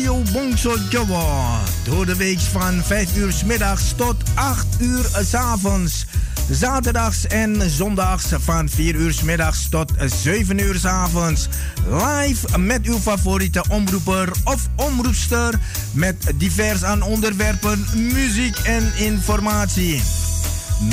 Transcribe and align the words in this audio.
Radio 0.00 0.22
Bongso 0.32 0.76
Jowo. 0.88 1.58
Door 1.84 2.06
de 2.06 2.16
week 2.16 2.40
van 2.40 2.82
5 2.84 3.16
uur 3.16 3.32
s 3.32 3.44
middags 3.44 3.92
tot 3.96 4.16
8 4.34 4.66
uur 4.78 5.04
s 5.22 5.34
avonds. 5.34 6.06
Zaterdags 6.50 7.26
en 7.26 7.70
zondags 7.70 8.24
van 8.38 8.68
4 8.68 8.94
uur 8.94 9.12
s 9.12 9.22
middags 9.22 9.68
tot 9.68 9.92
7 10.22 10.58
uur 10.58 10.74
s 10.74 10.84
avonds. 10.84 11.48
Live 11.86 12.58
met 12.58 12.86
uw 12.86 12.98
favoriete 12.98 13.64
omroeper 13.68 14.32
of 14.44 14.68
omroepster. 14.76 15.58
Met 15.92 16.32
divers 16.34 16.84
aan 16.84 17.02
onderwerpen, 17.02 17.86
muziek 17.94 18.58
en 18.58 18.92
informatie. 18.96 20.02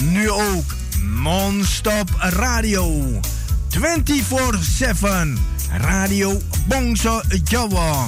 Nu 0.03 0.30
ook 0.30 0.75
non-stop 1.02 2.09
radio. 2.19 3.19
24-7. 3.69 5.38
Radio 5.77 6.42
Bongso 6.67 7.21
Jawa. 7.44 8.08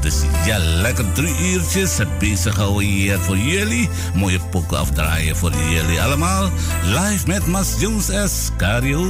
Dus 0.00 0.22
ja, 0.46 0.58
lekker 0.58 1.12
drie 1.12 1.52
uurtjes 1.52 1.98
bezig 2.18 2.56
houden 2.56 2.88
hier 2.88 3.18
voor 3.18 3.36
jullie. 3.36 3.88
Mooie 4.14 4.40
pokken 4.50 4.78
afdraaien 4.78 5.36
voor 5.36 5.52
jullie 5.70 6.02
allemaal. 6.02 6.50
Live 6.84 7.26
met 7.26 7.46
Mas 7.46 7.74
Jones 7.78 8.06
S. 8.06 8.48
Cario. 8.56 9.06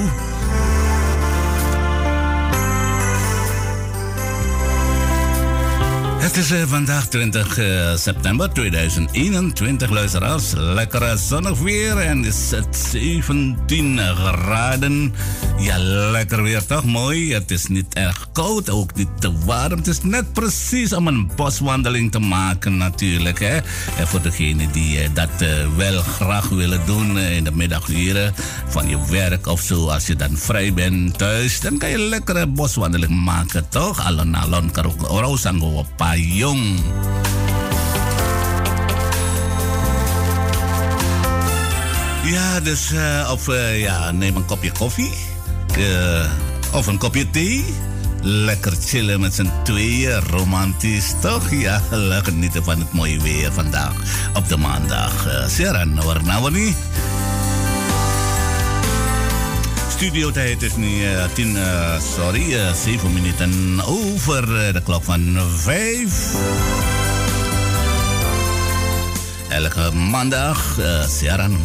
Het 6.31 6.39
is 6.39 6.53
uh, 6.53 6.63
vandaag 6.67 7.09
20 7.09 7.59
uh, 7.59 7.97
september 7.97 8.53
2021, 8.53 9.91
luisteraars. 9.91 10.53
Lekker 10.57 11.19
zonnig 11.19 11.59
weer 11.59 11.99
en 11.99 12.25
is 12.25 12.51
het 12.51 12.77
17 12.91 13.99
graden. 14.15 15.15
Ja, 15.59 15.79
lekker 16.11 16.43
weer 16.43 16.67
toch? 16.67 16.85
Mooi. 16.85 17.33
Het 17.35 17.51
is 17.51 17.67
niet 17.67 17.95
erg 17.95 18.29
koud, 18.33 18.71
ook 18.71 18.95
niet 18.95 19.09
te 19.19 19.33
warm. 19.45 19.79
Het 19.79 19.87
is 19.87 20.03
net 20.03 20.33
precies 20.33 20.93
om 20.93 21.07
een 21.07 21.31
boswandeling 21.37 22.11
te 22.11 22.19
maken 22.19 22.77
natuurlijk. 22.77 23.39
Hè? 23.39 23.57
En 23.99 24.07
voor 24.07 24.23
degenen 24.23 24.73
die 24.73 25.03
uh, 25.03 25.09
dat 25.15 25.45
wel 25.77 26.03
graag 26.03 26.49
willen 26.49 26.81
doen 26.87 27.19
in 27.19 27.45
de 27.45 27.53
middaguren 27.53 28.35
van 28.69 28.89
je 28.89 28.99
werk 29.09 29.47
of 29.47 29.61
zo. 29.61 29.89
Als 29.89 30.07
je 30.07 30.17
dan 30.17 30.37
vrij 30.37 30.75
bent 30.75 31.19
thuis, 31.19 31.61
dan 31.61 31.79
kan 31.79 31.91
je 31.91 31.99
lekkere 31.99 32.47
boswandeling 32.47 33.25
maken, 33.25 33.69
toch? 33.69 34.07
Alon 34.07 34.37
alon 34.37 34.71
kan 34.71 34.85
ook 34.85 35.03
Payung. 36.21 36.79
Ja, 42.25 42.61
dus 42.61 42.93
uh, 42.93 43.31
of 43.33 43.49
uh, 43.49 43.81
ja, 43.81 44.11
neem 44.11 44.37
een 44.37 44.45
kopje 44.45 44.73
koffie. 44.73 45.13
Uh, 45.79 46.25
of 46.73 46.87
een 46.87 46.99
kopje 46.99 47.31
thee. 47.31 47.65
Lekker 48.23 48.73
chillen 48.85 49.21
met 49.21 49.35
z'n 49.35 49.51
tweeën. 49.65 50.21
Romantisch, 50.21 51.15
toch? 51.21 51.51
Ja, 51.51 51.83
genieten 52.23 52.65
van 52.65 52.79
het 52.79 52.93
mooie 52.93 53.21
weer 53.21 53.53
vandaag. 53.53 53.93
Op 54.35 54.49
de 54.49 54.57
maandag. 54.57 55.27
Seran, 55.49 56.03
warna 56.03 56.49
niet 56.49 56.77
studio 60.01 60.31
tijd 60.31 60.63
is 60.63 60.77
nu 60.77 60.89
uh, 60.89 61.25
tien, 61.33 61.53
uh, 61.53 62.01
sorry, 62.01 62.55
eh, 62.55 62.73
zeven 62.73 63.13
minuten 63.13 63.81
over 63.85 64.47
de 64.73 64.81
klok 64.85 65.05
van 65.05 65.39
vijf. 65.57 66.35
Elke 69.49 69.91
maandag, 69.93 70.79
uh, 70.79 71.05
siaran 71.05 71.59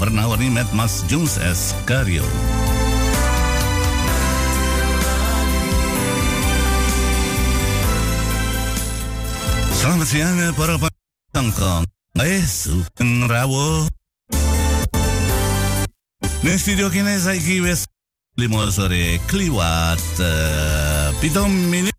met 0.52 0.72
Mas 0.72 1.02
Jones 1.08 1.38
Escario. 1.38 2.24
Selamat 9.80 10.08
siang 10.08 10.56
para 10.56 10.78
pangkong. 11.32 11.86
Eh, 12.12 12.44
sukun 12.44 13.28
rawo. 13.28 13.88
Neste 16.42 16.58
studio 16.60 16.90
kini 16.90 17.20
saya 17.20 17.40
kiwes 17.40 17.95
limozore 18.36 19.20
cliuat 19.32 20.04
eh, 20.20 21.10
pidomini 21.24 21.92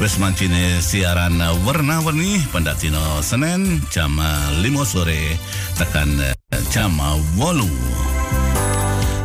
Wes 0.00 0.16
mancine 0.18 0.80
siaran 0.80 1.36
warna-warni 1.68 2.40
pendatino 2.48 3.20
Senin 3.20 3.84
jam 3.92 4.16
eh, 4.16 4.64
5 4.64 4.88
sore 4.88 5.36
tekan 5.76 6.08
eh, 6.24 6.32
jam 6.72 6.96
8 6.96 7.32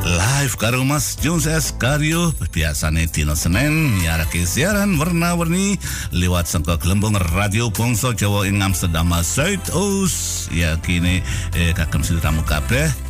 Live 0.07 0.55
karo 0.55 0.87
Mas 0.87 1.19
Jones 1.19 1.47
S. 1.47 1.75
Karyo 1.75 2.31
Biasane 2.51 3.11
Dino 3.11 3.35
Senen 3.35 3.99
Nyaraki 4.03 4.47
siaran 4.47 4.95
warna-warni 4.95 5.75
liwat 6.15 6.47
sengko 6.47 6.79
gelembung 6.79 7.15
radio 7.35 7.67
Bongso 7.71 8.15
Jawa 8.15 8.47
ing 8.47 8.59
Ingam 8.59 8.71
Sedama 8.75 9.19
Saitus 9.23 10.47
Ya 10.51 10.79
kini 10.79 11.23
eh, 11.55 11.71
Kakem 11.75 12.03
Sidramu 12.03 12.43
Kabeh 12.47 13.06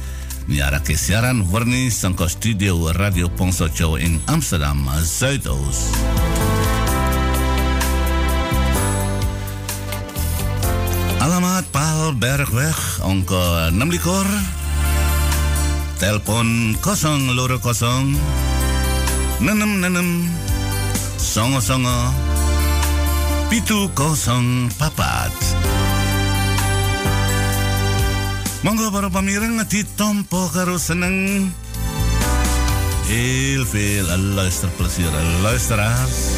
Niarake 0.47 0.95
siaran 0.95 1.44
warni 1.51 1.91
sangka 1.91 2.31
studio 2.31 2.95
Radio 2.95 3.27
Pongso 3.27 3.67
Jawa 3.67 3.99
in 3.99 4.15
Amsterdam, 4.31 4.79
Zuidoost. 5.03 5.91
Alamat 11.19 11.67
Paal 11.75 12.15
Bergweg, 12.15 12.79
ongko 13.03 13.75
6 13.75 13.91
likor. 13.91 14.27
Telepon 15.99 16.79
kosong 16.79 17.35
loro 17.35 17.59
kosong. 17.59 18.15
Nenem 19.43 19.83
nenem. 19.83 20.31
Songo 21.19 21.59
songo. 21.59 22.15
Pitu 23.51 23.91
kosong 23.91 24.71
papat. 24.79 25.56
Monggo 28.65 28.89
para 28.89 29.13
pamireng 29.13 29.62
ditompo 29.69 30.50
karo 30.50 30.81
seneng. 30.81 31.45
Heel 33.06 33.63
veel 33.69 34.09
luisterplezier, 34.33 35.13
luisteraars. 35.45 36.33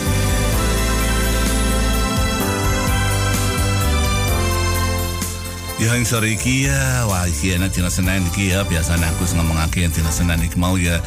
Ya 5.80 5.96
yang 5.96 6.04
sore 6.04 6.36
iki 6.36 6.68
ya, 6.68 7.08
wah 7.08 7.24
iki 7.24 7.56
enak 7.56 7.72
tina 7.72 7.88
senen 7.88 8.28
iki 8.28 8.52
ya, 8.52 8.68
biasanya 8.68 9.16
aku 9.16 9.24
ngomong 9.40 9.56
aki 9.64 9.88
yang 9.88 9.96
tina 9.96 10.12
senen 10.12 10.44
iki 10.44 10.60
mau 10.60 10.76
ya, 10.76 11.00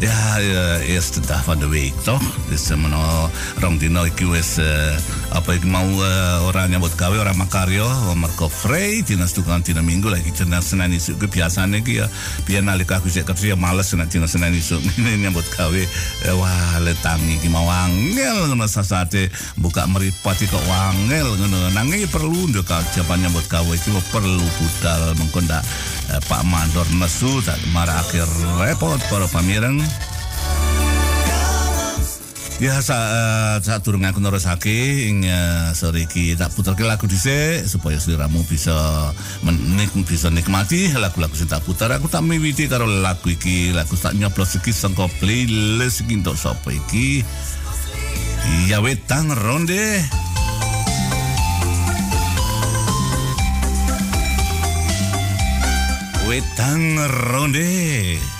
ya, 0.00 0.40
ya 0.40 0.64
eerste 0.88 1.20
dag 1.20 1.44
van 1.44 1.58
de 1.58 1.68
week, 1.68 1.94
toch? 2.04 2.22
Dus 2.48 2.70
uh, 2.70 2.76
meno, 2.76 3.30
rong 3.60 3.78
dino 3.78 4.04
iki 4.08 4.24
apa 5.30 5.54
iki 5.54 5.66
mau 5.68 5.86
uh, 5.86 6.48
orang 6.48 6.72
nyambut 6.72 6.96
gawe, 6.96 7.14
orang 7.14 7.36
makaryo, 7.36 7.86
merko 8.16 8.48
vrij, 8.48 9.04
tina 9.04 9.26
stukan 9.28 9.62
tina 9.62 9.84
minggu 9.84 10.08
lagi 10.08 10.32
tina 10.32 10.60
senen 10.60 10.92
isu, 10.96 11.16
ke 11.20 11.28
biasanya 11.28 11.78
iki 11.78 12.00
ya, 12.00 12.06
biar 12.48 12.64
nalika 12.64 12.98
aku 12.98 13.12
sik 13.12 13.28
kerja 13.28 13.54
males 13.54 13.92
na 13.94 14.08
tina 14.08 14.26
senen 14.26 14.56
isu, 14.56 14.80
ini 14.98 15.22
nyambut 15.28 15.44
gawe, 15.54 15.82
wah 16.34 16.80
letang 16.80 17.20
iki 17.28 17.46
mau 17.52 17.68
angel, 17.68 18.50
ngono 18.50 18.66
sasate, 18.66 19.30
buka 19.60 19.86
meripati 19.86 20.48
kok 20.48 20.64
wangel, 20.66 21.36
ngono, 21.36 21.70
nangis 21.76 22.08
perlu 22.10 22.50
ndek 22.50 22.72
jawaban 22.96 23.22
nyambut 23.22 23.46
gawe 23.46 23.72
iki 23.76 23.90
perlu 24.10 24.42
budal 24.58 25.14
mengkonda 25.20 25.60
eh, 26.10 26.20
Pak 26.26 26.42
Mandor 26.46 26.86
nesu 26.96 27.42
tak 27.44 27.58
akhir 27.74 28.26
repot 28.58 28.98
para 29.10 29.26
pamireng 29.28 29.82
Ya 32.60 32.76
sa 32.84 33.00
saat 33.64 33.80
turun 33.80 34.04
aku 34.04 34.20
nerusake 34.20 35.08
ing 35.08 35.24
uh, 35.24 35.72
sore 35.72 36.04
iki. 36.04 36.36
Tak 36.36 36.52
putarke 36.52 36.84
lagu 36.84 37.08
dhisik 37.08 37.64
supaya 37.64 37.96
sliramu 37.96 38.44
bisa 38.44 38.76
menik 39.40 39.96
bisa 40.04 40.28
nikmati 40.28 40.92
lagu-lagu 40.92 41.32
sing 41.32 41.48
tak 41.48 41.64
putar. 41.64 41.88
Aku 41.96 42.12
tak 42.12 42.20
miwiti 42.20 42.68
karo 42.68 42.84
lagu 42.84 43.32
iki. 43.32 43.72
Lagu 43.72 43.96
tak 43.96 44.12
nyoblos 44.12 44.60
iki 44.60 44.76
saka 44.76 45.08
playlist 45.24 46.04
iki 46.04 46.20
untuk 46.20 46.36
sapa 46.36 46.68
iki? 46.68 47.24
Ya 48.68 48.84
wetang 48.84 49.32
ronde. 49.32 50.04
Wetang 56.28 56.94
Ronde. 57.10 58.39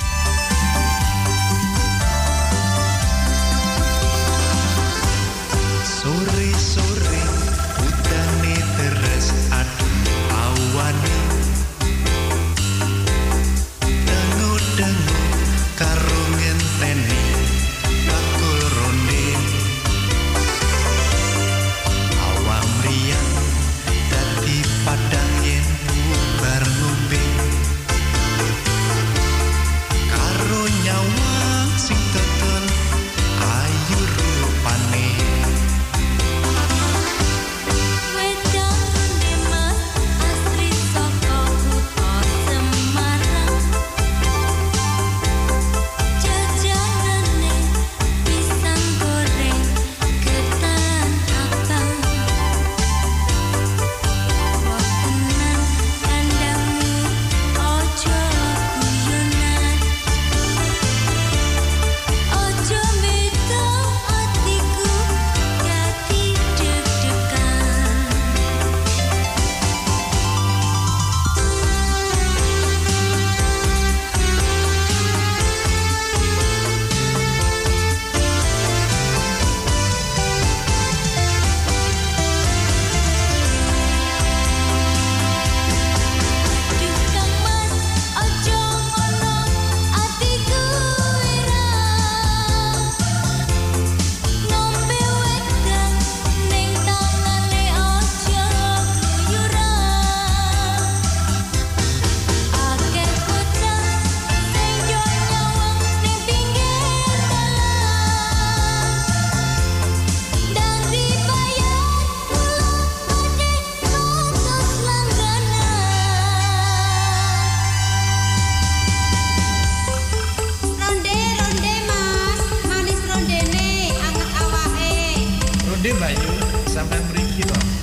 San 126.88 127.12
Brígido. 127.12 127.79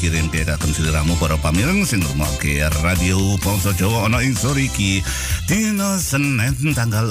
Kirim 0.00 0.32
ke 0.32 0.48
kakang 0.48 0.72
seliramu 0.72 1.12
para 1.20 1.36
pamireng 1.36 1.84
sing 1.84 2.00
ngrungokke 2.00 2.64
radio 2.80 3.20
Bangsa 3.44 3.76
Jawa 3.76 4.08
ana 4.08 4.24
ing 4.24 4.32
sore 4.32 4.64
iki 4.64 5.04
dina 5.44 6.00
Senin 6.00 6.72
tanggal 6.72 7.04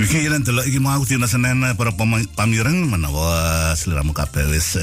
Iki 0.00 0.30
yen 0.30 0.40
delok 0.40 0.64
iki 0.64 0.80
mau 0.80 1.00
dina 1.04 1.28
Senin 1.28 1.60
eh, 1.64 1.74
para 1.76 1.92
pamireng 2.36 2.88
menawa 2.88 3.72
seliramu 3.76 4.16
kabeh 4.16 4.48
wis 4.48 4.76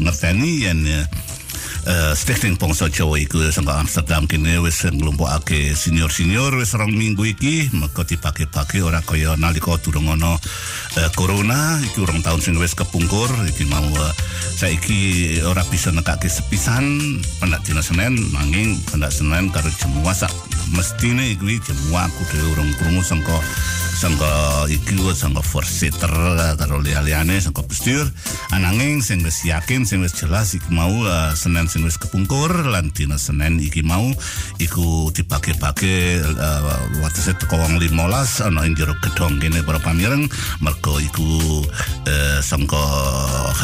ngerteni 0.00 0.68
yen 0.68 0.84
uh, 0.84 1.04
uh, 1.88 2.12
Stichting 2.12 2.60
Pongso 2.60 2.86
Jawa 2.92 3.16
iku 3.16 3.40
sangka 3.48 3.80
Amsterdam 3.80 4.28
kini 4.28 4.60
wis 4.60 4.84
nglumpukake 4.84 5.72
senior-senior 5.72 6.52
wis 6.60 6.76
rong 6.76 6.92
minggu 6.92 7.24
iki 7.24 7.72
meka 7.72 8.04
dipake-pake 8.04 8.84
ora 8.84 9.00
kaya 9.00 9.34
nalika 9.40 9.74
durung 9.80 10.12
ana 10.12 10.36
uh, 10.36 11.10
corona 11.16 11.80
iki 11.80 12.04
urung 12.04 12.20
tahun 12.20 12.40
sing 12.44 12.54
wis 12.60 12.76
kepungkur 12.76 13.32
iki 13.48 13.64
mau 13.66 13.84
uh, 13.96 14.12
saiki 14.60 15.40
ora 15.48 15.64
bisa 15.72 15.88
nekake 15.90 16.28
sepisan 16.28 17.00
pendak 17.40 17.64
dina 17.64 17.80
Senin 17.80 18.14
nanging 18.36 18.76
pendak 18.92 19.10
Senin 19.10 19.48
karo 19.48 19.72
jemua 19.80 20.12
sak 20.12 20.32
mestine 20.76 21.32
iki 21.32 21.58
jemua 21.64 22.06
kudu 22.12 22.36
urung 22.52 22.70
krungu 22.76 23.00
sangka 23.00 23.40
sangka 23.98 24.70
iki 24.70 24.94
wis 25.02 25.26
sangka 25.26 25.42
forseter 25.42 26.14
karo 26.54 26.78
liya-liyane 26.78 27.42
sangka 27.42 27.66
pestir 27.66 28.06
ananging 28.54 29.02
sing 29.02 29.26
wis 29.26 29.42
yakin 29.42 29.82
sing 29.82 29.98
wis 29.98 30.14
jelas 30.14 30.54
iki 30.54 30.70
mau 30.70 31.02
uh, 31.02 31.34
Senin 31.34 31.66
sing 31.66 31.82
wis 31.82 31.98
kepungkur 31.98 32.70
lan 32.70 32.94
dina 32.94 33.18
Senin 33.18 33.58
iki 33.58 33.82
mau 33.82 34.06
iku 34.62 35.10
dipake-pake 35.10 36.22
uh, 36.22 37.02
watese 37.02 37.34
teko 37.42 37.58
wong 37.58 37.82
15 37.82 38.46
ana 38.46 38.70
ing 38.70 38.78
jero 38.78 38.94
gedhong 39.02 39.42
kene 39.42 39.66
para 39.66 39.82
pamireng. 39.82 40.30
Mergo 40.62 41.02
iku 41.02 41.66
uh, 42.06 42.38
sangka 42.38 42.78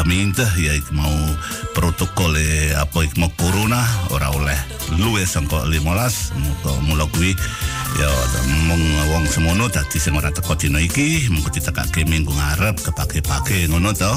gemeente 0.03 0.43
ya 0.59 0.75
iku 0.75 0.99
mau 0.99 1.15
protokol 1.79 2.35
apa 2.75 3.07
iku 3.07 3.23
mau 3.23 3.31
corona 3.39 3.87
ora 4.11 4.35
oleh 4.35 4.59
luwe 4.99 5.23
sangka 5.23 5.63
15 5.71 6.43
muga 6.43 6.73
mula 6.91 7.07
kuwi 7.15 7.39
ya 7.95 8.11
mong 8.67 8.85
wong 9.15 9.25
semono 9.31 9.71
dadi 9.71 10.03
sing 10.03 10.19
ora 10.19 10.35
teko 10.35 10.59
dina 10.59 10.83
iki 10.83 11.31
mengko 11.31 11.51
ditekake 11.55 12.03
minggu 12.03 12.35
ngarep 12.35 12.77
kepake-pake 12.83 13.71
ngono 13.71 13.95
to. 13.95 14.13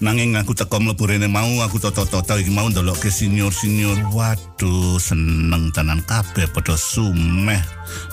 Nanging 0.00 0.32
aku 0.32 0.56
teko 0.56 0.80
mlebu 0.80 1.04
rene 1.04 1.28
mau 1.28 1.60
aku 1.60 1.76
toto-toto 1.76 2.40
iki 2.40 2.48
mau 2.48 2.64
ndelok 2.72 3.04
ke 3.04 3.12
senior-senior. 3.12 4.00
Waduh 4.16 4.96
seneng 4.96 5.68
tenan 5.76 6.00
kabeh 6.08 6.48
padha 6.48 6.72
sumeh 6.72 7.60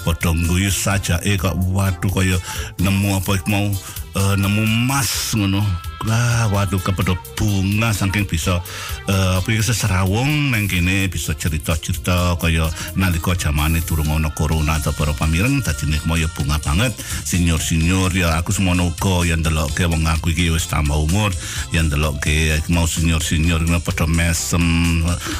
padha 0.03 0.35
guyu 0.35 0.67
saja 0.67 1.15
eh 1.23 1.39
kok. 1.39 1.55
Waduh 1.55 2.11
kaya 2.11 2.35
nemu 2.83 3.23
apa 3.23 3.39
mau 3.47 3.71
uh, 4.19 4.35
nemu 4.35 4.67
emas 4.67 5.31
ngono. 5.31 5.63
Lah 6.03 6.51
waduh 6.51 6.83
kepedo 6.83 7.15
bunga 7.39 7.95
saking 7.95 8.27
bisa 8.27 8.59
uh, 9.07 9.39
apa 9.39 9.49
seserawong 9.63 10.51
neng 10.51 10.67
kene 10.67 11.07
bisa 11.07 11.33
cerita-cerita 11.33 12.35
kaya 12.37 12.67
nalika 12.99 13.33
zamane 13.33 13.79
durung 13.83 14.11
ana 14.11 14.29
corona 14.35 14.75
atau 14.77 14.91
para 14.93 15.15
pamireng 15.15 15.63
dadi 15.63 15.87
nek 15.87 16.03
bunga 16.35 16.59
banget. 16.59 16.93
Senior-senior 17.23 18.11
ya 18.13 18.35
aku 18.39 18.51
semono 18.51 18.91
uga 18.91 19.23
yang 19.27 19.41
ndelokke 19.41 19.87
wong 19.87 20.03
aku 20.07 20.35
iki 20.35 20.51
wis 20.51 20.67
tambah 20.67 20.95
umur. 20.99 21.31
Yang 21.71 21.95
ndelokke 21.95 22.59
mau 22.71 22.85
senior-senior 22.85 23.63
ngono 23.63 23.79
padha 23.79 24.05
mesem 24.07 24.63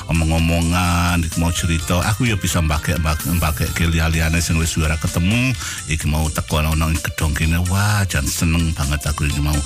omong-omongan 0.07 1.27
iki 1.27 1.37
mau 1.39 1.51
cerita. 1.51 1.99
Aku 2.11 2.27
ya 2.27 2.39
bisa 2.39 2.63
mbake 2.63 2.95
mbake 2.99 3.67
ke 3.75 3.87
liane 3.91 4.39
sing 4.39 4.55
wis 4.57 4.75
ora 4.79 4.95
ketemu. 4.95 5.51
Iki 5.91 6.05
mau 6.07 6.27
teko 6.31 6.63
ana 6.63 6.73
ing 6.73 6.99
gedhong 6.99 7.35
kene 7.35 7.59
wah 7.67 8.03
jan 8.07 8.23
seneng 8.23 8.71
banget 8.71 9.03
aku 9.07 9.27
iki 9.27 9.43
mau 9.43 9.57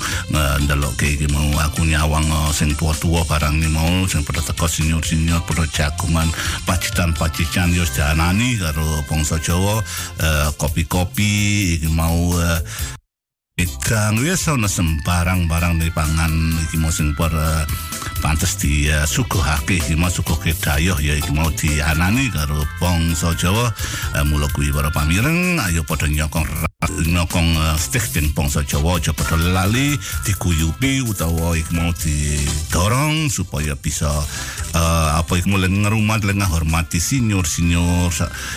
ndelok 0.62 0.98
iki 1.02 1.30
mau. 1.30 1.46
Aku 1.62 1.86
nyawang 1.86 2.26
uh, 2.26 2.50
sing 2.50 2.74
tua-tua 2.74 3.22
barang 3.28 3.54
ini 3.54 3.70
mau 3.70 3.91
sing 4.08 4.24
pada 4.24 4.40
teko 4.42 4.66
senior-senior 4.68 5.40
pada 5.44 5.64
jagungan 5.68 6.28
pacitan-pacitan 6.64 7.72
yo 7.72 7.84
janani 7.84 8.56
karo 8.58 9.04
bangsa 9.06 9.38
Jawa 9.38 9.80
uh, 10.20 10.48
kopi-kopi 10.56 11.76
iki 11.78 11.88
mau 11.92 12.32
Ikang 13.52 14.16
wis 14.24 14.48
ana 14.48 14.64
sembarang 14.64 15.44
barang 15.44 15.76
dari 15.76 15.92
pangan. 15.92 16.56
Iki 16.64 16.80
mau 16.80 16.88
sing 16.88 17.12
par 17.12 17.28
uh, 17.36 17.68
pantes 18.24 18.56
di 18.56 18.88
uh, 18.88 19.04
suguhake. 19.04 19.76
Iki 19.76 19.92
mau 19.92 20.08
suguhke 20.08 20.56
dayoh 20.56 20.96
ya 20.96 21.20
iki 21.20 21.36
mau 21.36 21.52
dianani 21.52 22.32
karo 22.32 22.64
bangsa 22.80 23.36
Jawa. 23.36 23.68
Uh, 24.16 24.24
mula 24.24 24.48
kuwi 24.56 24.72
para 24.72 24.88
pamireng 24.88 25.60
ayo 25.68 25.84
padha 25.84 26.08
nyokong 26.08 26.48
nyokong 27.12 27.52
uh, 27.60 27.76
stichting 27.76 28.32
bangsa 28.32 28.64
Jawa 28.64 28.96
aja 28.96 29.12
padha 29.12 29.36
lali 29.36 30.00
diguyupi 30.24 31.04
utawa 31.04 31.52
iki 31.52 31.76
mau 31.76 31.92
didorong 31.92 33.28
supaya 33.28 33.76
bisa 33.76 34.08
apa 35.12 35.36
iki 35.36 35.52
mulai 35.52 35.68
ngerumat 35.68 36.24
lengah 36.24 36.48
hormati 36.48 36.96
senior 36.96 37.44
senior 37.44 38.08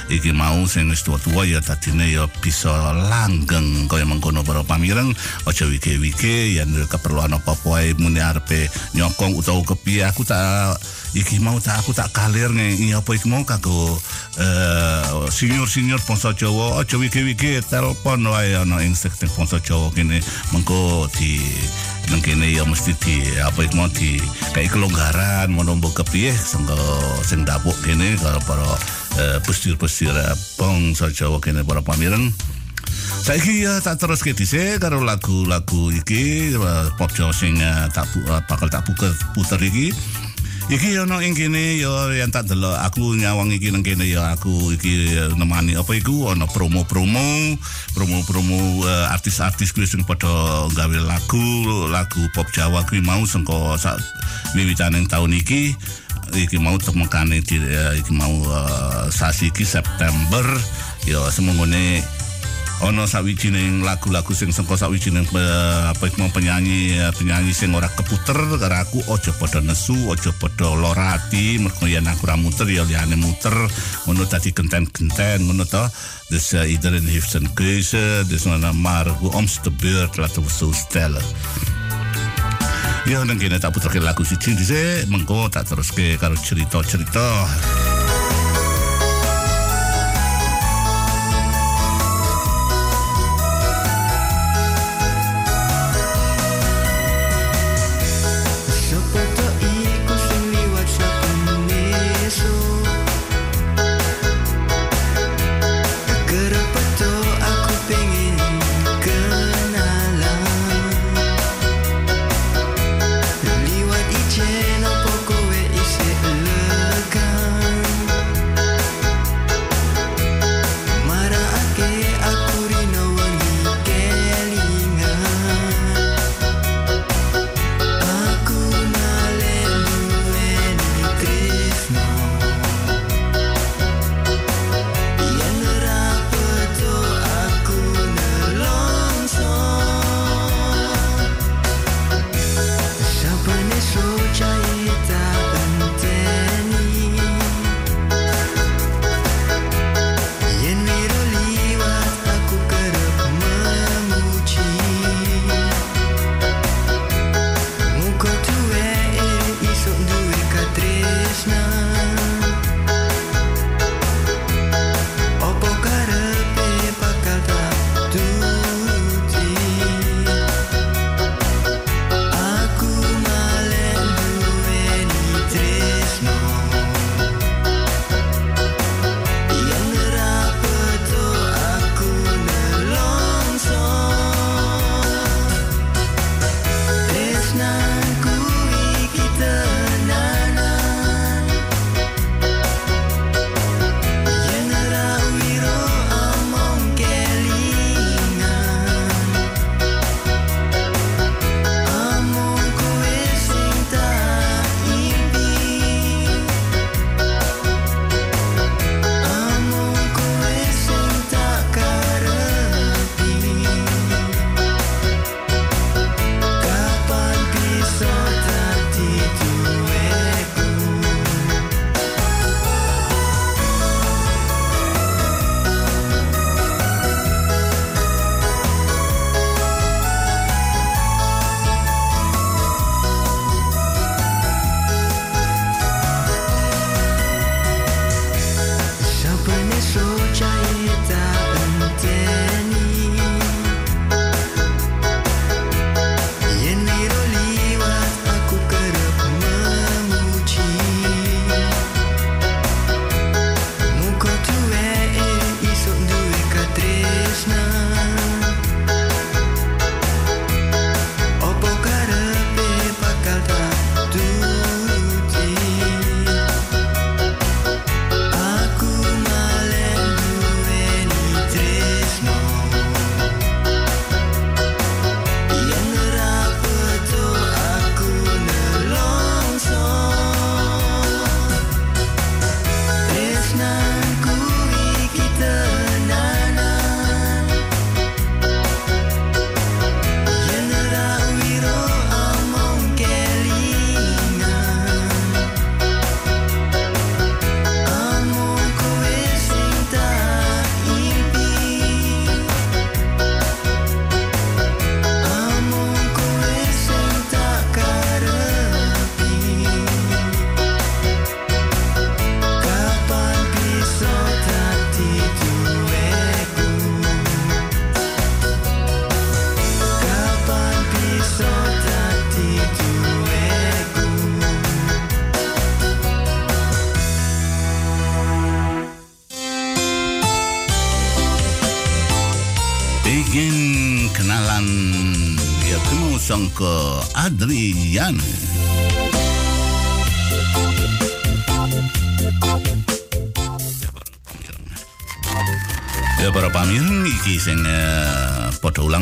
iki 0.07 0.31
mau 0.31 0.63
sing 0.63 0.87
wis 0.87 1.03
tua-tua 1.03 1.43
ya 1.43 1.59
tadine 1.59 2.07
ya 2.07 2.31
bisa 2.39 2.95
langgeng 2.95 3.91
kaya 3.91 4.07
mengkono 4.07 4.39
para 4.39 4.63
pamireng 4.63 4.84
aja 4.93 5.65
wike-wike 5.65 6.59
yen 6.59 6.69
keperluan 6.85 7.33
apa-apa 7.33 7.69
ae 7.81 7.97
muni 7.97 8.21
arepe 8.21 8.69
nyokong 8.93 9.33
utawa 9.39 9.63
kepiye 9.65 10.05
aku 10.05 10.21
tak 10.21 10.77
iki 11.15 11.39
mau 11.39 11.57
tak 11.57 11.79
aku 11.81 11.95
tak 11.95 12.11
kalir 12.11 12.51
nge 12.51 12.91
apa 12.91 13.09
iki 13.15 13.27
mau 13.31 13.41
kanggo 13.47 13.95
uh, 14.37 15.25
senior-senior 15.31 15.97
bangsa 16.03 16.35
Jawa 16.35 16.83
aja 16.83 16.99
wike-wike 16.99 17.63
telepon 17.65 18.27
wae 18.27 18.53
ana 18.53 18.83
ing 18.83 18.93
sektor 18.93 19.31
bangsa 19.31 19.57
Jawa 19.63 19.89
kene 19.95 20.19
mengko 20.51 21.07
di 21.15 21.39
nang 22.11 22.21
kene 22.21 22.53
ya 22.53 22.61
mesti 22.67 22.93
di 23.01 23.15
apa 23.41 23.65
iki 23.65 23.75
mau 23.79 23.89
di 23.89 24.19
kayak 24.53 24.75
kelonggaran 24.75 25.49
mau 25.49 25.65
nombok 25.65 26.03
kepiye 26.03 26.35
sangka 26.35 26.77
sing 27.25 27.47
dapuk 27.47 27.73
kene 27.81 28.13
karo 28.19 28.37
para 28.45 28.67
uh, 29.17 29.37
pestir-pestir 29.47 30.13
uh, 30.13 30.35
bangsa 30.59 31.09
Jawa 31.09 31.39
kene 31.41 31.65
para 31.65 31.81
pamireng 31.81 32.29
Saiki 33.25 33.65
ya 33.65 33.81
tak 33.81 33.97
terus 33.97 34.21
ke 34.21 34.37
dhisik 34.37 34.77
karo 34.77 35.01
lagu-lagu 35.01 35.89
iki 35.89 36.53
pop 36.99 37.09
sing 37.33 37.57
uh, 37.57 37.89
tak 37.89 38.05
uh, 38.29 38.37
bakal 38.45 38.69
tak 38.69 38.85
puter, 38.85 39.09
puter 39.33 39.57
iki. 39.61 39.89
Iki 40.65 40.97
ono 41.05 41.21
ing 41.21 41.37
kene 41.37 41.77
ya 41.77 42.09
yang 42.17 42.33
tak 42.33 42.49
delok 42.49 42.73
aku 42.81 43.13
nyawang 43.13 43.53
iki 43.53 43.69
nang 43.69 43.85
kene 43.85 44.01
ya 44.09 44.33
aku 44.33 44.73
iki 44.73 45.13
nemani 45.37 45.77
apa 45.77 45.93
iku 45.93 46.33
ono 46.33 46.49
promo-promo 46.49 47.53
promo-promo 47.93 48.81
artis-artis 49.13 49.77
kuwi 49.77 49.85
sing 49.85 50.01
padha 50.01 50.65
gawe 50.73 50.97
lagu 51.05 51.45
lagu 51.93 52.25
pop 52.33 52.49
Jawa 52.49 52.81
kuwi 52.89 53.05
mau 53.05 53.21
sengko 53.29 53.77
sak 53.77 54.01
wiwitaning 54.57 55.05
tahun 55.05 55.37
iki 55.37 55.77
iki 56.33 56.57
mau 56.57 56.81
temekane 56.81 57.45
iki 57.45 57.61
mau 58.09 58.33
uh, 58.49 59.05
sasi 59.13 59.53
iki 59.53 59.61
September 59.61 60.45
ya 61.05 61.29
semongone 61.29 62.01
ono 62.85 63.09
sawijining 63.09 63.81
lagu-lagu 63.81 64.29
sing 64.37 64.53
saka 64.53 64.77
sawijining 64.77 65.25
uh, 65.33 65.89
apa 65.89 66.05
mau 66.21 66.29
penyanyi 66.29 66.93
uh, 67.01 67.09
penyanyi 67.17 67.49
sing 67.49 67.73
ora 67.73 67.89
keputer 67.89 68.37
karo 68.61 68.77
aku 68.77 69.01
aja 69.09 69.33
padha 69.33 69.57
nesu 69.65 69.97
padha 70.37 70.69
lara 70.77 71.17
ati 71.17 71.57
mergo 71.57 71.89
yen 71.89 72.05
aku 72.05 72.29
ora 72.29 72.37
muter 72.37 72.69
ya 72.69 72.85
liyane 72.85 73.17
muter. 73.17 73.57
Ngono 74.05 74.29
dadi 74.29 74.53
genten-genten 74.53 75.49
ngono 75.49 75.65
to. 75.65 75.81
Dus 76.29 76.53
uh, 76.53 76.69
iedereen 76.69 77.09
heeft 77.09 77.29
zijn 77.29 77.49
keuze 77.53 78.23
dus 78.29 78.45
nou 78.45 78.73
maar 78.73 79.09
hoe 79.09 79.33
ons 79.33 79.57
de 79.65 79.71
beurt 79.71 80.17
laten 80.17 80.43
we 80.43 80.49
zo 80.49 80.69
stellen 80.71 81.25
Ya, 83.05 83.21
dan 83.21 83.37
kini 83.37 83.61
tak 83.61 83.69
putar 83.69 83.93
lagu 84.01 84.25
si 84.25 84.33
Cinti 84.33 84.65
se, 84.65 85.05
mengko 85.05 85.45
tak 85.53 85.69
terus 85.69 85.93
ke 85.93 86.17
karo 86.17 86.33
cerita-cerita. 86.33 87.45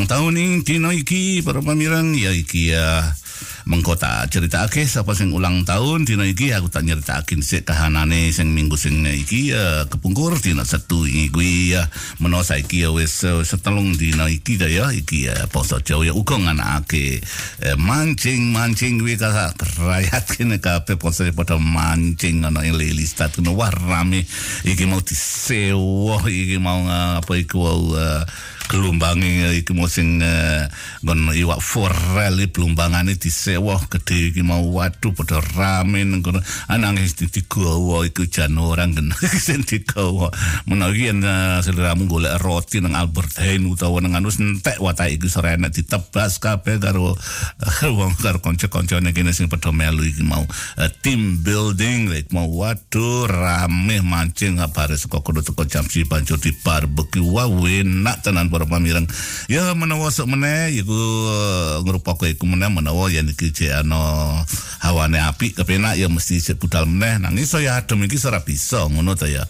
Ulang 0.04 0.20
tahun 0.20 0.36
ning 0.36 0.52
dina 0.68 0.92
iki 0.92 1.40
para 1.40 1.64
pamirang 1.64 2.12
ya 2.12 2.28
iki 2.28 2.76
ya 2.76 3.16
mengko 3.64 3.96
tak 3.96 4.28
critakake 4.28 4.84
sapa 4.84 5.16
sing 5.16 5.32
ulang 5.32 5.64
tahun 5.64 6.04
dina 6.04 6.28
iki 6.28 6.52
aku 6.52 6.68
tak 6.68 6.84
nyritakakin 6.84 7.40
sik 7.40 7.64
kahanane 7.64 8.28
sing 8.28 8.52
minggu 8.52 8.76
sing 8.76 9.00
iki 9.08 9.56
ya 9.56 9.88
kepungkur 9.88 10.36
dina 10.36 10.68
Sabtu 10.68 11.08
iki 11.08 11.32
kuwi 11.32 11.72
ya 11.72 11.88
menawa 12.20 12.44
saiki 12.44 12.84
ya 12.84 12.92
wis 12.92 13.24
setelung 13.24 13.96
dina 13.96 14.28
iki 14.28 14.60
ya 14.60 14.92
iki 14.92 15.32
ya 15.32 15.48
poso 15.48 15.80
Jawa 15.80 16.04
ya 16.04 16.12
uga 16.12 16.36
nganakake 16.36 17.24
eh, 17.64 17.76
mancing-mancing 17.80 19.00
kuwi 19.00 19.16
ka 19.16 19.56
rakyat 19.56 20.24
kene 20.36 20.60
kabeh 20.60 21.00
poso 21.00 21.24
padha 21.32 21.56
mancing 21.56 22.44
ana 22.44 22.60
ing 22.60 22.76
Lelistat 22.76 23.40
kuwi 23.40 23.56
wah 23.56 23.72
rame 23.72 24.28
iki 24.68 24.84
mau 24.84 25.00
disewa 25.00 26.20
iki 26.28 26.60
mau 26.60 26.84
apa 26.92 27.32
iku 27.40 27.56
uh, 27.96 28.28
gelumbange 28.64 29.52
iki 29.60 29.76
mau 29.76 29.84
sing 29.90 30.24
uh, 30.24 30.64
ngon 31.04 31.36
iwak 31.36 31.60
forel 31.60 32.40
iki 32.40 32.50
belumbangane 32.56 33.14
disewa 33.20 33.76
gede 33.92 34.32
iki 34.32 34.40
mau 34.40 34.64
waduh 34.72 35.12
padha 35.12 35.42
rame 35.42 36.02
nang 36.06 36.24
kono. 36.24 36.40
Anangis 36.72 37.14
digawa 37.18 38.08
iku 38.08 38.24
jan 38.24 38.56
orang 38.56 38.96
gen 38.96 39.12
sing 39.46 39.66
digawa. 39.66 40.32
Menawi 40.64 41.12
yen 41.12 41.20
uh, 41.20 41.60
seliramu 41.60 42.08
golek 42.08 42.40
roti 42.40 42.80
nang 42.80 42.96
Albert 42.96 43.36
Heijn 43.42 43.68
utawa 43.68 44.00
nang 44.00 44.16
anu 44.16 44.32
entek 44.32 44.80
watak 44.80 45.12
iki 45.12 45.28
sore 45.28 45.54
enak 45.54 45.76
ditebas 45.76 46.40
kabeh 46.40 46.80
karo 46.80 47.12
uh, 47.12 47.90
wong 47.92 48.16
karo 48.16 48.40
kanca-kancane 48.40 49.12
kene 49.12 49.36
sing 49.36 49.52
padha 49.52 49.74
melu 49.74 50.06
iki 50.06 50.24
mau. 50.24 50.46
Team 51.04 51.44
building 51.44 52.08
like 52.08 52.32
mau 52.32 52.48
waduh 52.48 53.28
rame 53.28 54.00
mancing 54.00 54.56
kabare 54.56 54.96
saka 54.96 55.20
kono 55.20 55.44
teko 55.44 55.68
jam 55.68 55.84
si 55.84 56.06
banjur 56.08 56.40
di 56.40 56.54
barbecue 56.64 57.20
wah 57.20 57.48
enak 57.48 58.24
tenan 58.24 58.48
para 58.54 58.70
pamirang 58.70 59.10
ya 59.50 59.74
menawa 59.74 60.14
sok 60.14 60.30
meneh 60.30 60.78
iku 60.78 60.94
uh, 60.94 61.82
ngrupake 61.82 62.38
iku 62.38 62.46
meneh 62.46 62.70
menawa 62.70 63.10
yen 63.10 63.26
iki 63.26 63.50
jek 63.50 63.82
ana 63.82 63.98
hawane 64.78 65.18
apik 65.18 65.58
kepenak 65.58 65.98
ya 65.98 66.06
mesti 66.06 66.38
budal 66.54 66.86
meneh. 66.86 67.18
Nang 67.18 67.34
iso 67.34 67.58
ya 67.58 67.80
adem 67.80 68.06
iki 68.06 68.20
ora 68.22 68.44
bisa 68.44 68.86
ngono 68.86 69.18
ta 69.18 69.26
ya. 69.26 69.42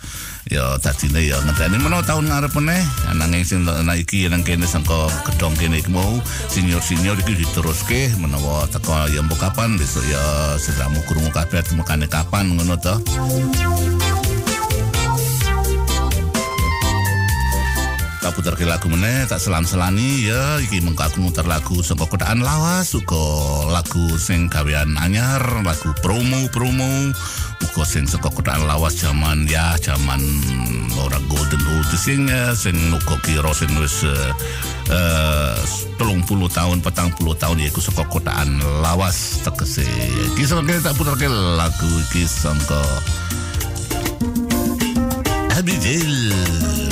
Ya 0.45 0.77
tadine 0.77 1.25
ya 1.25 1.40
ngenteni 1.40 1.81
menawa 1.81 2.05
tahun 2.05 2.29
ngarep 2.29 2.53
meneh 2.61 2.85
nanging 3.17 3.49
sing 3.49 3.64
ana 3.64 3.97
iki 3.97 4.29
nang 4.29 4.45
kene 4.45 4.69
sangka 4.69 5.09
gedong 5.33 5.57
kene 5.57 5.81
iki 5.81 5.88
mau 5.88 6.21
senior-senior 6.53 7.17
iki 7.25 7.33
diteruske 7.33 8.12
menawa 8.21 8.69
teko 8.69 9.09
ya 9.09 9.25
mbok 9.25 9.40
kapan 9.40 9.81
besok 9.81 10.05
ya 10.05 10.21
sedamu 10.61 11.01
krungu 11.09 11.33
kabeh 11.33 11.64
temekane 11.64 12.12
kapan 12.12 12.61
ngono 12.61 12.77
ta 12.77 13.01
tak 18.25 18.41
putar 18.41 18.57
ke 18.57 18.65
lagu 18.65 18.89
meneh 18.89 19.29
tak 19.29 19.37
selan-selani 19.37 20.25
ya 20.25 20.57
iki 20.65 20.81
mengko 20.81 21.05
aku 21.05 21.29
muter 21.29 21.45
lagu 21.45 21.85
saka 21.85 22.09
kotaan 22.09 22.41
lawas 22.41 22.97
uga 22.97 23.21
lagu 23.69 24.17
sing 24.17 24.49
gawean 24.49 24.97
anyar 24.97 25.45
lagu 25.61 25.93
promo-promo 26.01 27.13
uga 27.61 27.85
sing 27.85 28.09
saka 28.09 28.33
kotaan 28.33 28.65
lawas 28.65 28.97
zaman 28.97 29.45
ya 29.45 29.77
zaman 29.77 30.25
ora 31.05 31.21
golden 31.29 31.61
old 31.77 31.85
sing 31.93 32.25
sing 32.57 32.73
uga 32.97 33.17
kira 33.21 33.53
sing 33.53 33.69
wis 33.77 34.09
eh, 34.09 34.33
eh, 34.89 35.61
telung 36.01 36.25
puluh 36.25 36.49
tahun 36.49 36.81
petang 36.81 37.13
puluh 37.13 37.37
tahun 37.37 37.61
ya 37.61 37.69
saka 37.77 38.09
kotaan 38.09 38.57
lawas 38.81 39.45
tegese. 39.45 39.85
Iki 40.33 40.49
saka 40.49 40.65
tak 40.81 40.97
putar 40.97 41.13
ke 41.21 41.29
lagu 41.29 41.93
iki 42.09 42.25
saka 42.25 42.81
Abigail 45.61 46.84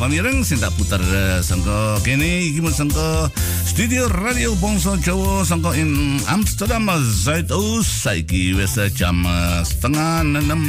pamireng 0.00 0.40
sing 0.40 0.56
tak 0.56 0.72
putar 0.80 1.04
uh, 1.04 1.44
sangka 1.44 2.00
kene 2.00 2.48
iki 2.48 2.64
mau 2.64 2.72
sangka 2.72 3.28
studio 3.68 4.08
radio 4.08 4.56
Bangsa 4.56 4.96
Jawa 4.96 5.44
sangka 5.44 5.76
in 5.76 6.16
Amsterdam 6.24 6.88
Zuidoost 7.04 8.08
saiki 8.08 8.56
wis 8.56 8.80
jam 8.96 9.20
uh, 9.28 9.60
setengah 9.60 10.24
enam. 10.24 10.64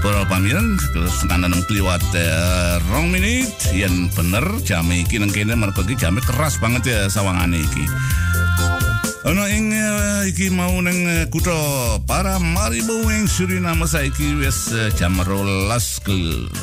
Para 0.00 0.24
pamireng 0.32 0.80
setengah 0.80 1.44
enam 1.44 1.60
kliwat 1.68 2.00
uh, 2.16 2.80
rong 2.88 3.12
menit 3.12 3.52
yen 3.76 4.08
bener 4.16 4.48
jam 4.64 4.88
iki 4.88 5.20
nang 5.20 5.28
kene 5.28 5.52
mergo 5.52 5.84
iki 5.84 6.00
jame 6.00 6.24
keras 6.24 6.56
banget 6.64 6.88
ya 6.88 6.98
sawangane 7.12 7.60
iki. 7.60 7.84
Ana 9.28 9.44
ing 9.52 9.76
uh, 9.76 10.24
iki 10.24 10.48
mau 10.48 10.72
nang 10.80 11.04
uh, 11.04 11.28
kutha 12.14 12.38
Paramaribo 12.38 13.10
ing 13.10 13.26
Suriname 13.26 13.86
saiki 13.86 14.38
wis 14.38 14.70
uh, 14.72 14.90
jam 14.94 15.18
rolas 15.26 15.98
ke 15.98 16.14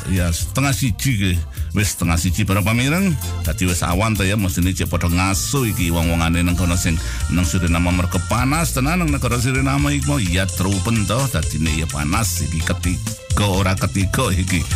ya 0.08 0.32
setengah 0.32 0.72
siji 0.72 1.12
ke. 1.20 1.32
Wis 1.74 1.92
setengah 1.92 2.16
siji 2.16 2.44
para 2.44 2.64
pamireng. 2.64 3.12
Dadi 3.44 3.68
wis 3.68 3.82
awan 3.84 4.16
to 4.16 4.24
ya 4.24 4.36
mesti 4.36 4.64
cek 4.72 4.88
padha 4.88 5.12
ngaso 5.12 5.68
iki 5.68 5.92
wong-wongane 5.92 6.40
nang 6.40 6.56
kono 6.56 6.76
sing 6.76 6.96
nang 7.30 7.44
Suriname 7.44 7.92
mergo 7.92 8.16
panas 8.32 8.72
tenan 8.72 9.04
nang 9.04 9.12
negara 9.12 9.36
Suriname 9.36 9.92
iki 9.92 10.08
mau. 10.08 10.16
Ya 10.16 10.48
trupen 10.48 11.04
to 11.04 11.20
dadi 11.28 11.60
ya 11.76 11.84
panas. 11.84 12.40
Iki 12.48 12.60
ketika 12.64 13.44
ora 13.44 13.76
ketika 13.76 14.32
iki. 14.32 14.64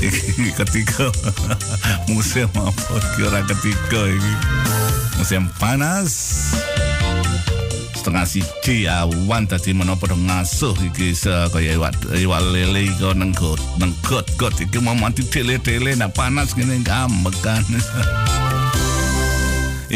Iki 0.00 0.56
ketika 0.56 1.12
musim 2.08 2.48
apa 2.56 2.96
ora 3.20 3.44
ketika 3.44 4.00
iki? 4.08 4.34
Musim 5.20 5.44
panas 5.60 6.48
setengah 8.00 8.24
siji 8.24 8.88
awan 8.88 9.44
tadi 9.44 9.76
menapa 9.76 10.08
dong 10.08 10.24
ngasuh 10.24 10.72
iki 10.88 11.12
kaya 11.52 11.76
iwat 11.76 11.92
iwat 12.16 12.40
lele 12.48 12.88
iku 12.88 13.12
nang 13.12 13.28
got 13.36 13.60
nang 13.76 13.92
got 14.40 14.56
iki. 14.56 14.80
Mau 14.80 14.96
mati 14.96 15.20
tele-tele 15.28 15.92
nah 16.00 16.08
panas 16.08 16.56
ngene 16.56 16.80
gambekan 16.80 17.60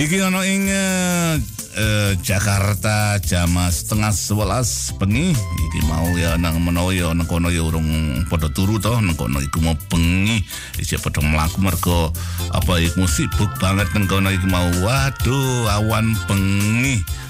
iki 0.04 0.20
ono 0.20 0.44
ing 0.44 0.68
eh, 0.68 1.40
eh, 1.80 2.12
Jakarta 2.20 3.16
jam 3.24 3.56
setengah 3.72 4.12
sebelas 4.12 4.92
bengi. 5.00 5.32
Iki 5.72 5.80
mau 5.88 6.04
ya 6.20 6.36
nang 6.36 6.60
menawa 6.60 6.92
ya 6.92 7.08
nang 7.16 7.24
kono 7.24 7.48
ya 7.48 7.64
urung 7.64 7.88
padha 8.28 8.52
turu 8.52 8.76
to 8.76 8.92
nang 9.00 9.16
kono 9.16 9.40
iku 9.40 9.64
mau 9.64 9.72
bengi. 9.88 10.44
Isih 10.76 11.00
padha 11.00 11.24
mlaku 11.24 11.56
mergo 11.56 12.12
apa 12.52 12.84
iku 12.84 13.08
sibuk 13.08 13.48
banget 13.56 13.88
nang 13.96 14.04
kono 14.04 14.28
iki 14.28 14.44
mau. 14.44 14.68
Waduh 14.84 15.72
awan 15.72 16.12
bengi 16.28 17.23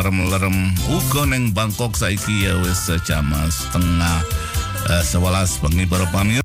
lerem-lerem 0.00 0.72
uga 0.88 1.28
neng 1.28 1.52
Bangkok 1.52 1.92
saiki 1.92 2.48
ya 2.48 2.56
wis 2.64 2.88
jam 3.04 3.28
setengah 3.52 4.24
uh, 4.88 5.04
sebelas 5.04 5.60
bengi 5.60 5.84
para 5.84 6.08
pamir 6.08 6.40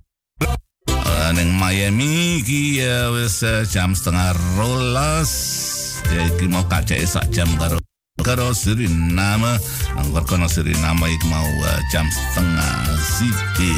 uh, 0.92 1.32
neng 1.32 1.56
Miami 1.56 2.44
iki 2.44 2.84
ya 2.84 3.16
wis 3.16 3.40
jam 3.72 3.96
setengah 3.96 4.36
rolas. 4.60 5.32
Ya 6.12 6.28
iki 6.28 6.52
mau 6.52 6.68
kaca 6.68 7.00
sak 7.00 7.32
jam 7.32 7.48
karo 7.56 7.80
karo 8.20 8.52
Suriname. 8.52 9.56
Nang 9.96 10.12
kono 10.28 10.52
Suriname 10.52 11.16
iki 11.16 11.28
mau 11.32 11.48
uh, 11.48 11.80
jam 11.96 12.04
setengah 12.12 12.76
siji 13.00 13.72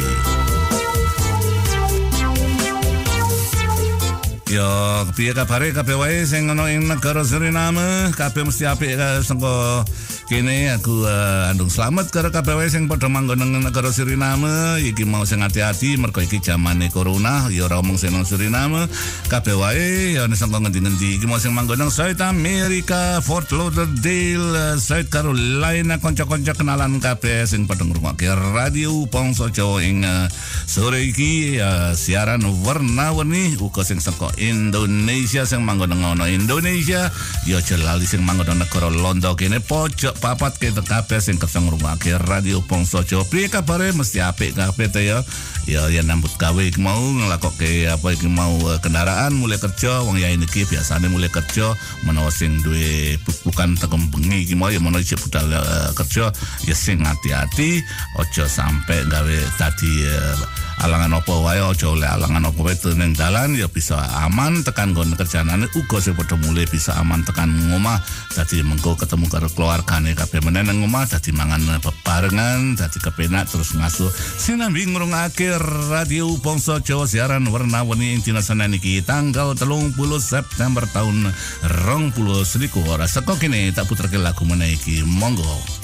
Yo, 4.57 5.05
piye 5.13 5.37
kabare 5.37 5.69
kabeh 5.69 5.93
wae 6.01 6.25
sing 6.25 6.49
ana 6.49 6.65
ing 6.73 6.89
negara 6.89 7.21
Suriname, 7.21 8.09
kabeh 8.17 8.41
mesti 8.41 8.65
apik 8.65 8.97
ka 8.97 9.21
sangka 9.21 9.85
kene 10.27 10.75
aku 10.75 11.07
uh, 11.07 11.47
andung 11.47 11.71
selamat 11.71 12.11
karo 12.11 12.27
kabeh 12.27 12.67
sing 12.67 12.91
padha 12.91 13.07
manggon 13.07 13.39
nang 13.39 13.63
negara 13.63 13.95
Suriname. 13.95 14.83
Iki 14.83 15.07
mau 15.07 15.23
sing 15.23 15.39
hati-hati 15.39 15.95
mergo 15.95 16.19
iki 16.19 16.43
zamane 16.43 16.91
corona, 16.91 17.47
ya 17.47 17.71
ora 17.71 17.79
omong 17.79 17.95
sing 17.95 18.11
nang 18.11 18.27
Suriname. 18.27 18.91
Kabeh 19.31 19.55
wae 19.55 20.19
ya 20.19 20.27
nek 20.27 20.35
sangka 20.35 20.59
ngendi-ngendi 20.59 21.15
iki 21.15 21.25
mau 21.31 21.39
sing 21.39 21.55
manggon 21.55 21.79
nang 21.79 21.87
South 21.87 22.19
America, 22.19 23.23
Fort 23.23 23.47
Lauderdale, 23.55 24.51
uh, 24.51 24.75
South 24.75 25.07
Carolina, 25.07 25.95
kanca-kanca 25.95 26.51
kenalan 26.51 26.99
kabeh 26.99 27.47
sing 27.47 27.63
padha 27.63 27.87
ngrungokke 27.87 28.27
radio 28.51 29.07
Pongso 29.07 29.47
Jawa 29.47 29.79
ing 29.79 30.03
uh, 30.03 30.27
sore 30.67 31.07
iki 31.07 31.55
uh, 31.63 31.95
siaran 31.95 32.43
warna-warni 32.67 33.55
uga 33.63 33.87
sing 33.87 34.03
saka 34.03 34.35
Indonesia 34.35 35.47
sing 35.47 35.63
manggon 35.63 35.95
nang 35.95 36.19
Indonesia 36.27 37.07
ya 37.47 37.63
aja 37.63 37.79
lali 37.79 38.03
sing 38.03 38.27
manggon 38.27 38.51
nang 38.51 38.67
negara 38.67 38.91
Londo 38.91 39.31
kene 39.39 39.63
pojok 39.63 40.16
papat 40.17 40.57
kita 40.57 40.81
kabeh 40.81 41.21
sing 41.21 41.37
keteng 41.37 41.69
ngrungokke 41.69 42.17
radio 42.27 42.59
Pongso 42.65 43.05
Jawa. 43.05 43.23
Piye 43.29 43.47
kabare? 43.47 43.93
Mesti 43.93 44.19
apik 44.21 44.57
kabeh 44.57 44.89
ya 45.01 45.21
ya 45.67 45.91
ya 45.91 45.99
nambut 45.99 46.31
gawe 46.39 46.63
iki 46.63 46.79
mau 46.79 46.95
nglakokke 46.95 47.91
apa 47.91 48.15
iki 48.15 48.31
mau 48.31 48.55
eh, 48.71 48.79
kendaraan 48.79 49.35
mulai 49.35 49.59
kerja 49.59 49.99
wong 50.07 50.15
ya 50.15 50.31
iki 50.31 50.63
biasane 50.63 51.11
mulai 51.11 51.27
kerja 51.27 51.75
menawa 52.07 52.31
sing 52.31 52.63
duwe 52.63 53.19
bukan 53.43 53.75
tekem 53.75 54.07
bengi 54.07 54.47
iki 54.47 54.55
mau 54.55 54.71
ya 54.71 54.79
menawa 54.79 55.03
isih 55.03 55.19
budal 55.19 55.43
eh, 55.51 55.91
kerja 55.91 56.31
ya 56.63 56.71
sing 56.71 57.03
hati-hati 57.03 57.83
aja 58.15 58.47
sampai 58.47 59.03
gawe 59.11 59.37
tadi 59.59 60.07
eh, 60.07 60.35
alangan 60.77 61.17
apa 61.17 61.33
wae 61.41 61.57
aja 61.57 61.89
oleh 61.89 62.05
alangan 62.05 62.53
apa 62.53 62.59
wae 62.61 62.77
ning 62.95 63.17
dalan 63.17 63.57
ya 63.57 63.65
bisa 63.65 63.97
aman 64.23 64.61
tekan 64.61 64.93
nggon 64.93 65.17
kerjanane 65.17 65.65
uga 65.73 65.97
sing 65.97 66.13
padha 66.13 66.37
mulai 66.37 66.69
bisa 66.69 66.93
aman 67.01 67.25
tekan 67.25 67.49
ngomah 67.73 67.97
dadi 68.37 68.61
mengko 68.61 68.93
ketemu 68.93 69.25
karo 69.25 69.49
keluargane 69.49 70.13
kabeh 70.13 70.39
meneh 70.45 70.61
nang 70.61 70.85
omah 70.85 71.09
dadi 71.09 71.33
mangan 71.33 71.81
bebarengan 71.81 72.77
dadi 72.77 72.97
kepenak 73.01 73.49
terus 73.49 73.73
ngasuh. 73.73 74.13
Sinambi 74.37 74.85
ngrungake 74.85 75.56
radio 75.59 76.29
Bangsa 76.39 76.79
Jawa 76.79 77.09
siaran 77.09 77.49
warna-warni 77.49 78.15
ing 78.15 78.21
dina 78.21 78.41
Senin 78.41 78.77
iki 78.77 79.01
tanggal 79.01 79.57
30 79.57 79.97
September 80.21 80.85
tahun 80.89 81.33
20 81.65 82.45
selikur. 82.45 83.01
Saka 83.09 83.35
kene 83.35 83.73
tak 83.73 83.89
puterke 83.89 84.21
lagu 84.21 84.45
meneh 84.45 84.77
iki. 84.77 85.01
Monggo 85.03 85.77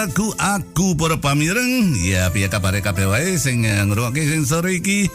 lagu 0.00 0.32
aku 0.40 0.96
para 0.96 1.20
pamireng. 1.20 1.92
Ya 2.00 2.32
piye 2.32 2.48
kabare 2.48 2.80
kabeh 2.80 3.04
wae 3.04 3.36
sing 3.36 3.68
eh, 3.68 3.84
ngrungokke 3.84 4.24
sing 4.24 4.48
sore 4.48 4.80
iki. 4.80 5.12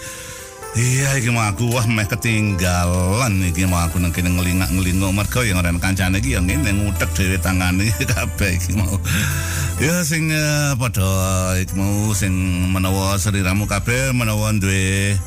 Iya 0.78 1.18
iki 1.18 1.34
mau 1.34 1.42
aku 1.42 1.74
wah 1.74 1.90
meh 1.90 2.06
ketinggalan 2.06 3.50
iki 3.50 3.66
mau 3.66 3.82
aku 3.82 3.98
nang 3.98 4.14
kene 4.14 4.30
ngelingak-ngelingok 4.38 5.10
mergo 5.10 5.42
yang 5.42 5.58
ora 5.58 5.74
kancane 5.82 6.22
iki 6.22 6.38
yang 6.38 6.46
ngene 6.46 6.70
ngutek 6.70 7.10
dhewe 7.18 7.42
tangane 7.42 7.90
kabeh 8.14 8.62
iki 8.62 8.78
mau. 8.78 9.02
Ya 9.82 10.06
sing 10.06 10.30
eh, 10.30 10.78
padha 10.78 11.58
iki 11.58 11.74
mau 11.74 12.14
sing 12.14 12.38
menawa 12.70 13.18
seliramu 13.18 13.66
kabeh 13.66 14.14
menawa 14.14 14.54
duwe 14.54 15.18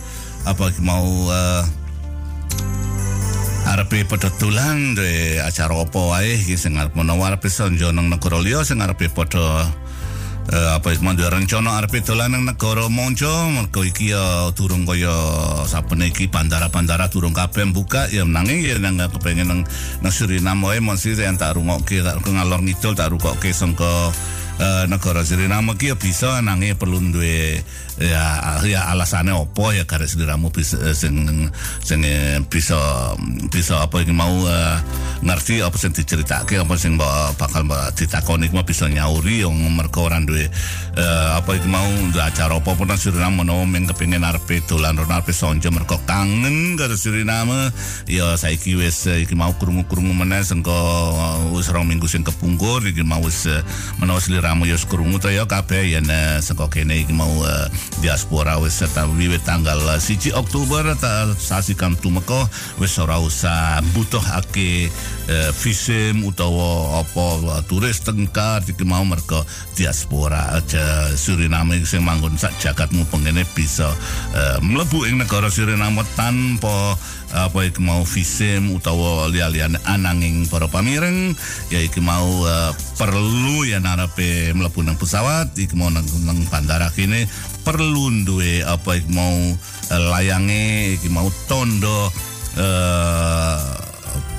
apa 0.47 0.71
iki 0.71 0.87
mau 0.87 1.35
eh, 1.35 1.67
arepe 3.69 4.09
padha 4.09 4.33
dolan 4.41 4.97
duwe 4.97 5.45
acara 5.45 5.77
apa 5.77 6.01
wae 6.01 6.41
sing 6.57 6.81
arep 6.81 6.97
menawa 6.97 7.37
arep 7.37 7.45
sonjo 7.53 7.93
nang 7.93 8.09
negara 8.09 8.41
liya 8.41 8.65
sing 8.65 8.81
arepe 8.81 9.13
padha 9.13 9.69
eh, 10.49 10.69
apa 10.73 10.97
mandu 11.05 11.29
rencana 11.29 11.77
arepe 11.77 12.01
dolan 12.01 12.33
nang 12.33 12.49
negara 12.49 12.89
monco 12.89 13.29
mergo 13.53 13.85
iki 13.85 14.17
ya 14.17 14.49
durung 14.57 14.89
kaya 14.89 15.13
saben 15.69 16.01
iki 16.01 16.33
bandara-bandara 16.33 17.13
durung 17.13 17.37
kabeh 17.37 17.69
buka 17.69 18.09
ya 18.09 18.25
nanging 18.25 18.65
ya 18.65 18.81
nang 18.81 18.97
kepengen 18.97 19.53
nang 19.53 19.61
nang 20.01 20.13
Suriname 20.13 20.65
wae. 20.65 20.81
Mesti 20.81 21.21
yang 21.21 21.37
tak 21.37 21.61
rungokke 21.61 22.01
tak 22.01 22.25
ngalor 22.25 22.65
ngidul 22.65 22.97
tak 22.97 23.13
rungokke 23.13 23.53
sangka 23.53 24.09
eh, 24.59 24.85
negara 24.91 25.23
Suriname 25.23 25.79
ki 25.79 25.95
ya 25.95 25.97
bisa 25.97 26.43
nanging 26.43 26.75
perlu 26.75 26.99
duwe 26.99 27.63
ya 27.99 28.63
ya 28.63 28.95
alasane 28.95 29.35
opo 29.35 29.75
ya 29.75 29.83
garis 29.83 30.15
sliramu 30.15 30.55
bisa 30.55 30.79
eh, 30.83 30.95
sing 30.95 31.27
sing 31.83 32.03
eh, 32.07 32.39
bisa 32.47 32.79
bisa 33.51 33.83
apa 33.83 34.03
iki 34.03 34.15
mau 34.15 34.31
eh, 34.47 34.79
ngerti 35.23 35.63
apa 35.63 35.75
sing 35.79 35.91
diceritake 35.95 36.63
apa 36.63 36.75
sing 36.79 36.95
bakal 36.99 37.67
ditakoni 37.95 38.51
mau 38.55 38.63
bisa 38.63 38.87
nyauri 38.87 39.43
yang 39.43 39.55
mergo 39.75 40.07
ora 40.07 40.23
duwe 40.23 40.47
eh, 40.95 41.29
apa 41.35 41.51
iki 41.59 41.67
mau 41.67 41.87
acara 42.19 42.55
apa 42.59 42.71
pun 42.75 42.91
Suriname 42.99 43.47
menawa 43.47 43.63
ming 43.63 43.87
kepengin 43.87 44.27
arepe 44.27 44.63
dolan 44.67 44.99
rono 44.99 45.15
arepe 45.15 45.31
sonjo 45.31 45.71
mergo 45.71 45.99
kangen 46.07 46.79
karo 46.79 46.95
Suriname 46.95 47.71
ya 48.07 48.35
saiki 48.39 48.79
wis 48.79 49.07
iki 49.07 49.35
mau 49.35 49.55
krungu-krungu 49.59 50.15
meneh 50.15 50.43
sengko 50.43 50.75
wis 51.55 51.71
rong 51.71 51.87
minggu 51.87 52.07
sing 52.11 52.23
kepungkur 52.23 52.83
iki 52.87 53.03
mau 53.07 53.23
wis 53.23 53.47
menawa 53.99 54.19
ya 54.49 54.75
wis 54.77 54.89
krungu 54.89 55.21
to 55.21 55.29
ya 55.29 55.45
kabeh 55.45 55.93
yen 55.93 56.09
eh, 56.09 56.41
sengko 56.41 56.73
kene 56.73 57.05
iki 57.05 57.13
mau 57.13 57.29
eh, 57.45 57.69
diaspora 58.01 58.57
wis 58.57 58.81
serta 58.81 59.05
wiwit 59.05 59.45
tanggal 59.45 59.77
eh, 59.77 60.01
1 60.01 60.33
Oktober 60.33 60.97
ta 60.97 61.29
sasi 61.37 61.77
kam 61.77 61.93
tumeka 62.01 62.49
wis 62.81 62.97
ora 62.97 63.21
usah 63.21 63.85
butuhake 63.93 64.89
eh, 65.29 65.51
visum 65.61 66.25
utawa 66.25 67.05
apa 67.05 67.27
eh, 67.59 67.63
turis 67.69 68.01
tengkar 68.01 68.65
iki 68.65 68.85
mau 68.89 69.05
mergo 69.05 69.45
diaspora. 69.77 70.57
Aja 70.59 71.13
Suriname 71.13 71.85
sing 71.85 72.01
manggon 72.01 72.41
sak 72.41 72.57
jagatmu 72.57 73.05
pengene 73.13 73.45
bisa 73.53 73.93
eh, 74.33 74.59
mlebu 74.65 75.05
ing 75.05 75.21
negara 75.21 75.53
Suriname 75.53 76.03
tanpa 76.17 76.97
apa 77.33 77.69
iki 77.69 77.85
mau 77.85 78.05
visum 78.09 78.73
utawa 78.73 79.29
liya-liyane 79.29 79.77
ananging 79.85 80.49
para 80.49 80.69
pamireng? 80.69 81.37
Ya 81.69 81.81
iki 81.85 82.01
mau 82.01 82.25
eh, 82.49 82.73
perlu 82.97 83.69
ya 83.69 83.81
narepe 83.81 84.57
mlebu 84.57 84.81
nang 84.85 84.97
pesawat 84.97 85.53
iki 85.57 85.77
mau 85.77 85.93
nang, 85.93 86.07
nang 86.25 86.41
bandara 86.49 86.89
kene 86.93 87.29
perlu 87.65 88.25
duwe 88.25 88.65
apa 88.65 88.97
iki 88.97 89.11
mau 89.13 89.37
eh, 89.93 90.03
layange 90.13 90.97
iki 90.97 91.09
mau 91.13 91.29
tondo 91.45 92.09
eh 92.57 93.89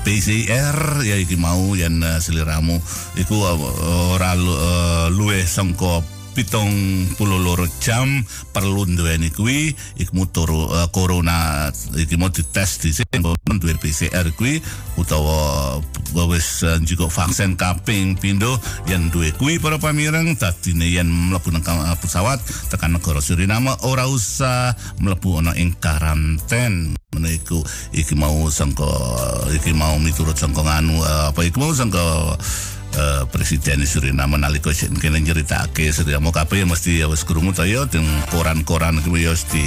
PCR 0.00 1.04
ya 1.04 1.16
iki 1.20 1.36
mau 1.36 1.76
yen 1.76 2.00
uh, 2.00 2.16
seliramu. 2.18 2.80
Iku 3.20 3.36
uh, 3.36 4.16
ora 4.16 4.32
uh, 4.32 5.06
luwih 5.12 5.44
sangka 5.44 6.00
pitung 6.32 6.70
puluh 7.18 7.38
loro 7.38 7.66
jam 7.82 8.22
perlu 8.54 8.86
duweni 8.86 9.30
kuwi. 9.30 9.74
Iku 9.98 10.26
turu 10.30 10.70
uh, 10.70 10.88
corona 10.94 11.68
iki 11.96 12.16
mau 12.16 12.30
dites 12.30 12.80
di 12.80 12.90
duwe 13.60 13.74
PCR 13.76 14.26
kuwi 14.34 14.62
utawa 14.96 15.78
wis 16.30 16.62
uh, 16.62 16.78
juga 16.82 17.10
vaksin 17.10 17.54
kaping 17.58 18.16
pindo 18.16 18.56
yang 18.86 19.10
duwe 19.10 19.34
kuwi 19.36 19.58
para 19.58 19.76
pamireng 19.76 20.38
dadine 20.38 20.86
yen 20.88 21.08
mlebu 21.10 21.50
nang 21.52 21.64
pesawat 22.00 22.40
tekan 22.72 22.96
negara 22.96 23.20
Suriname 23.20 23.74
ora 23.84 24.08
usah 24.08 24.74
mlebu 25.02 25.42
ana 25.42 25.52
ing 25.58 25.76
karanten. 25.78 26.96
Menika 27.10 27.58
iki 27.90 28.14
mau 28.14 28.46
sangka 28.48 28.86
iki 29.50 29.74
mau 29.74 29.98
miturut 29.98 30.38
sangka 30.38 30.62
nganu 30.62 31.02
eh, 31.02 31.34
apa 31.34 31.40
iki 31.42 31.58
mau 31.58 31.74
sangka 31.74 32.38
eh, 32.96 33.22
presiden 33.30 33.82
Suriname 33.86 34.38
nalika 34.38 34.70
kene 34.72 35.20
nyeritake 35.20 35.92
Suriname 35.92 36.30
kabeh 36.32 36.62
ya 36.62 36.66
mesti 36.66 36.92
ya 37.02 37.06
wis 37.06 37.22
krungu 37.22 37.52
ta 37.54 37.66
ya. 37.66 37.86
Koran-koran 38.30 39.02
iki 39.02 39.24
ya 39.24 39.30
wis 39.34 39.44
di 39.50 39.62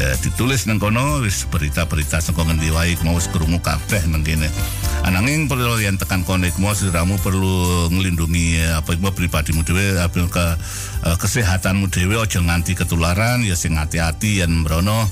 eh, 0.00 0.14
ditulis 0.24 0.66
nang 0.66 0.80
kono 0.80 1.24
wis 1.24 1.46
berita-berita 1.48 2.20
sangka 2.20 2.44
ngendi 2.44 2.72
wae 2.72 2.96
mau 3.04 3.16
wis 3.16 3.28
krungu 3.28 3.60
kabeh 3.60 4.02
nang 4.08 4.24
kene. 4.24 4.48
Ananging 5.00 5.48
perlu 5.48 5.80
yang 5.80 5.96
tekan 5.96 6.24
kono 6.24 6.44
iku 6.44 6.60
mau 6.60 6.76
Suriname 6.76 7.16
perlu 7.20 7.88
nglindungi 7.92 8.60
eh, 8.60 8.72
apa 8.76 8.96
iku 8.96 9.12
pribadimu 9.12 9.64
dhewe 9.64 10.00
apa 10.00 10.18
ke 10.28 10.46
eh, 11.08 11.16
kesehatanmu 11.16 11.88
dhewe 11.88 12.20
aja 12.20 12.40
nganti 12.40 12.76
ketularan 12.76 13.44
ya 13.44 13.56
sing 13.56 13.76
hati-hati 13.76 14.44
yen 14.44 14.64
mbrono 14.64 15.08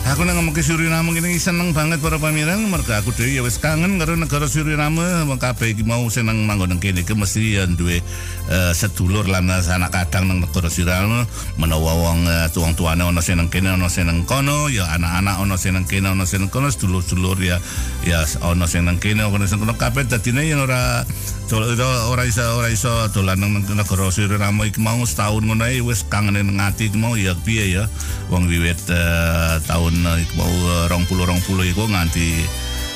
Aku 0.00 0.24
nang 0.24 0.40
ngomong 0.40 0.56
ke 0.56 0.64
Suriname 0.64 1.12
ini 1.12 1.36
seneng 1.36 1.76
banget 1.76 2.00
para 2.00 2.16
pamirang 2.16 2.64
mergo 2.72 2.96
aku 2.96 3.12
dhewe 3.12 3.36
ya 3.36 3.44
wis 3.44 3.60
kangen 3.60 4.00
karo 4.00 4.16
negara 4.16 4.48
Suriname. 4.48 5.28
Wong 5.28 5.36
kabeh 5.36 5.76
iki 5.76 5.84
mau 5.84 6.08
seneng 6.08 6.48
manggon 6.48 6.72
nang 6.72 6.80
kene 6.80 7.04
iki 7.04 7.12
mesti 7.12 7.60
ya 7.60 7.68
duwe 7.68 8.00
eh, 8.48 8.72
sedulur 8.72 9.28
lan 9.28 9.52
anak 9.52 9.92
kadang 9.92 10.32
nang 10.32 10.40
negara 10.40 10.72
Suriname. 10.72 11.28
Menawa 11.60 11.92
wong 12.00 12.26
eh, 12.26 12.48
tuang-tuane 12.50 13.06
ana 13.06 13.20
sing 13.20 13.38
nang 13.38 13.52
kene 13.52 13.76
ana 13.76 13.92
sing 13.92 14.08
nang 14.08 14.24
kono 14.24 14.72
ya 14.72 14.88
anak-anak 14.88 15.36
ana 15.36 15.56
sing 15.60 15.76
nang 15.76 15.84
kene 15.84 16.08
ana 16.10 16.24
sing 16.24 16.42
nang 16.42 16.50
kono 16.50 16.72
sedulur-sedulur 16.72 17.38
ya 17.44 17.60
ya 18.02 18.24
ana 18.40 18.64
sing 18.64 18.88
nang 18.88 18.96
kene 18.96 19.20
ana 19.20 19.44
sing 19.46 19.60
kono. 19.60 19.76
Kabeh 19.76 20.08
dadine 20.08 20.48
yen 20.48 20.64
ora 20.64 21.04
ora 21.52 21.86
ora 22.08 22.22
iso 22.24 22.42
ora 22.58 22.72
iso 22.72 22.88
dolan 23.12 23.36
nang 23.36 23.62
negara 23.62 24.08
Suriname 24.10 24.74
iki 24.74 24.80
mau 24.80 25.04
setahun 25.06 25.44
ngono 25.44 25.68
wis 25.86 26.08
kangen 26.08 26.40
nang 26.40 26.56
ati 26.58 26.88
mau 26.96 27.14
ya 27.20 27.36
piye 27.36 27.78
ya? 27.78 27.84
Wong 28.32 28.50
wiwit 28.50 28.80
eh, 28.90 29.60
tahun 29.70 29.89
eh, 29.92 30.22
iku 30.24 30.32
mau 30.38 30.50
eh, 30.50 30.86
20 30.88 31.06
20 31.10 31.72
iku 31.74 31.84
nganti 31.90 32.46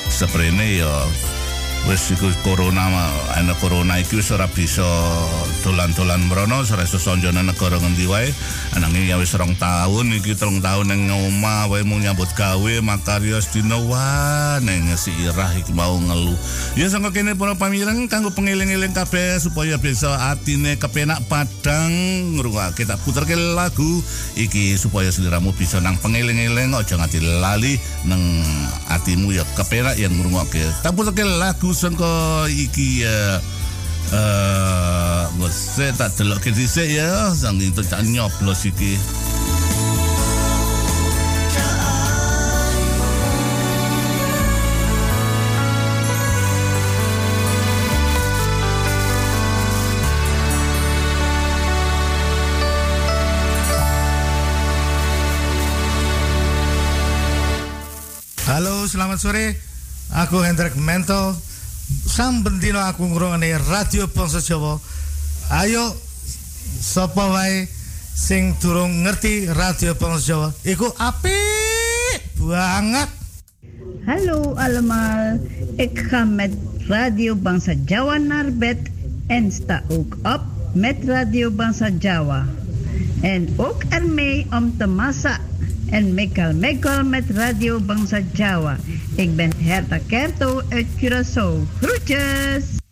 seprene 0.07 0.79
ya 0.79 0.93
wis 1.85 2.09
iku 2.17 2.33
corona 2.41 2.89
ana 3.37 3.53
corona 3.61 4.01
iki 4.01 4.17
wis 4.17 4.33
ora 4.33 4.49
bisa 4.49 4.81
dolan-dolan 5.61 6.25
mrono 6.25 6.65
ora 6.65 6.81
iso 6.81 6.97
sonjo 6.97 7.29
nang 7.29 7.45
negara 7.45 7.77
ngendi 7.77 8.09
wae. 8.09 8.33
Ananging 8.73 9.05
ya 9.05 9.21
wis 9.21 9.37
rong 9.37 9.53
tahun 9.61 10.17
iki 10.17 10.33
telung 10.33 10.65
tahun 10.65 10.89
nang 10.89 11.13
omah 11.13 11.69
wae 11.69 11.85
mau 11.85 12.01
nyambut 12.01 12.33
gawe 12.33 12.73
makarya 12.81 13.37
sedina 13.37 13.77
wah 13.77 14.57
nang 14.65 14.89
si 14.97 15.13
irah 15.21 15.53
iki 15.53 15.77
mau 15.77 15.93
ngelu. 16.01 16.33
Ya 16.73 16.89
sangka 16.89 17.13
kene 17.13 17.37
para 17.37 17.53
pamireng 17.53 18.09
kanggo 18.09 18.33
pengeling-eling 18.33 18.97
kabeh 18.97 19.37
supaya 19.37 19.77
bisa 19.77 20.33
atine 20.33 20.81
kepenak 20.81 21.21
padang 21.29 21.93
ngrungokake 22.33 22.89
tak 22.89 22.97
puterke 23.05 23.37
lagu 23.37 24.01
iki 24.33 24.73
supaya 24.73 25.13
seliramu 25.13 25.53
bisa 25.53 25.77
nang 25.77 26.01
pengeling-eling 26.01 26.73
aja 26.73 26.97
nganti 26.97 27.21
lali 27.21 27.77
nang 28.09 28.41
atimu 28.89 29.37
ya 29.37 29.45
kepenak 29.53 30.01
yang 30.01 30.17
ngrungokke. 30.17 30.65
Tak 30.81 30.97
puterke 30.97 31.21
lagu 31.21 31.74
sangka 31.75 32.47
iki 32.47 33.03
ya 33.03 33.43
eh 35.83 35.91
tak 35.99 36.15
delok 36.15 36.39
ke 36.39 36.55
dhisik 36.55 36.87
ya 36.87 37.35
sang 37.35 37.59
itu 37.59 37.83
tak 37.83 38.07
nyoblos 38.07 38.63
iki 38.63 38.95
Halo, 58.45 58.87
selamat 58.87 59.19
sore. 59.19 59.57
Aku 60.15 60.39
Hendrik 60.39 60.79
Mento. 60.79 61.35
Saben 62.05 62.59
dina 62.59 62.89
aku 62.89 63.05
ngrungokne 63.05 63.57
Radio 63.69 64.07
Bangsa 64.07 64.41
Jawa. 64.41 64.79
Ayo 65.53 65.93
sapa 66.81 67.29
wae 67.29 67.69
sing 68.15 68.57
durung 68.57 69.03
ngerti 69.05 69.45
Radio 69.51 69.93
Bangsa 69.93 70.23
Jawa, 70.25 70.47
iku 70.65 70.89
apik 70.97 72.21
banget. 72.39 73.09
Allemaal, 74.55 75.37
ik 75.77 75.97
ga 76.09 76.23
met 76.23 76.53
Radio 76.87 77.35
Bangsa 77.35 77.73
Jawa 77.85 78.17
naar 78.17 78.53
bed 78.53 78.77
en 79.27 79.51
sta 79.51 79.83
ook 79.89 80.17
op 80.23 80.41
met 80.73 80.97
Radio 81.05 81.51
Bangsa 81.51 81.89
Jawa. 81.99 82.45
En 83.21 83.53
ook 83.57 83.83
ermee 83.89 84.47
om 84.51 84.77
te 84.77 84.85
massa 84.85 85.39
en 85.89 86.13
mekal 86.13 86.53
mekal 86.53 87.03
met 87.03 87.23
Radio 87.29 87.79
Bangsa 87.79 88.19
Jawa. 88.33 88.77
Ik 89.15 89.35
ben 89.35 89.51
Herta 89.57 89.99
Kerto 90.07 90.61
uit 90.69 90.87
Curaçao. 90.99 91.67
Groetjes! 91.81 92.84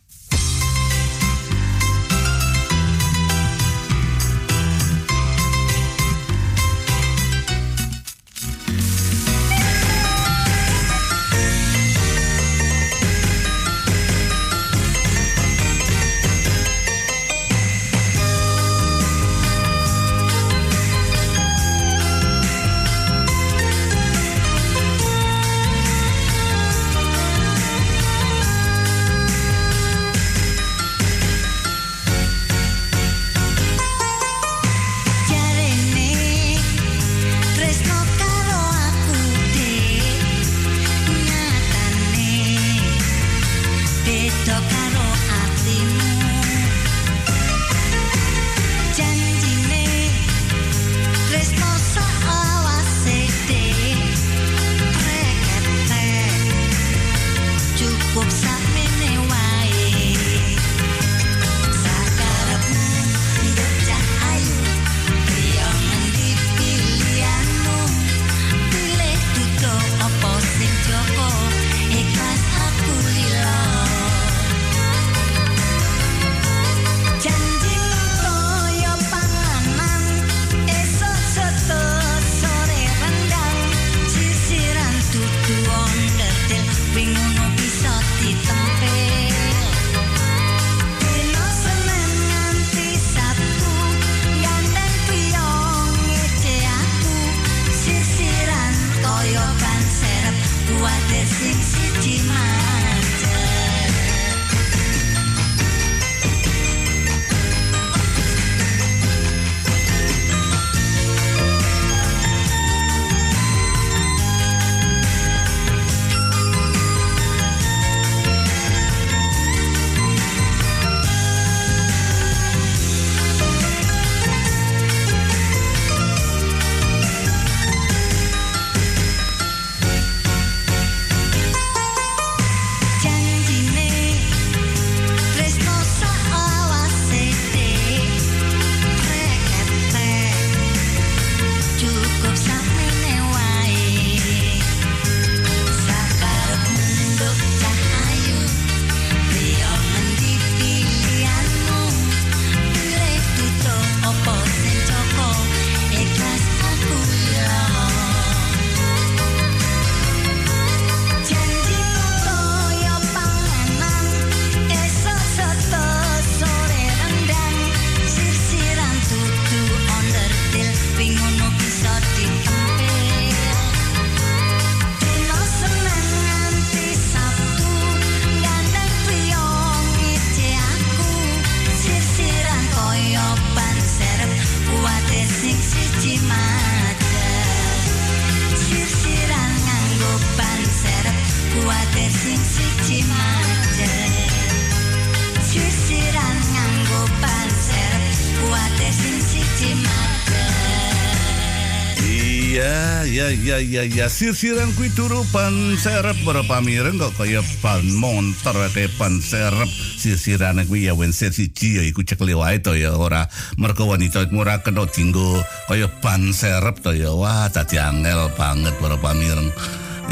Iya, 203.60 203.82
iya, 203.82 203.82
iya. 203.86 204.06
Sirsiran 204.10 204.74
kui 204.74 204.90
turu 204.90 205.22
pan 205.30 205.78
serep 205.78 206.16
berapa 206.26 206.58
mireng 206.64 206.98
kok 206.98 207.14
kaya 207.14 207.38
pan 207.62 207.82
montor 207.98 208.56
kayak 208.74 208.90
pan 208.98 209.22
serep 209.22 209.70
sirsiran 210.00 210.58
kui 210.66 210.90
ya 210.90 210.96
wen 210.96 211.14
siji 211.14 211.78
ya 211.78 211.82
iku 211.86 212.02
cek 212.02 212.18
wae 212.24 212.58
to 212.58 212.74
ya 212.74 212.96
ora 212.96 213.30
mergo 213.54 213.86
wanita 213.86 214.26
ora 214.34 214.58
kena 214.64 214.88
dinggo 214.90 215.38
kaya 215.70 215.86
pan 216.02 216.34
serep 216.34 216.82
to 216.82 216.96
ya 216.96 217.14
wah 217.14 217.46
dadi 217.46 217.78
angel 217.78 218.26
banget 218.34 218.74
berapa 218.82 219.10
mireng. 219.14 219.50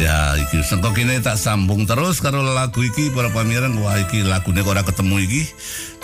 Ya 0.00 0.38
iki 0.40 0.64
sengko 0.64 0.96
kene 0.96 1.20
tak 1.20 1.36
sambung 1.36 1.84
terus 1.84 2.24
karo 2.24 2.40
lagu 2.40 2.80
iki 2.80 3.12
para 3.12 3.28
pamireng 3.28 3.76
wah 3.82 4.00
iki 4.00 4.24
lagune 4.24 4.64
ora 4.64 4.80
ketemu 4.86 5.20
iki. 5.20 5.42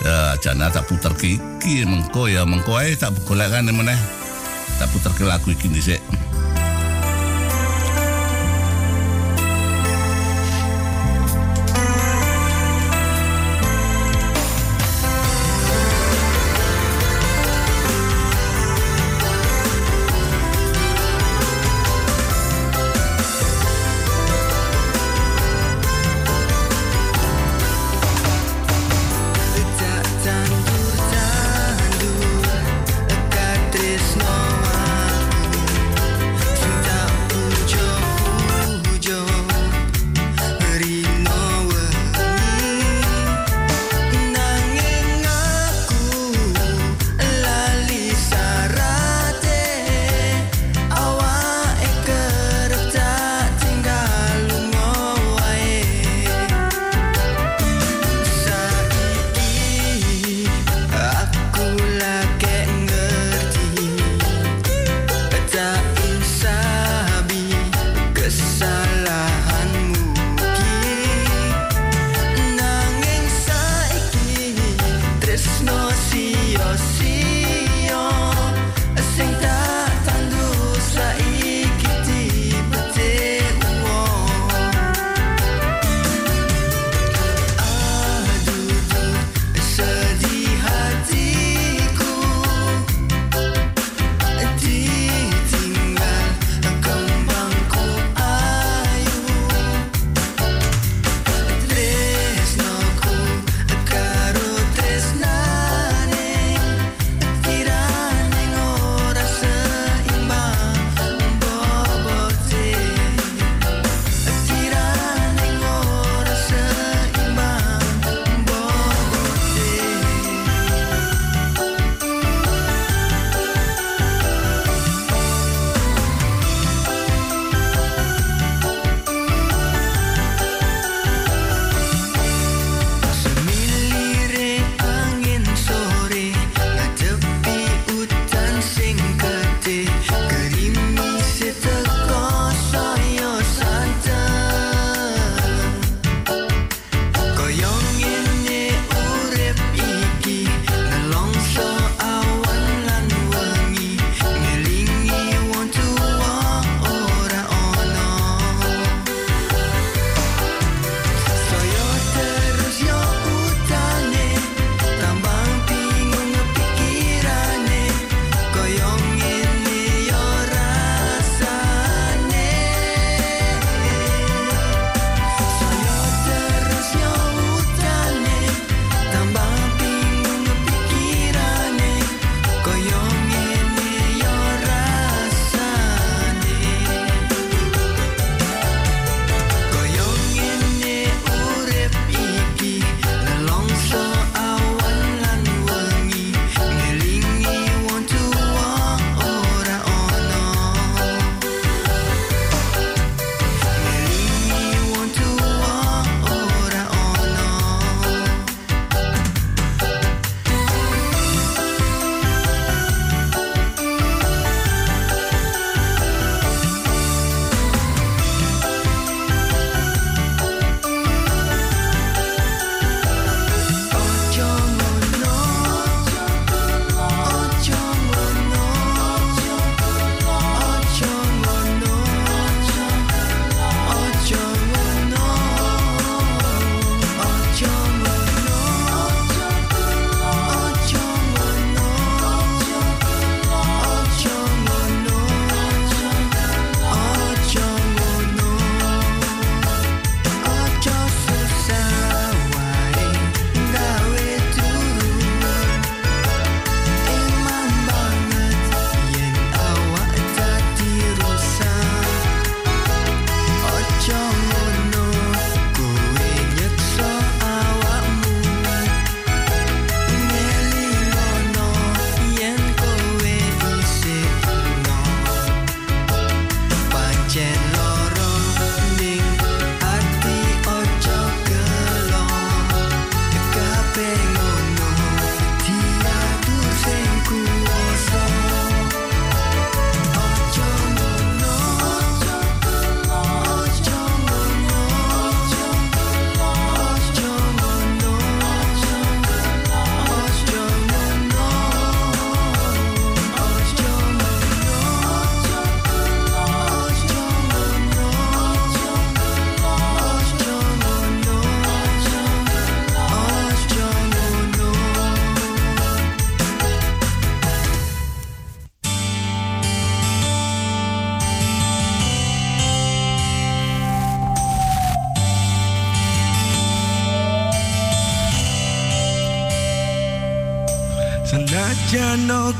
Ya 0.05 0.37
jana 0.43 0.69
tak 0.69 0.85
puter 0.91 1.15
ki 1.17 1.41
iki 1.63 1.87
mengko 1.87 2.29
ya 2.29 2.45
mengko 2.45 2.77
ae 2.77 2.93
tak 2.99 3.17
golekkan 3.25 3.71
meneh. 3.71 3.97
Tak 4.77 4.93
puter 4.93 5.09
ke 5.17 5.23
lagu 5.25 5.49
iki 5.49 5.65
dhisik. 5.73 6.28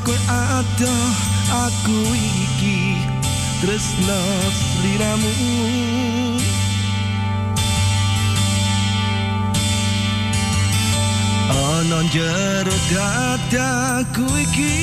Kowe 0.04 0.18
ada 0.30 0.96
aku 1.68 2.00
iki 2.16 2.96
tresno 3.60 4.22
sliramu. 4.52 5.34
Ana 11.50 12.00
jero 12.08 12.76
dadaku 12.88 14.26
iki 14.48 14.76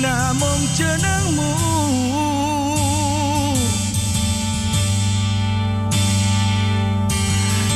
namung 0.00 0.62
jenengmu. 0.78 1.52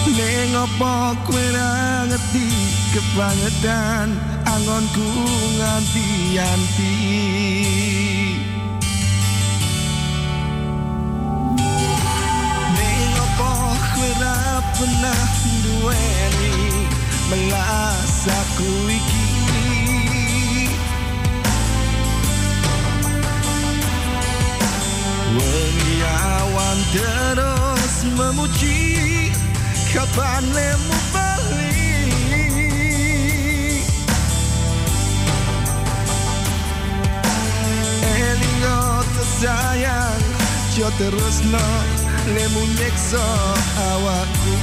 Ning 0.09 0.55
apa 0.55 1.14
kowe 1.26 1.44
ra 1.55 2.07
ngerti 2.11 2.49
kebangetan 2.90 4.38
angonku 4.59 5.07
nganti-anti 5.55 6.95
Ning 12.75 13.13
apa 13.23 13.53
kowe 13.95 14.11
ra 14.19 14.59
pernah 14.75 15.23
duweni 15.63 16.59
melas 17.31 18.27
aku 18.27 18.71
iki? 18.91 19.31
Wengi 25.39 25.97
awan 26.03 26.79
terus 26.91 27.95
memuji 28.19 29.31
Kapan 29.95 30.43
lemu 30.51 31.08
tersayang 39.39 40.18
Jo 40.74 40.91
terus 40.99 41.47
no 41.47 41.62
Lemu 42.34 42.62
nyekso 42.74 43.22
awakku 43.78 44.55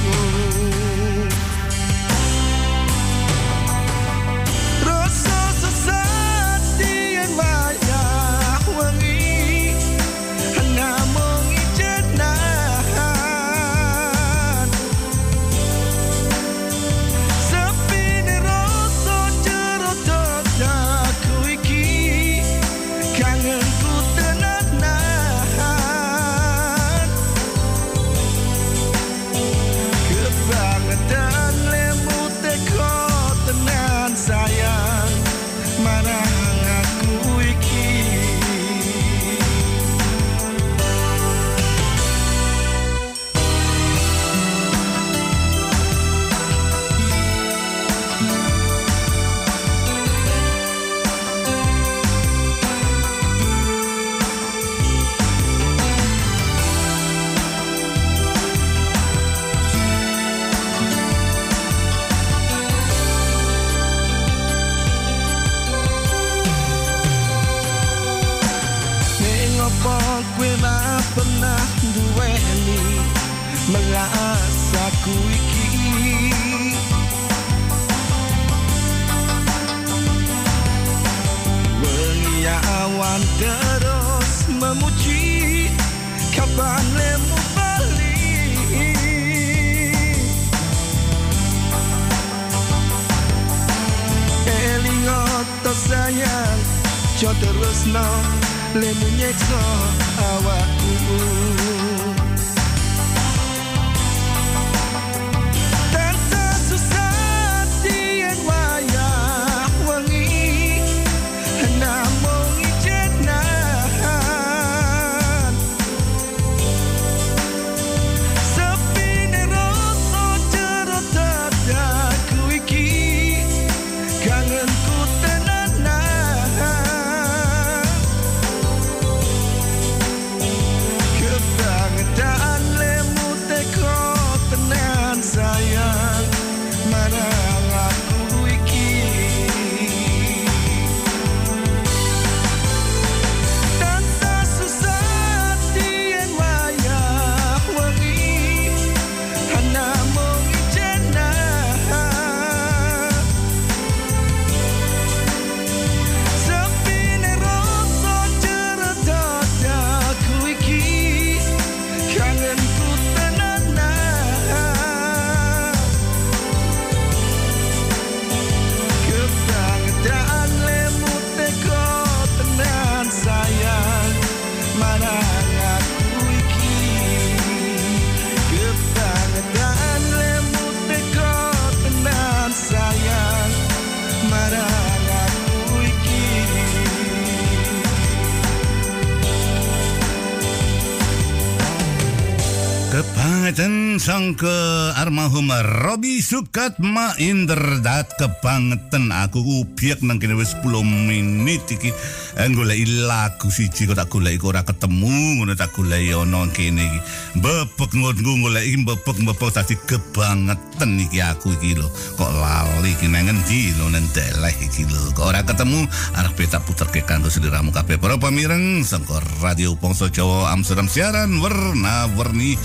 Ke 194.34 194.90
almarhum 194.98 195.54
Robi 195.54 196.18
Sukatma 196.18 197.14
Inderdat 197.22 198.10
kebangetan 198.18 199.14
aku 199.14 199.38
ubiak 199.62 200.02
nang 200.02 200.18
kene 200.18 200.34
wis 200.34 200.50
10 200.58 200.82
menit 200.82 201.62
iki 201.70 201.94
Eh, 202.36 202.52
golek 202.52 202.84
lagu 203.08 203.48
siji 203.48 203.88
kok 203.88 203.96
tak 203.96 204.12
golek 204.12 204.44
ora 204.44 204.60
ketemu 204.60 205.40
ngono 205.40 205.56
tak 205.56 205.72
golek 205.72 206.12
ono 206.12 206.44
kene 206.52 206.84
iki. 206.84 207.00
Bebek 207.40 207.96
ngono 207.96 208.44
golek 208.44 208.60
iki 208.68 208.84
bebek 208.84 209.16
bebek 209.24 209.50
dadi 209.56 209.72
kebangetan 209.88 211.00
iki 211.00 211.24
aku 211.24 211.56
iki 211.56 211.80
lho. 211.80 211.88
Kok 211.88 212.28
lali 212.36 212.92
iki 212.92 213.08
nang 213.08 213.32
endi 213.32 213.72
lho 213.80 213.88
nang 213.88 214.04
deleh 214.12 214.52
iki 214.52 214.84
lho. 214.84 215.16
Kok 215.16 215.32
ora 215.32 215.48
ketemu 215.48 215.88
arep 216.12 216.36
tak 216.44 216.60
puterke 216.68 217.00
kanggo 217.08 217.32
sliramu 217.32 217.72
kabeh 217.72 217.96
para 217.96 218.20
pamireng 218.20 218.84
sangko 218.84 219.16
Radio 219.40 219.72
Pongso 219.80 220.12
Jawa 220.12 220.52
Amsterdam 220.52 220.92
siaran 220.92 221.40
warna-warni 221.40 222.60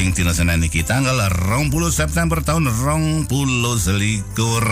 ing 0.00 0.16
dina 0.16 0.32
Senin 0.32 0.64
iki 0.64 0.80
tanggal 0.80 1.20
20 1.28 1.68
September 1.92 2.40
tahun 2.40 2.72
20 2.72 3.28
selikur. 3.76 4.64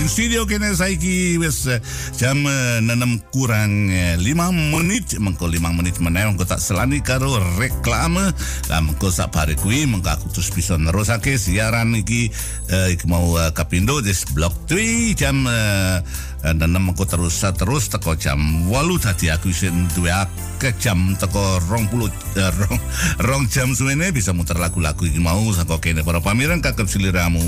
Ing 0.00 0.08
studio 0.08 0.48
kene 0.48 0.72
saiki 0.72 1.36
wis 1.36 1.68
eh, 1.68 1.84
jam 2.16 2.40
eh, 2.48 2.80
6 2.80 3.36
kurang 3.36 3.81
5 3.88 4.20
menit 4.52 5.16
mengko 5.18 5.48
5 5.48 5.58
menit 5.72 5.96
meneh 5.98 6.28
mengko 6.28 6.44
tak 6.44 6.60
selani 6.60 7.00
karo 7.00 7.40
reklame. 7.58 8.30
Lah 8.68 8.80
mengko 8.84 9.08
sak 9.08 9.32
bare 9.32 9.56
kuwi 9.56 9.88
mengko 9.88 10.12
aku 10.12 10.26
terus 10.36 10.52
bisa 10.52 10.76
nerusake 10.76 11.40
siaran 11.40 11.96
iki. 11.96 12.28
Eh, 12.68 12.94
iki 12.94 13.08
mau 13.08 13.34
eh, 13.40 13.50
kapindo 13.56 13.98
des 14.04 14.22
blok 14.36 14.54
3 14.68 15.18
jam 15.18 15.46
eh, 15.48 15.98
dan 16.42 16.74
mengko 16.74 17.06
terus 17.06 17.38
terus 17.54 17.86
teko 17.86 18.18
jam 18.18 18.66
8 18.66 18.98
tadi 18.98 19.30
aku 19.30 19.54
isin 19.54 19.86
duwe 19.94 20.10
akeh 20.10 20.74
jam 20.82 21.14
teko 21.14 21.62
20 21.70 22.10
eh, 22.34 22.50
rong, 22.50 22.78
rong 23.22 23.44
jam 23.46 23.70
suwene 23.70 24.10
bisa 24.10 24.34
muter 24.34 24.58
lagu-lagu 24.58 25.06
iki 25.06 25.22
mau 25.22 25.46
saka 25.54 25.78
kene. 25.78 26.02
Para 26.02 26.18
pamireng 26.18 26.58
kagem 26.58 26.90
sliramu 26.90 27.42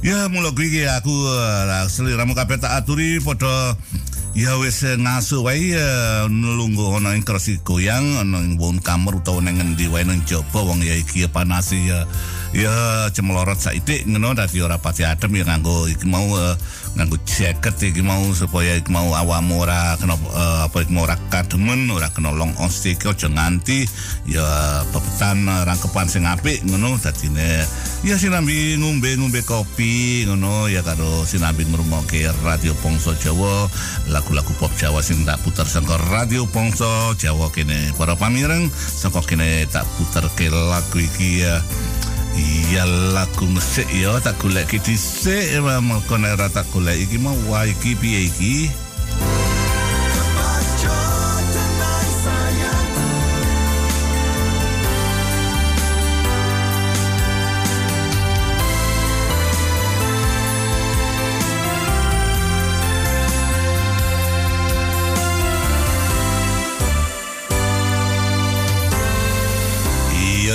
ya 0.00 0.32
mulo 0.32 0.56
iki 0.56 0.88
aku 0.88 1.12
eh, 1.12 1.84
sliramu 1.92 2.32
kabeh 2.32 2.56
tak 2.56 2.72
aturi 2.80 3.20
padha 3.20 3.76
Ya 4.38 4.54
wis 4.54 4.86
ngaso 4.86 5.42
wae 5.42 5.74
eh, 5.74 6.22
nlungguh 6.30 7.02
ana 7.02 7.16
ing 7.18 7.26
kresi 7.26 7.58
goyang 7.64 8.22
ana 8.22 8.38
ing 8.38 8.54
wong 8.54 8.78
kamar 8.78 9.18
utawa 9.18 9.42
nang 9.42 9.58
ngendi 9.58 9.90
wae 9.90 10.06
nang 10.06 10.22
jaba 10.28 10.62
wong 10.62 10.84
ya 10.84 10.94
iki 10.94 11.24
ya 11.24 11.28
panas 11.32 11.74
ya 11.74 12.06
ya 12.54 13.08
cemlorot 13.10 13.58
saithik 13.58 14.06
ngono. 14.06 14.38
Dadi 14.38 14.62
ora 14.62 14.78
pati 14.78 15.02
adem 15.02 15.32
ya 15.32 15.48
nganggo 15.48 15.90
iki 15.90 16.06
mau 16.06 16.28
eh, 16.38 16.54
nganggo 16.98 17.14
jaket 17.22 17.94
iki 17.94 18.02
mau 18.02 18.26
supaya 18.34 18.74
iki 18.74 18.90
mau 18.90 19.14
awakmu 19.14 19.62
ora 19.62 19.94
kena 20.02 20.18
eh, 20.18 20.66
apa 20.66 20.82
iki 20.82 20.90
mau 20.90 21.06
ora 21.06 21.14
kademen 21.30 21.86
ora 21.94 22.10
kena 22.10 22.34
long 22.34 22.50
ostik 22.58 23.06
aja 23.06 23.30
nganti 23.30 23.86
ya 24.26 24.42
pepetan 24.90 25.46
eh, 25.46 25.62
rangkepan 25.62 26.10
sing 26.10 26.26
apik 26.26 26.66
ngono 26.66 26.98
dadine 26.98 27.62
ya 28.02 28.18
sinambi 28.18 28.74
ngombe-ngombe 28.82 29.46
kopi 29.46 30.26
ngono 30.26 30.66
ya 30.66 30.82
karo 30.82 31.22
sinambi 31.22 31.62
ngrungokke 31.70 32.26
radio 32.42 32.74
Pongso 32.82 33.14
Jawa 33.14 33.70
lagu-lagu 34.10 34.50
pop 34.58 34.74
Jawa 34.74 34.98
sing 34.98 35.22
tak 35.22 35.38
puter 35.46 35.66
saka 35.68 35.94
radio 36.10 36.48
Pongso 36.50 37.14
Jawa 37.14 37.52
kene. 37.54 37.94
Para 37.94 38.18
pamireng 38.18 38.66
saka 38.74 39.22
kene 39.22 39.68
tak 39.70 39.86
puterke 39.94 40.50
lagu 40.50 40.98
iki 40.98 41.46
ya 41.46 41.62
Iya 42.38 42.86
lagu 42.86 43.50
ngesik 43.50 43.90
ya 43.90 44.22
tak 44.22 44.38
golek 44.38 44.70
iki. 44.70 44.94
Dhisik 44.94 45.58
mengko 45.58 46.14
nek 46.14 46.38
ora 46.38 46.46
tak 46.46 46.70
golek 46.70 46.94
iki 46.94 47.18
mau 47.18 47.34
wah 47.50 47.66
iki 47.66 47.98
piye 47.98 48.30
iki 48.30 48.70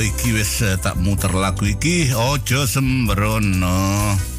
iki 0.04 0.36
wis 0.36 0.60
eh, 0.62 0.76
tak 0.76 1.00
muter 1.00 1.32
lagu 1.32 1.64
iki 1.64 2.12
ojo 2.12 2.68
sembrono. 2.68 4.33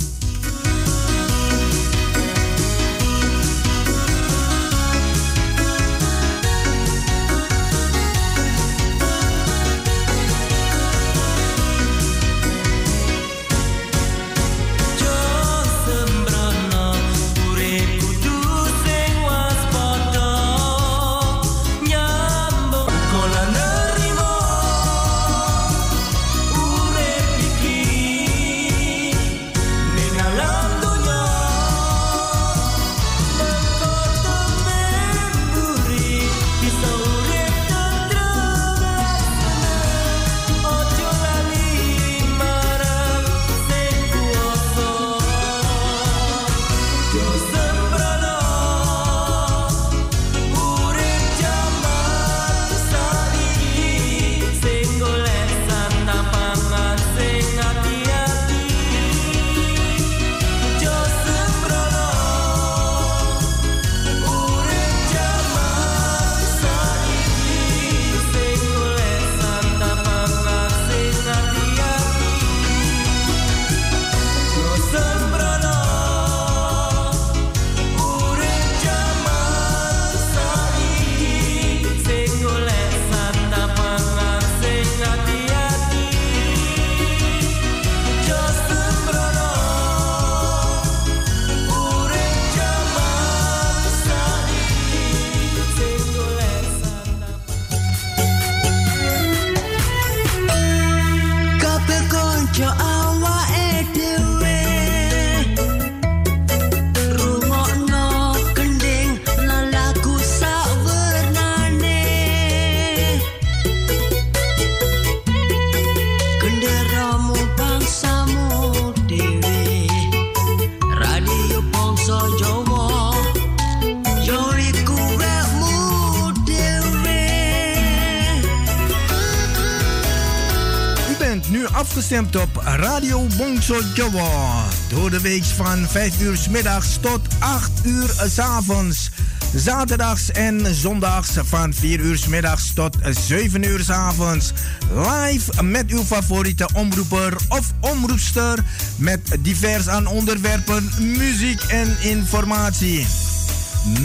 Radio 133.05 133.26
Bongso 133.36 133.80
Jawa. 133.94 134.64
Door 134.88 135.11
de 135.11 135.20
week 135.20 135.44
van 135.44 135.86
5 135.88 136.20
uur 136.20 136.38
middags 136.50 136.98
tot 137.00 137.20
8 137.38 137.70
uur 137.84 138.14
s 138.26 138.38
avonds. 138.38 139.11
Zaterdags 139.55 140.30
en 140.30 140.74
zondags 140.74 141.30
van 141.42 141.74
4 141.74 142.00
uur 142.00 142.24
middags 142.28 142.72
tot 142.74 142.96
7 143.26 143.62
uur 143.62 143.80
's 143.80 143.90
avonds. 143.90 144.52
Live 144.94 145.62
met 145.62 145.90
uw 145.90 146.05
favoriete 146.05 146.68
omroeper 146.72 147.36
of 147.48 147.72
omroepster. 147.80 148.59
Met 148.96 149.36
divers 149.40 149.88
aan 149.88 150.07
onderwerpen, 150.07 150.90
muziek 150.98 151.62
en 151.62 151.96
informatie. 152.00 153.07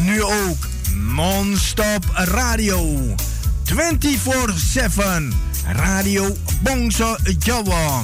Nu 0.04 0.24
ook 0.24 0.68
non-stop 0.96 2.06
radio. 2.14 3.16
24-7 3.64 5.34
Radio 5.76 6.36
Bongso 6.62 7.16
Jawa. 7.40 8.04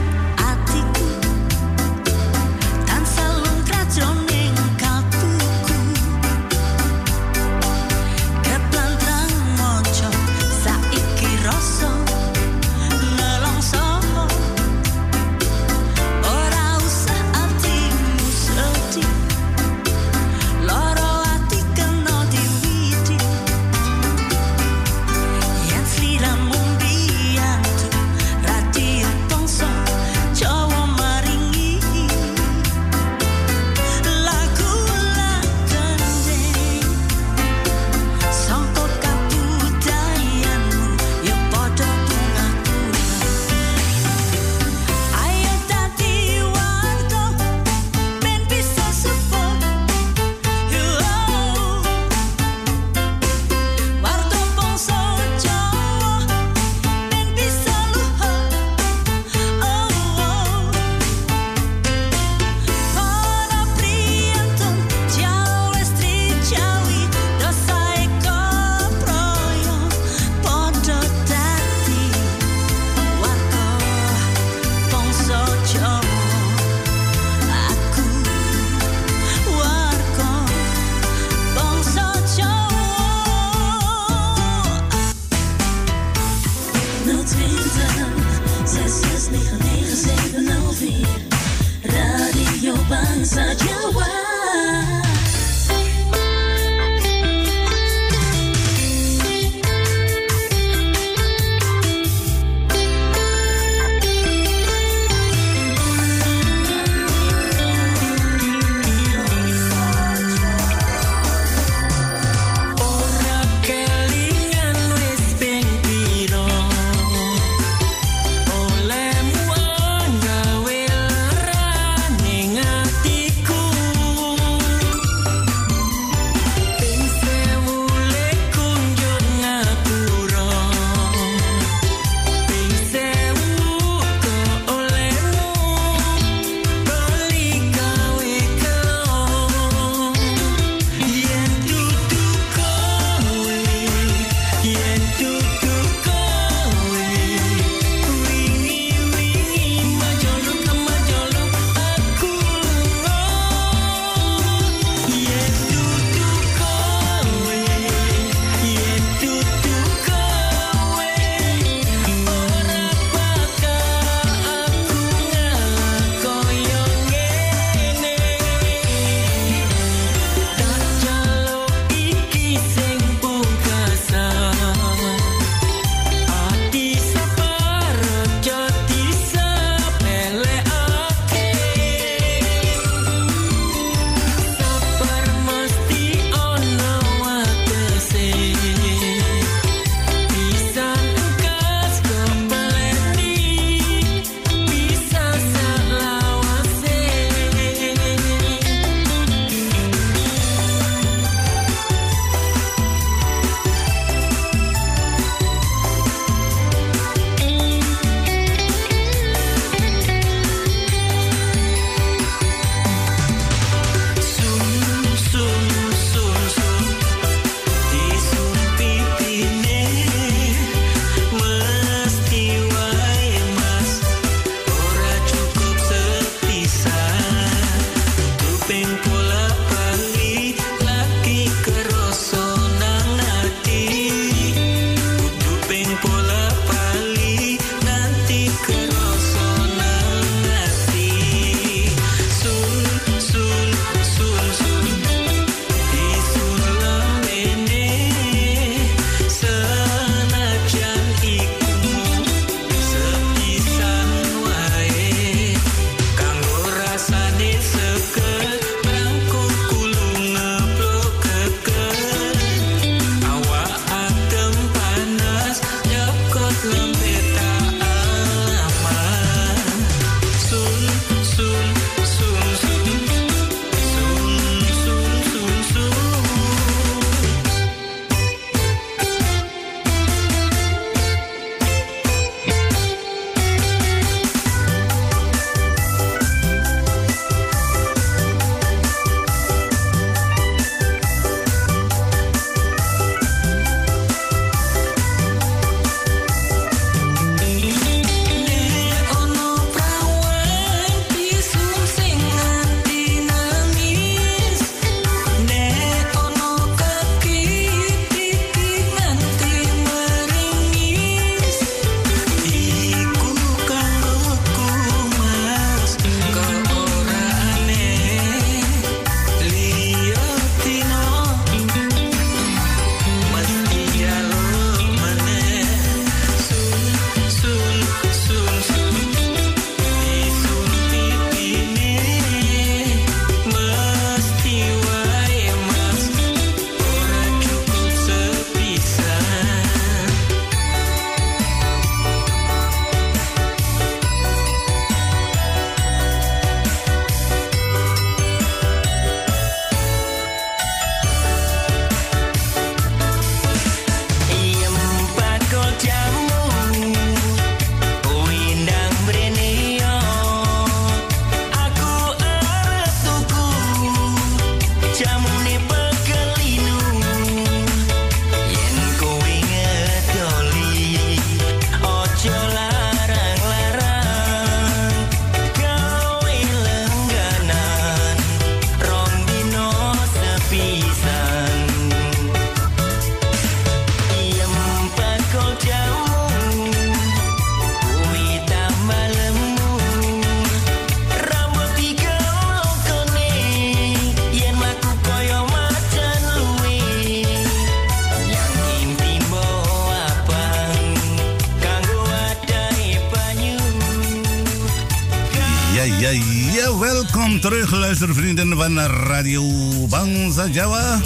Luistervrienden 408.01 408.57
van 408.57 408.79
Radio 408.79 409.43
Bangsa 409.89 410.47
Jawa. 410.47 410.99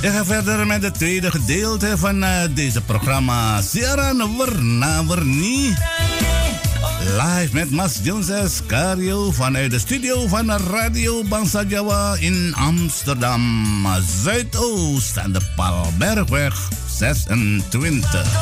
Ik 0.00 0.10
ga 0.10 0.24
verder 0.24 0.66
met 0.66 0.82
het 0.82 0.94
tweede 0.94 1.30
gedeelte 1.30 1.98
van 1.98 2.22
uh, 2.22 2.40
deze 2.54 2.80
programma 2.80 3.62
Siaran 3.62 4.36
Warna 4.36 5.04
Warni. 5.04 5.74
Live 7.00 7.48
met 7.52 7.70
Mas 7.70 7.98
Jones 8.02 8.60
Cario 8.66 9.30
vanuit 9.30 9.70
de 9.70 9.78
studio 9.78 10.26
van 10.26 10.50
Radio 10.50 11.24
Bangsa 11.24 11.62
Jawa 11.68 12.16
in 12.18 12.54
Amsterdam 12.54 13.86
Zuidoost 14.22 15.18
aan 15.18 15.32
de 15.32 15.40
Palbergweg 15.56 16.68
26. 16.96 18.39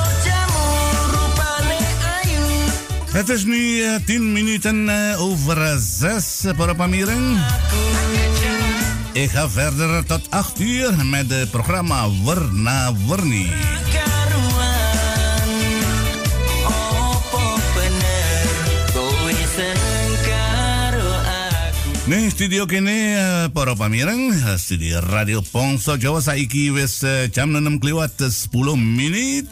Het 3.19 3.29
is 3.29 3.45
nu 3.45 3.59
uh, 3.59 3.95
10 4.05 4.33
minuten 4.33 4.89
uh, 4.89 5.23
over 5.23 5.79
6 5.79 6.55
para 6.57 6.75
pamiring. 6.75 7.39
Ik 9.13 9.31
ga 9.31 9.51
verder 9.51 10.05
tot 10.07 10.31
8 10.31 10.61
uur 10.61 11.07
met 11.07 11.31
het 11.31 11.51
programma 11.51 12.09
Warna 12.23 12.93
Warni. 13.07 13.51
Nih 22.05 22.31
studio 22.31 22.65
kene 22.65 23.15
uh, 23.19 23.45
para 23.53 23.75
studio 24.57 24.99
Radio 24.99 25.43
Pongso 25.51 25.97
Jawa 25.97 26.21
saiki 26.21 26.73
wis 26.73 27.03
jam 27.33 27.51
6 27.51 27.79
kliwat 27.79 28.15
10 28.51 28.95
menit. 28.95 29.51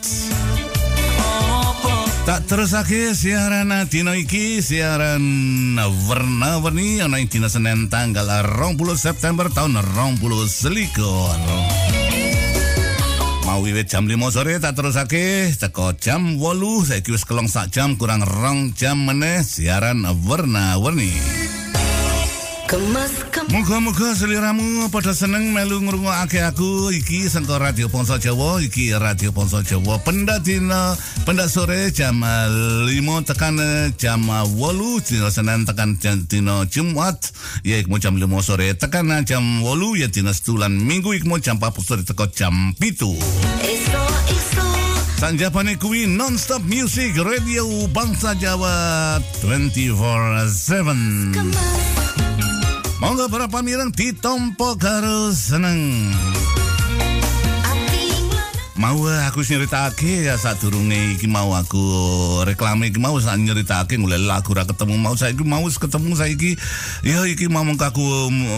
Tak 2.26 2.42
terusake 2.50 3.14
siaran 3.14 3.70
dino 3.86 4.10
iki 4.10 4.58
siaran 4.58 5.78
warna-warni 6.10 6.98
ana 6.98 7.22
ing 7.22 7.30
dina 7.30 7.46
Senin 7.46 7.86
tanggal 7.86 8.26
20 8.26 8.82
September 8.98 9.46
tahun 9.46 9.78
20 9.78 10.18
selikur. 10.50 11.38
Mau 13.46 13.62
wiwit 13.62 13.86
jam 13.86 14.10
5 14.10 14.18
sore 14.34 14.58
tak 14.58 14.74
terusake 14.74 15.54
teko 15.54 15.94
jam 16.02 16.34
8 16.42 16.90
saiki 16.90 17.14
wis 17.14 17.22
kelong 17.22 17.46
sak 17.46 17.70
jam 17.70 17.94
kurang 17.94 18.26
rong 18.26 18.74
jam 18.74 19.06
meneh 19.06 19.46
siaran 19.46 20.02
warna-warni. 20.26 21.45
Muga-muga 23.46 24.10
seliramu 24.18 24.90
pada 24.90 25.14
seneng 25.14 25.54
melu 25.54 25.78
ngrungokake 25.86 26.42
aku. 26.42 26.90
Iki 26.90 27.30
sengko 27.30 27.62
Radio 27.62 27.86
Ponso 27.86 28.18
Jawa 28.18 28.58
iki 28.58 28.90
Radio 28.90 29.30
Ponso 29.30 29.62
Jawa. 29.62 30.02
Pendak 30.02 30.42
dina 30.42 30.98
pendak 31.22 31.46
sore 31.46 31.94
jam 31.94 32.26
5 32.26 32.90
tekan 33.22 33.62
jam 33.94 34.26
8 34.26 34.50
dina 35.06 35.30
Senin 35.30 35.62
tekan 35.62 35.94
dina 36.26 36.66
Jumat 36.66 37.30
ya 37.62 37.78
iku 37.78 38.02
jam 38.02 38.18
5 38.18 38.26
sore 38.42 38.74
tekan 38.74 39.14
jam 39.22 39.62
8 39.62 40.02
ya 40.02 40.10
dina 40.10 40.34
setulan 40.34 40.74
Minggu 40.74 41.14
iku 41.14 41.38
jam 41.38 41.62
4 41.62 41.70
sore 41.86 42.02
teko 42.02 42.26
jam 42.34 42.74
7 42.82 43.14
Sanjapane 45.16 45.78
kuwi 45.78 46.10
non-stop 46.10 46.66
music 46.66 47.14
Radio 47.22 47.86
Bangsa 47.94 48.34
Jawa 48.34 49.22
24/7 49.38 52.25
Monggo 52.96 53.28
para 53.28 53.44
pamirang 53.44 53.92
ditompo 53.92 54.76
karo 54.80 55.28
seneng. 55.32 56.16
Mau 58.76 59.08
aku 59.08 59.40
nyeritake 59.40 60.28
ya 60.28 60.36
saat 60.36 60.60
durunge 60.60 61.16
iki 61.16 61.24
mau 61.24 61.56
aku 61.56 61.80
reklame 62.44 62.92
iki 62.92 63.00
mau 63.00 63.16
sak 63.16 63.40
nyeritake 63.40 63.96
ngulek 63.96 64.20
lagu 64.20 64.52
ra 64.52 64.68
ketemu. 64.68 65.00
Mau 65.00 65.16
saiki 65.16 65.40
mau 65.48 65.64
ketemu 65.64 66.12
saiki 66.12 66.60
ya 67.00 67.24
iki 67.24 67.48
mau 67.48 67.64
mengko 67.64 67.88
aku 67.88 68.04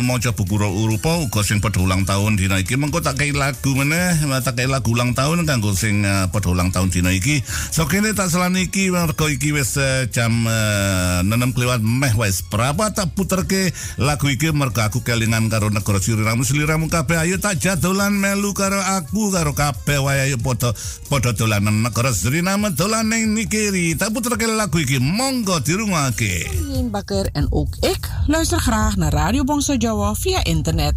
maca 0.03 0.35
buku 0.35 0.59
rupa 0.59 1.23
uga 1.23 1.47
sing 1.47 1.63
padha 1.63 1.79
ulang 1.79 2.03
tahun 2.03 2.35
dina 2.35 2.59
iki. 2.59 2.75
Mengko 2.75 2.99
tak 2.99 3.23
kei 3.23 3.31
lagu 3.31 3.79
meneh 3.79 4.19
tak 4.43 4.59
kei 4.59 4.67
lagu 4.67 4.91
ulang 4.91 5.15
tahun 5.15 5.47
kanggo 5.47 5.71
sing 5.79 6.03
uh, 6.03 6.27
padha 6.35 6.51
ulang 6.51 6.75
tahun 6.75 6.91
dina 6.91 7.15
iki. 7.15 7.39
So 7.71 7.87
kene 7.87 8.11
tak 8.11 8.35
selani 8.35 8.75
iki 8.75 8.91
mergo 8.91 9.31
iki 9.31 9.55
wis 9.55 9.79
jam 10.11 10.35
uh, 10.51 11.23
6 11.23 11.31
kliwat 11.55 11.79
meh 11.79 12.11
wis. 12.19 12.43
Berapa 12.43 12.91
tak 12.91 13.15
puterke 13.15 13.71
lagu 14.03 14.27
iki 14.27 14.51
mergo 14.51 14.83
aku 14.83 15.07
kelingan 15.07 15.47
karo 15.47 15.71
negara 15.71 16.03
sliramu 16.03 16.43
sliramu 16.43 16.91
kabeh 16.91 17.23
ayo 17.23 17.39
tak 17.39 17.63
jadolan 17.63 18.19
melu 18.19 18.51
karo 18.51 18.83
aku 18.83 19.31
karo 19.31 19.55
kabeh 19.55 20.08
padha 20.43 20.73
padha 21.09 21.33
dolanan 21.33 21.83
negara 21.83 22.13
Suriname 22.13 22.75
dolan 22.75 23.09
ning 23.09 23.35
Nikeri. 23.35 23.97
Tak 23.97 24.13
puterke 24.13 24.47
lagu 24.47 24.79
iki 24.79 24.99
monggo 24.99 25.61
dirungokake. 25.61 26.47
Lien 26.69 26.91
Bakker 26.91 27.29
en 27.33 27.47
ook 27.51 27.77
ik 27.81 28.11
luister 28.27 28.61
graag 28.61 28.97
naar 28.97 29.13
Radio 29.13 29.45
Bongso 29.45 29.75
Jawa 29.75 30.15
via 30.15 30.45
internet. 30.45 30.95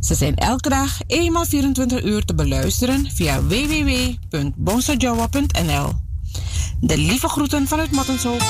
Ze 0.00 0.14
zijn 0.14 0.36
elke 0.36 0.68
dag 0.68 1.00
eenmaal 1.06 1.44
24 1.44 2.02
uur 2.02 2.24
te 2.24 2.34
beluisteren 2.34 3.10
via 3.14 3.42
www.bongsojawa.nl. 3.42 5.92
De 6.80 6.98
lieve 6.98 7.28
groeten 7.28 7.68
vanuit 7.68 7.90
Mattenshoop, 7.90 8.42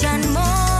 hujan 0.00 0.32
mau 0.32 0.79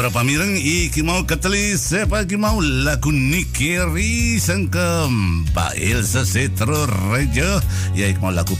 para 0.00 0.24
pamireng 0.24 0.56
iki 0.56 1.04
mau 1.04 1.28
keteli 1.28 1.76
siapa 1.76 2.24
iki 2.24 2.40
mau 2.40 2.56
lagu 2.56 3.12
Nikiri 3.12 4.40
sangkem 4.40 5.44
Pak 5.52 5.76
Ilsa 5.76 6.24
Setro 6.24 6.88
Rejo 7.12 7.60
ya 7.92 8.08
iki 8.08 8.16
mau 8.16 8.32
lagu 8.32 8.56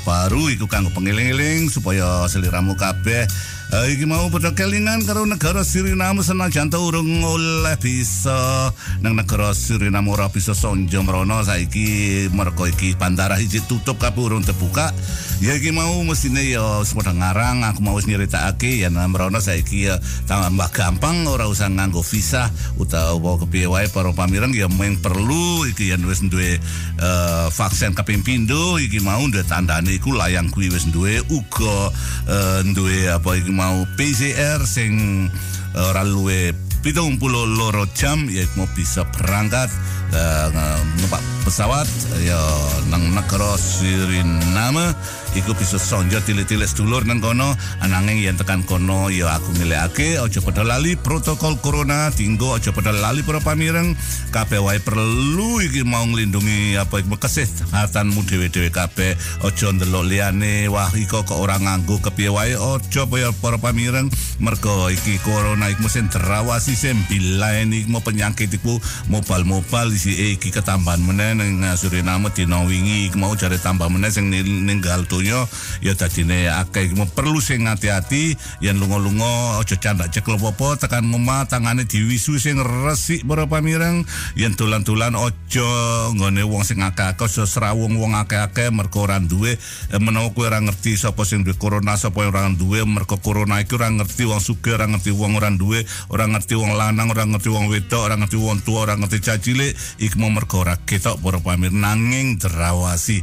iku 0.53 0.69
kanggo 0.69 0.93
pengiling-iling 0.93 1.73
supaya 1.73 2.29
seliramu 2.29 2.77
kabeh 2.77 3.25
iki 3.71 4.03
mau 4.03 4.27
padha 4.27 4.51
kelingan 4.51 5.07
karo 5.07 5.23
negara 5.23 5.63
Suriname 5.63 6.27
senajan 6.27 6.75
to 6.75 6.83
urung 6.83 7.23
oleh 7.23 7.79
bisa. 7.79 8.75
Nang 8.99 9.15
negara 9.15 9.55
Suriname 9.55 10.11
ora 10.11 10.27
bisa 10.27 10.59
sonjo 10.59 11.07
mrono 11.07 11.39
saiki 11.47 12.27
mergo 12.35 12.67
iki 12.67 12.99
bandara 12.99 13.39
hiji 13.39 13.63
tutup 13.71 14.03
kabeh 14.03 14.27
urung 14.27 14.43
terbuka. 14.43 14.91
Ya 15.39 15.55
iki 15.55 15.71
mau 15.71 16.03
mestine 16.03 16.51
ya 16.51 16.83
sepadha 16.83 17.15
ngarang 17.15 17.63
aku 17.63 17.81
mau 17.81 17.95
wis 17.95 18.11
nyritakake 18.11 18.83
ya 18.83 18.91
nang 18.91 19.15
mrono 19.15 19.39
saiki 19.39 19.87
ya 19.87 20.03
tambah 20.27 20.69
gampang 20.75 21.31
ora 21.31 21.47
usah 21.47 21.71
nganggo 21.71 22.03
visa 22.03 22.51
utawa 22.75 23.39
kepiye 23.39 23.71
wae 23.71 23.87
para 23.95 24.11
pamireng 24.11 24.51
ya 24.51 24.67
mung 24.67 24.99
perlu 24.99 25.65
iki 25.71 25.95
yen 25.95 26.03
wis 26.11 26.27
duwe 26.27 26.59
uh, 26.99 27.47
vaksin 27.55 27.95
kaping 27.95 28.27
pindho 28.27 28.83
iki 28.83 28.99
mau 28.99 29.23
duwe 29.31 29.47
tandane 29.47 29.95
iku 29.95 30.11
layang 30.11 30.51
kuwi 30.51 30.69
wis 30.75 30.91
duwe 30.91 31.23
uga 31.31 31.89
uh, 32.27 32.61
duwe 32.75 33.09
apa 33.09 33.39
iki 33.39 33.60
mau 33.61 33.85
PCR 33.93 34.65
sing 34.65 35.29
uh, 35.77 35.93
ora 35.93 36.01
luwe 36.01 36.57
pitung 36.81 37.21
puluh 37.21 37.45
loro 37.45 37.85
jam 37.93 38.25
ya 38.33 38.41
mau 38.57 38.65
bisa 38.73 39.05
berangkat 39.13 39.69
uh, 40.17 40.49
numpak 40.97 41.21
pesawat 41.45 41.85
ya 42.25 42.41
nang 42.89 43.13
negara 43.13 43.61
Suriname 43.61 44.97
iku 45.35 45.53
bisa 45.59 45.77
sonjo 45.77 46.19
tile-tile 46.23 46.65
sedulur 46.65 47.03
nang 47.05 47.19
kono. 47.19 47.53
Ananging 47.83 48.23
yen 48.23 48.37
tekan 48.39 48.63
kono 48.63 49.11
ya 49.11 49.35
aku 49.35 49.53
ngelekake 49.59 50.23
aja 50.23 50.41
padha 50.41 50.63
lali 50.63 50.95
protokol 50.95 51.59
corona 51.59 52.11
tinggo 52.15 52.55
aja 52.55 52.71
padha 52.71 52.95
lali 52.95 53.27
para 53.27 53.43
pamireng. 53.43 53.99
Kabeh 54.31 54.63
wae 54.63 54.79
perlu 54.79 55.59
iki 55.65 55.83
mau 55.83 56.07
nglindungi 56.07 56.79
apa 56.79 57.03
iku 57.03 57.19
kesehatanmu 57.19 58.23
dhewe-dhewe 58.25 58.71
kabeh. 58.71 59.19
Aja 59.43 59.67
ndelok 59.75 60.05
liyane 60.07 60.71
wah 60.71 60.91
iko 60.95 61.27
kok 61.27 61.39
ora 61.39 61.59
nganggo 61.59 61.99
kepiye 61.99 62.31
wae? 62.31 62.55
Aja 62.55 63.03
para 63.43 63.59
pamireng. 63.59 64.07
Mergo 64.41 64.89
iki 64.89 65.19
corona 65.21 65.69
iku 65.69 65.91
mesin 65.91 66.07
terawasi 66.07 66.73
sembilan 66.79 67.73
iki 67.75 67.91
mau 67.91 68.01
penyakit 68.01 68.53
iku 68.57 68.79
mobile-mobile 69.11 69.93
isi 69.93 70.39
iki 70.39 70.55
ketambahan 70.55 71.03
meneh 71.03 71.35
ning 71.35 71.63
Suriname 71.77 72.29
dina 72.31 72.61
wingi 72.63 73.09
mau 73.17 73.33
jare 73.33 73.57
tambah 73.57 73.89
meneh 73.89 74.13
sing 74.13 74.29
ninggal 74.31 75.09
donya 75.21 75.45
ya 75.85 75.93
dadine 75.93 76.49
akeh. 76.49 76.97
Perlu 77.13 77.45
sing 77.45 77.69
hati-hati 77.69 78.33
yen 78.65 78.81
lunga-lunga 78.81 79.61
aja 79.61 79.77
candak 79.77 80.09
cekel 80.09 80.41
apa 80.41 80.81
tekan 80.81 81.13
ngomah 81.13 81.45
tangane 81.45 81.85
diwisu 81.85 82.41
sing 82.41 82.57
resik 82.57 83.29
para 83.29 83.45
pamireng. 83.45 84.09
Yen 84.33 84.57
dolan-dolan 84.57 85.13
aja 85.13 85.69
nggone 86.17 86.41
wong 86.49 86.65
sing 86.65 86.81
akeh-akeh 86.81 87.29
aja 87.29 87.45
srawung 87.45 88.01
wong 88.01 88.17
akeh-akeh 88.17 88.73
mergo 88.73 89.05
ora 89.05 89.21
duwe 89.21 89.61
menawa 90.01 90.33
kowe 90.33 90.47
ora 90.49 90.63
ngerti 90.63 90.97
sapa 90.97 91.27
sing 91.29 91.45
duwe 91.45 91.59
corona 91.59 91.99
sapa 92.01 92.25
ora 92.25 92.49
duwe 92.49 92.87
mergo 92.89 93.21
corona 93.21 93.61
iki 93.61 93.77
ora 93.77 93.93
ngerti 93.93 94.25
wong 94.25 94.41
sugih 94.41 94.79
ora 94.79 94.87
ngerti 94.89 95.11
wong 95.13 95.37
ora 95.37 95.51
duwe 95.53 95.85
ora 96.09 96.25
ngerti 96.31 96.55
wong 96.57 96.73
lanang 96.79 97.11
ora 97.11 97.27
ngerti 97.27 97.51
wong 97.51 97.69
wedok 97.69 98.07
ora 98.07 98.15
ngerti 98.17 98.39
wong 98.39 98.63
tua 98.63 98.89
ora 98.89 98.95
ngerti 98.97 99.19
cacilik 99.21 99.73
iku 100.01 100.17
mergo 100.31 100.63
ora 100.63 100.79
ketok 100.79 101.21
para 101.21 101.43
pamireng 101.43 101.83
nanging 101.83 102.39
derawasi 102.39 103.21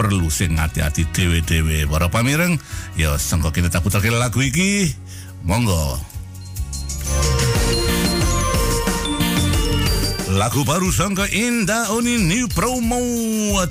perlu 0.00 0.32
sing 0.32 0.56
hati-hati 0.56 1.04
dewe-dewe. 1.12 1.84
Para 1.84 2.08
pamireng 2.08 2.56
ya 2.96 3.20
sangka 3.20 3.52
kita 3.52 3.68
tak 3.68 3.84
putar 3.84 4.00
lagu 4.08 4.40
iki. 4.40 4.88
Monggo. 5.44 6.00
Lagu 10.32 10.64
baru 10.64 10.88
sangka 10.88 11.28
Indah 11.28 11.92
Oni 11.92 12.16
New 12.16 12.48
Promo 12.48 12.96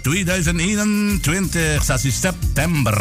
2021 0.06 1.82
sasi 1.82 2.14
September. 2.14 2.94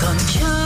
Konco 0.00 0.56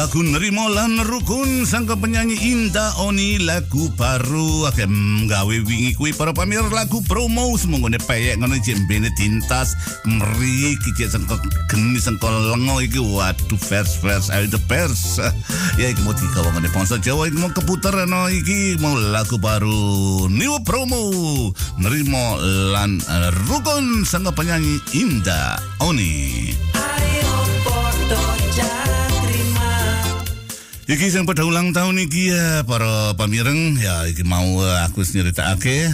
lagu 0.00 0.24
nerimo 0.24 0.64
lan 0.72 0.96
rukun 1.04 1.68
sangka 1.68 1.92
penyanyi 1.92 2.32
Indah 2.40 3.04
Oni 3.04 3.36
lagu 3.36 3.92
baru. 4.00 4.64
Akeh 4.72 4.88
gawe 5.28 5.56
wingi 5.68 5.92
kuwi 5.92 6.16
para 6.16 6.32
pamir 6.32 6.64
lagu 6.72 7.04
promo. 7.04 7.52
Semongone 7.60 8.00
peyek 8.00 8.40
ngono 8.40 8.56
jembene 8.64 9.12
tintas 9.12 9.76
meri 10.08 10.72
iki 10.72 11.04
sangka 11.04 11.36
geni 11.68 12.00
sangka 12.00 12.32
lengo 12.32 12.80
iki. 12.80 12.96
Waduh 12.96 13.60
vers 13.68 14.00
vers 14.00 14.32
ayo 14.32 14.48
the 14.48 14.56
pers 14.64 15.20
ya 15.76 15.92
iki 15.92 16.00
mau 16.00 16.16
dikawangane 16.16 16.72
ponsel 16.72 16.96
Jawa 17.04 17.28
iki 17.28 17.36
mau 17.36 17.52
keputer 17.52 17.92
no 18.08 18.24
iki 18.32 18.80
mau 18.80 18.96
lagu 18.96 19.36
baru. 19.36 20.32
New 20.32 20.56
promo 20.64 21.12
nerimo 21.76 22.40
lan 22.72 23.04
rukun 23.44 24.08
sangka 24.08 24.32
penyanyi 24.32 24.80
Indah 24.96 25.60
Oni 25.84 26.39
Iki 30.90 31.06
sing 31.06 31.22
pada 31.22 31.46
ulang 31.46 31.70
tahun 31.70 32.02
iki 32.02 32.34
ya 32.34 32.66
para 32.66 33.14
pamireng. 33.14 33.78
Ya 33.78 34.10
iki 34.10 34.26
mau 34.26 34.58
eh, 34.58 34.78
aku 34.82 35.06
nyeritakake. 35.06 35.86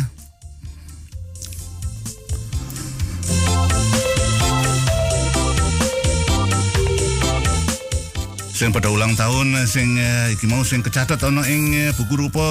Sing 8.57 8.73
pada 8.73 8.89
ulang 8.89 9.13
tahun 9.21 9.53
eh, 9.61 9.69
sing 9.69 10.01
eh, 10.01 10.33
iki 10.33 10.49
mau 10.49 10.65
sing 10.65 10.81
kecatat 10.81 11.21
ana 11.29 11.45
ing 11.45 11.93
buku 11.93 12.17
rupa 12.17 12.49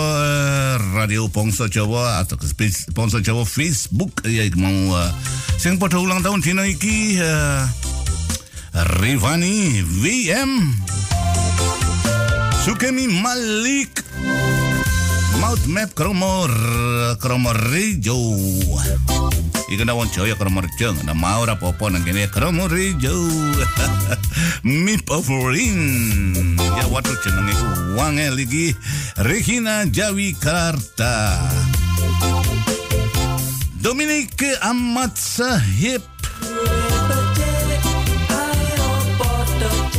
Radio 0.93 1.25
Bangsa 1.25 1.65
Jawa 1.65 2.21
atau 2.21 2.37
Bangsa 2.93 3.25
Jawa 3.25 3.41
Facebook. 3.41 4.21
Ya 4.21 4.45
iki 4.45 4.61
mau 4.61 4.93
sing 5.57 5.81
pada 5.81 5.97
ulang 5.97 6.21
tahun 6.21 6.45
dina 6.45 6.69
iki 6.69 7.17
eh, 7.17 7.65
Rivani 9.01 9.81
VM 9.81 10.77
Sukemi 12.65 13.05
Malik. 13.05 14.01
Maut 15.37 15.61
Map 15.69 15.93
Kromo 15.93 16.49
Kromo 17.21 17.53
Rejo 17.53 18.17
Iku 19.69 19.83
na 19.85 19.93
wong 19.93 20.09
Jaya 20.09 20.33
Kromo 20.33 20.65
Rejo 20.65 20.97
na 21.05 21.13
mau 21.13 21.45
ra 21.45 21.53
popo 21.61 21.85
nang 21.93 22.01
kene 22.01 22.25
Kromo 22.25 22.65
Rejo 22.65 23.13
Mip 24.65 25.05
of 25.13 25.29
Rin 25.29 26.57
Ya 26.57 26.89
watu 26.89 27.13
jenenge 27.21 27.53
ku 27.53 27.67
wangel 28.01 28.41
iki 28.41 28.73
Regina 29.21 29.85
Jawi 29.85 30.33
Karta 30.33 31.45
Dominic 33.77 34.41
Amat 34.65 35.13
Sahib 35.13 36.14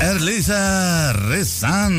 Erlisa 0.01 1.12
Resan 1.28 1.94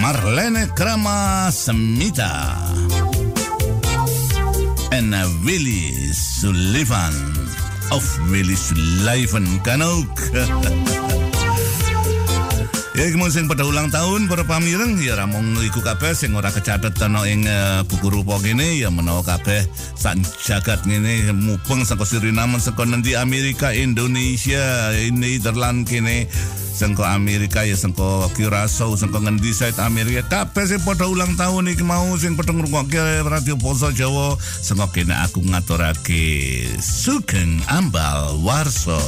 Marlene 0.00 0.68
Krama 0.74 1.50
Semita 1.50 2.58
en 4.90 5.14
Willy 5.42 6.12
Sullivan. 6.12 7.14
Of 7.90 8.18
Willy 8.30 8.56
Sullivan 8.56 9.60
kan 9.62 9.82
ook 9.82 10.20
Ya 12.94 13.10
iki 13.10 13.18
sing 13.26 13.50
pada 13.50 13.66
ulang 13.66 13.90
tahun 13.90 14.30
para 14.30 14.46
pamireng 14.46 15.02
ya 15.02 15.18
ramong 15.18 15.58
iku 15.66 15.82
kabeh 15.82 16.14
sing 16.14 16.30
ora 16.38 16.54
kecatet 16.54 16.94
ana 17.02 17.26
ing 17.26 17.42
eh, 17.42 17.82
buku 17.90 18.06
rupa 18.06 18.38
kene. 18.38 18.78
Ya 18.78 18.86
menawa 18.86 19.26
kabeh 19.26 19.66
sak 19.98 20.22
jagat 20.46 20.86
ngene 20.86 21.34
mupeng 21.34 21.82
saka 21.82 22.06
Suriname 22.06 22.62
saka 22.62 22.86
nendi 22.86 23.18
Amerika 23.18 23.74
Indonesia 23.74 24.94
Nederland 25.10 25.90
kene 25.90 26.30
sangka 26.70 27.18
Amerika 27.18 27.66
ya 27.66 27.74
sangka 27.74 28.30
Curaçao 28.30 28.94
sangka 28.94 29.18
ngendi 29.18 29.50
side 29.50 29.82
Amerika 29.82 30.46
kabeh 30.46 30.62
sing 30.62 30.78
pada 30.86 31.10
ulang 31.10 31.34
tahun 31.34 31.74
iki 31.74 31.82
mau 31.82 32.14
sing 32.14 32.38
padha 32.38 32.54
ngrungokke 32.54 33.26
radio 33.26 33.58
Poso 33.58 33.90
Jawa 33.90 34.38
sangka 34.38 35.02
kene 35.02 35.18
aku 35.18 35.42
ngaturake 35.42 36.62
Sugeng 36.78 37.58
Ambal 37.66 38.38
Warso 38.38 39.02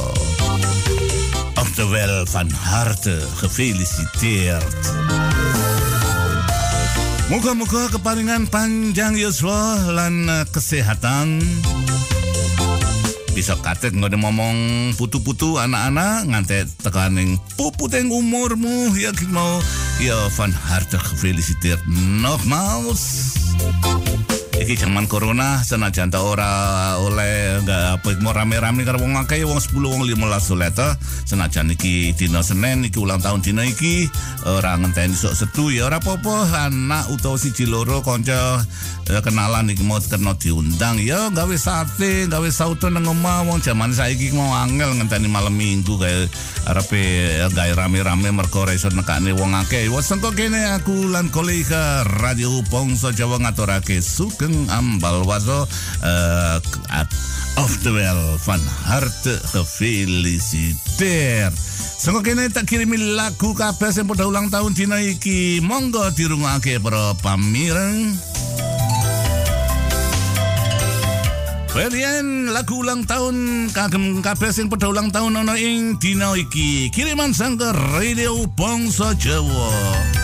Oftewel 1.67 2.23
van 2.31 2.47
harte 2.47 3.19
gefeliciteerd. 3.43 4.75
Moga-moga 7.27 7.91
keparingan 7.91 8.47
panjang 8.47 9.19
yuswa 9.19 9.75
lan 9.91 10.31
eh, 10.31 10.47
kesehatan. 10.47 11.43
Bisa 13.35 13.59
katet 13.59 13.99
nggak 13.99 14.15
ngomong 14.15 14.55
putu-putu 14.95 15.59
anak-anak 15.59 16.31
ngantek 16.31 16.71
tekaning 16.87 17.35
puputeng 17.59 18.15
umurmu 18.15 18.95
ya 18.95 19.11
mau 19.27 19.59
ya 19.99 20.15
van 20.39 20.55
harte 20.55 20.95
gefeliciteerd 20.95 21.83
nogmaals. 22.23 23.35
Iki 24.57 24.73
zaman 24.73 25.05
corona 25.05 25.61
senajan 25.61 26.09
ta 26.09 26.25
ora 26.25 26.49
oleh 26.97 27.61
nggak 27.61 28.01
apa 28.01 28.09
mau 28.25 28.33
rame-rame 28.33 28.81
karo 28.81 28.97
wong 28.97 29.13
akeh 29.13 29.45
wong 29.45 29.61
10 29.61 29.69
wong 29.85 30.01
15 30.09 30.53
oleh 30.57 30.69
ta. 30.73 30.97
Senajan 31.29 31.69
iki 31.77 32.17
dina 32.17 32.41
Senin 32.41 32.81
iki 32.81 32.97
ulang 32.97 33.21
tahun 33.21 33.45
dina 33.45 33.61
iki 33.61 34.09
ora 34.49 34.73
ngenteni 34.81 35.13
sok 35.13 35.37
setu 35.37 35.69
ya 35.69 35.85
ora 35.85 36.01
apa-apa 36.01 36.67
anak 36.73 37.05
utawa 37.13 37.37
siji 37.37 37.69
loro 37.69 38.01
kanca 38.01 38.65
kenalan 39.23 39.71
iki 39.71 39.87
mau 39.87 40.03
kena 40.03 40.35
diundang 40.35 40.99
ya 40.99 41.31
gawe 41.31 41.55
sate 41.55 42.27
gawe 42.27 42.49
sauto 42.51 42.91
nang 42.91 43.07
omah 43.07 43.47
wong 43.47 43.63
zaman 43.63 43.95
saiki 43.95 44.35
mau 44.35 44.51
angel 44.51 44.99
ngenteni 44.99 45.31
malam 45.31 45.55
minggu 45.55 45.95
kayak 45.95 46.27
arepe 46.67 46.99
eh, 47.39 47.47
gawe 47.47 47.71
rame-rame 47.71 48.35
mergo 48.35 48.67
ora 48.67 48.75
iso 48.75 48.91
nekane 48.91 49.31
wong 49.31 49.55
akeh 49.55 49.87
wes 49.87 50.11
engko 50.11 50.35
kene 50.35 50.75
aku 50.75 51.07
lan 51.07 51.31
kolega 51.31 52.03
Radio 52.19 52.59
Bangsa 52.67 53.15
Jawa 53.15 53.39
ngaturake 53.39 54.03
sugeng 54.03 54.67
ambal 54.67 55.23
waso 55.23 55.63
eh, 56.03 56.59
at 56.91 57.07
Oftewel 57.57 58.37
van 58.45 58.61
harte 58.85 59.33
gefeliciteerd. 59.49 61.57
Sangka 61.97 62.21
kene 62.21 62.53
tak 62.53 62.69
kirimi 62.69 63.17
lagu 63.17 63.57
kabeh 63.57 63.89
sing 63.89 64.05
padha 64.05 64.29
ulang 64.29 64.53
tahun 64.53 64.77
dina 64.77 65.01
iki. 65.01 65.57
Monggo 65.65 66.05
dirungokake 66.13 66.77
para 66.77 67.17
pamireng. 67.17 68.13
Kalian 71.77 72.49
lagu 72.49 72.81
ulang 72.81 73.05
tahun 73.05 73.69
kagem 73.69 74.25
kabeh 74.25 74.49
sing 74.49 74.65
padha 74.65 74.89
ulang 74.89 75.13
tahun 75.13 75.45
ana 75.45 75.61
ing 75.61 76.01
dina 76.01 76.33
iki. 76.33 76.89
Kiriman 76.89 77.37
sangka 77.37 77.69
Radio 77.93 78.49
Bangsa 78.57 79.13
Jawa. 79.13 80.16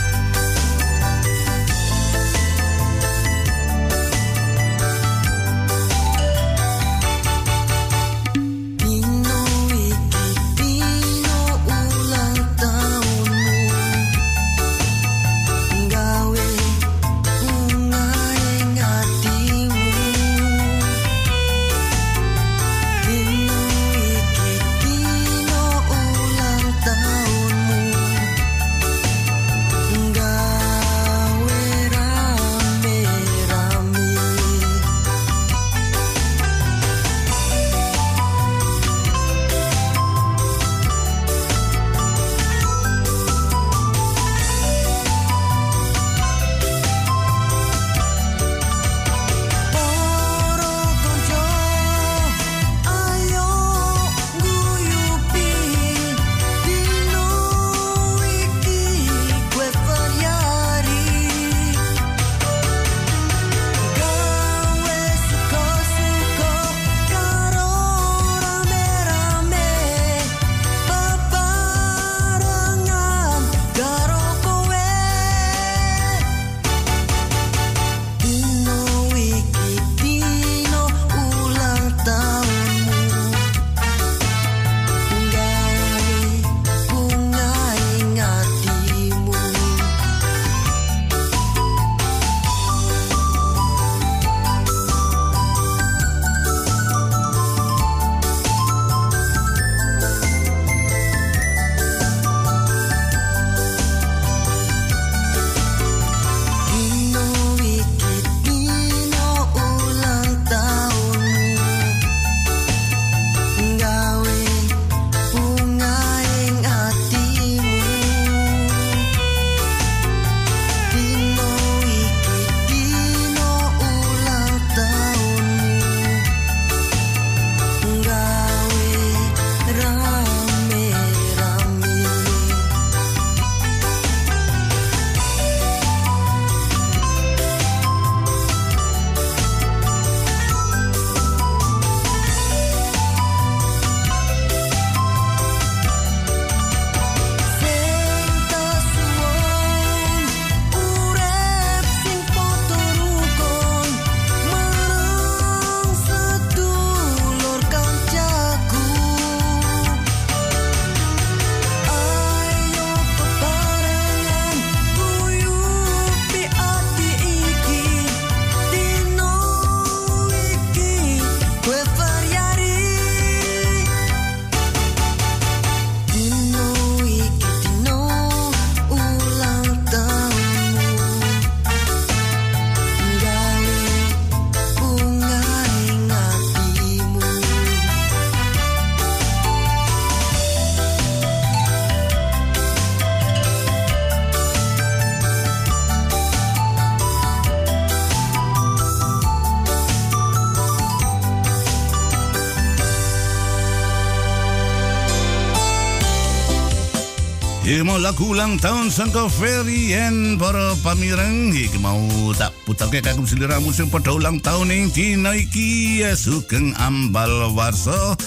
Mau 207.94 208.02
lagu 208.02 208.34
ulang 208.34 208.58
tahun 208.58 208.90
sangka 208.90 209.30
Ferry 209.30 209.94
and 209.94 210.42
para 210.42 210.74
pamireng 210.82 211.54
Iki 211.54 211.78
mau 211.78 212.02
tak 212.34 212.50
putarke 212.66 213.06
kagum 213.06 213.22
seliramu 213.22 213.70
sing 213.70 213.86
pada 213.86 214.18
ulang 214.18 214.42
tahun 214.42 214.74
ing 214.74 214.90
dina 214.90 215.38
iki 215.38 216.02
sugeng 216.18 216.74
ambal 216.82 217.54
warso 217.54 218.18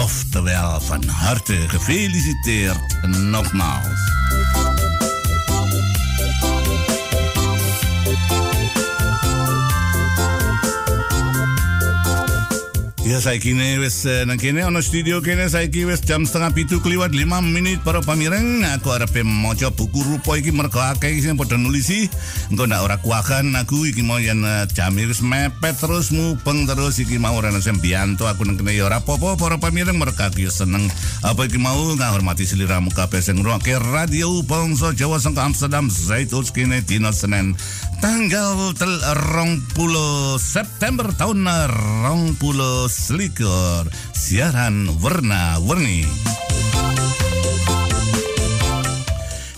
Oftewel 0.00 0.80
van 0.88 1.04
harte 1.04 1.60
gefeliciteerd 1.68 3.04
nogmaals. 3.28 3.91
Ya 13.02 13.18
saiki 13.18 13.50
ne 13.50 13.82
wis 13.82 14.06
eh, 14.06 14.22
nang 14.22 14.38
kene 14.38 14.62
ana 14.62 14.78
studio 14.78 15.18
kene 15.18 15.50
saiki 15.50 15.82
wis 15.82 15.98
jam 16.06 16.22
setengah 16.22 16.54
pitu 16.54 16.78
kliwat 16.78 17.10
5 17.10 17.42
menit 17.50 17.82
para 17.82 17.98
pamireng. 17.98 18.62
Aku 18.78 18.94
arepe 18.94 19.26
maca 19.26 19.74
buku 19.74 20.06
rupa 20.06 20.38
iki 20.38 20.54
mergo 20.54 20.78
akeh 20.78 21.10
sing 21.18 21.34
padha 21.34 21.58
nulisi. 21.58 22.06
Engko 22.54 22.70
ndak 22.70 22.86
ora 22.86 22.96
kuakan 23.02 23.58
aku 23.58 23.90
iki 23.90 24.06
mau 24.06 24.22
yen 24.22 24.46
eh, 24.46 24.70
jam 24.70 24.94
wis 24.94 25.18
mepet 25.18 25.82
terus 25.82 26.14
mupeng 26.14 26.62
terus 26.62 27.02
iki 27.02 27.18
mau 27.18 27.34
ora 27.34 27.50
sing 27.58 27.82
bianto 27.82 28.30
aku 28.30 28.46
nang 28.46 28.54
kene 28.54 28.70
ya 28.70 28.86
ora 28.86 29.02
apa-apa 29.02 29.34
para 29.34 29.58
pamireng 29.58 29.98
mergo 29.98 30.22
aku 30.22 30.46
seneng. 30.46 30.86
Apa 31.26 31.50
iki 31.50 31.58
mau 31.58 31.82
ngahormati 31.98 32.46
seliramu 32.46 32.94
kabeh 32.94 33.18
sing 33.18 33.42
ngrungokne 33.42 33.82
radio 33.82 34.30
bangsa 34.46 34.94
Jawa 34.94 35.18
saka 35.18 35.42
Amsterdam 35.42 35.90
Zaitun 35.90 36.46
kene 36.54 36.78
dina 36.86 37.10
Senin 37.10 37.58
tanggal 38.02 38.74
tel 38.74 38.98
rong 39.30 39.62
puluh 39.78 40.34
September 40.34 41.06
tahun 41.14 41.46
rong 42.02 42.34
puluh 42.34 42.90
selikur 42.90 43.86
siaran 44.10 44.90
warna-warni 44.98 46.02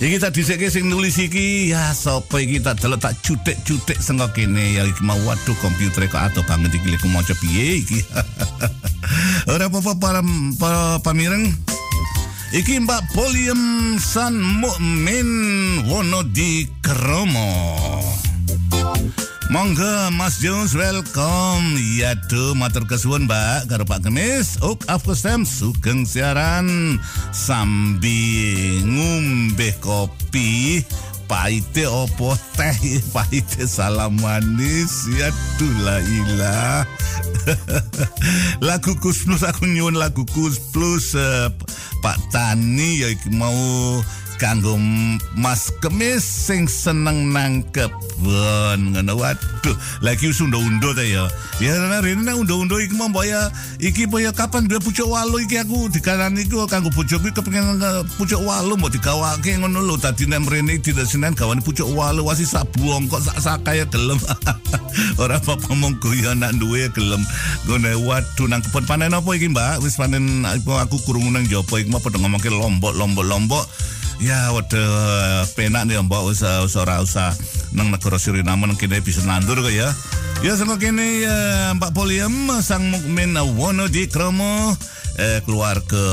Iki 0.05 0.21
tak 0.21 0.37
dhisike 0.37 0.69
sing 0.69 0.93
nulis 0.93 1.17
iki 1.17 1.73
ya 1.73 1.97
sapa 1.97 2.45
iki 2.45 2.61
tak 2.61 2.77
delok 2.85 3.01
tak 3.01 3.17
cutik-cutik 3.25 3.97
sengko 3.97 4.29
kene 4.37 4.77
ya 4.77 4.85
iki 4.85 5.01
mau 5.01 5.17
waduh 5.25 5.57
komputer 5.65 6.05
kok 6.13 6.29
ato 6.29 6.45
banget 6.45 6.77
iki 6.77 6.93
lek 6.93 7.01
maca 7.09 7.33
piye 7.41 7.81
iki. 7.81 8.05
Ora 9.55 9.73
apa-apa 9.73 9.97
para, 9.97 10.21
para 10.61 11.01
pamireng. 11.01 11.49
Iki 12.53 12.85
Mbak 12.85 13.17
Polium 13.17 13.97
San 13.97 14.37
Mukmin 14.37 15.31
Wono 15.89 16.21
di 16.21 16.69
Kromo. 16.85 17.94
Monggo 19.53 20.11
Mas 20.17 20.41
Jones 20.41 20.73
welcome. 20.73 21.77
Ya 21.99 22.17
tuh 22.29 22.57
matur 22.57 22.89
kesuwun 22.89 23.29
Mbak. 23.29 23.69
Karo 23.69 23.85
Pak 23.85 24.09
Kemis 24.09 24.57
Uk 24.65 24.81
afkostem 24.89 25.45
sugeng 25.45 26.09
siaran. 26.09 26.97
Sambi 27.35 28.81
ngombe 28.81 29.77
kopi 29.85 30.81
pahite 31.29 31.89
opo 31.89 32.37
teh 32.57 32.77
pahite 33.15 33.69
salam 33.69 34.17
manis. 34.23 35.05
Ya 35.13 35.29
tuh 35.61 35.75
la 35.85 36.01
ilah. 36.01 36.89
Lagu 38.67 38.97
Kus 38.97 39.29
Plus 39.29 39.45
aku 39.45 39.69
nyuwun 39.69 40.01
lagu 40.01 40.25
Kus 40.33 40.57
Plus 40.73 41.13
eh, 41.13 41.53
Pak 42.01 42.19
Tani 42.33 43.05
ya 43.05 43.09
mau 43.33 44.01
kanggo 44.37 44.77
Mas 45.35 45.71
Kemis 45.83 46.23
sing 46.23 46.67
seneng 46.67 47.31
nang 47.31 47.63
kebon 47.71 48.95
ngono. 48.95 49.19
Waduh 49.19 49.77
lagi 50.03 50.31
wis 50.31 50.41
undo-undo 50.43 50.95
ta 50.95 51.03
ya. 51.03 51.27
Ya 51.63 51.79
rene 52.01 52.23
nang 52.23 52.43
undo-undo 52.43 52.79
iki 52.83 52.95
mau 52.95 53.11
ya 53.23 53.51
iki 53.79 54.07
apa 54.07 54.17
ya 54.21 54.31
kapan 54.35 54.67
dia 54.67 54.79
pucuk 54.83 55.07
walu 55.07 55.43
iki 55.43 55.59
aku 55.59 55.89
dikarani 55.91 56.47
iku 56.47 56.67
kanggo 56.67 56.91
bojoku 56.91 57.31
kepengin 57.31 57.81
pucuk 58.19 58.41
walu 58.43 58.75
mau 58.79 58.91
digawake 58.91 59.59
ngono 59.59 59.83
lho. 59.83 59.97
Tadi 59.99 60.27
nek 60.27 60.47
mrene 60.47 60.79
dina 60.83 61.07
Senin 61.07 61.35
gawane 61.35 61.63
pucuk 61.63 61.87
walu 61.91 62.27
wasi 62.27 62.47
sak 62.47 62.67
buong 62.77 63.07
kok 63.11 63.23
sak 63.23 63.39
sakaya 63.41 63.87
gelem. 63.91 64.19
Ora 65.23 65.43
apa-apa 65.43 65.75
monggo 65.75 66.11
ya 66.15 66.35
nak 66.35 66.59
duwe 66.59 66.87
gelem. 66.95 67.23
Ngene 67.67 67.99
waduh 68.03 68.47
nang 68.47 68.63
kebon 68.63 68.85
panen 68.87 69.15
apa 69.15 69.31
iki 69.35 69.51
Mbak? 69.51 69.83
Wis 69.83 69.99
panen 69.99 70.47
aku 70.47 70.97
kurung 71.07 71.31
nang 71.35 71.47
jopo 71.47 71.79
iki 71.79 71.91
mau 71.91 72.03
padha 72.03 72.19
ngomongke 72.19 72.51
lombok 72.51 72.95
lombok 72.95 73.27
lombok 73.27 73.65
Ya, 74.23 74.55
waduh, 74.55 75.45
penak 75.59 75.91
nih 75.91 75.99
mbak 76.03 76.23
usah 76.23 76.63
usah 76.63 76.87
ora 76.87 77.03
usah 77.03 77.35
nang 77.75 77.91
negara 77.91 78.17
Suriname 78.17 78.71
nang 78.71 78.79
kene 78.79 79.03
bisa 79.03 79.27
nandur 79.27 79.59
kok 79.59 79.75
ya. 79.75 79.91
Ya 80.45 80.55
sangko 80.59 80.77
kene 80.77 81.25
ya 81.25 81.37
Mbak 81.79 81.97
Poliam 81.97 82.51
sang 82.61 82.93
mukmin 82.93 83.33
wono 83.57 83.89
di 83.89 84.05
kromo 84.11 84.77
eh, 85.21 85.39
keluarga 85.45 86.05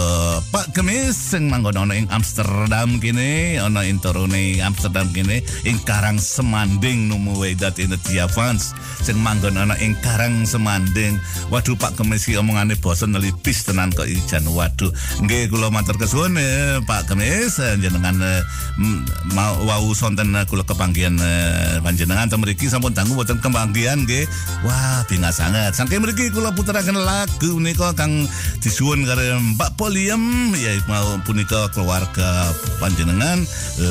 Pak 0.52 0.76
Kemis 0.76 1.18
sing 1.18 1.49
manggon 1.49 1.78
ana 1.80 1.95
ing 1.98 2.11
Amsterdam 2.11 2.99
kene 3.02 3.57
ana 3.57 3.88
ing 3.88 3.98
torone 4.03 4.60
Amsterdam 4.61 5.10
kene 5.10 5.41
ing 5.65 5.78
Karang 5.88 6.19
Semanding 6.22 7.10
numuwe 7.10 7.56
dadi 7.57 7.88
Nadia 7.88 8.28
Fans 8.30 8.76
sing 9.02 9.18
manggon 9.18 9.57
ana 9.57 9.73
ing 9.82 9.95
Karang 10.03 10.44
Semanding. 10.45 11.18
Waduh 11.49 11.80
Pak 11.80 11.98
Kemis 11.98 12.28
iki 12.28 12.38
omongane 12.38 12.78
basa 12.78 13.07
nelipis 13.07 13.65
tenan 13.65 13.90
kok 13.95 14.06
ijan 14.06 14.45
waduh 14.52 14.91
nggih 15.23 15.49
kula 15.49 15.73
matur 15.73 15.98
kesuwun 15.98 16.38
eh, 16.38 16.78
Pak 16.84 17.10
Kemis 17.10 17.57
eh, 17.64 17.80
jenengan 17.82 18.19
eh, 18.19 18.41
m- 18.78 19.02
mau 19.34 19.56
wau 19.65 19.95
sonten 19.95 20.36
eh, 20.36 20.45
kula 20.45 20.68
kepanggihan 20.68 21.15
eh, 21.15 21.80
panjenengan. 21.80 22.28
Ten 22.28 22.44
mriki 22.44 22.68
sampun 22.68 22.94
dangu 22.94 23.15
boten 23.15 23.40
kepanggihan 23.40 24.03
nggih. 24.03 24.28
Wah 24.68 25.02
bingah 25.07 25.34
sangat. 25.34 25.73
Saking 25.73 26.03
mriki 26.03 26.30
kula 26.30 26.52
puteraken 26.52 26.99
lagu 26.99 27.57
menika 27.57 27.95
kang 27.95 28.28
disuwun 28.60 28.90
karo 28.91 29.39
Mbak 29.55 29.80
Polium 29.80 30.51
ya 30.51 30.76
mau 30.91 31.15
punika 31.23 31.72
keluarga 31.72 32.51
panjenengan. 32.76 33.39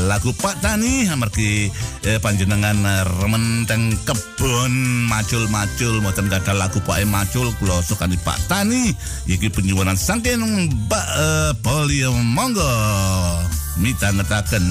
Lagu 0.05 0.36
Pak 0.36 0.60
Tani 0.60 1.09
amargi 1.09 1.72
eh, 2.05 2.20
panjenengan 2.20 2.77
remen 3.24 3.64
teng 3.64 3.97
kebon 4.05 4.72
macul-macul 5.09 6.05
mboten 6.05 6.28
gadah 6.28 6.52
lagu 6.52 6.85
Pak 6.85 7.01
Macul 7.09 7.48
kula 7.56 7.81
sukani 7.81 8.20
Pak 8.20 8.44
Tani. 8.44 8.93
Iki 9.24 9.48
penyuwunan 9.48 9.97
saking 9.97 10.68
Mbak 10.68 11.06
eh, 11.16 11.52
Polium 11.64 12.20
monggo 12.20 12.68
mitangetaken 13.81 14.64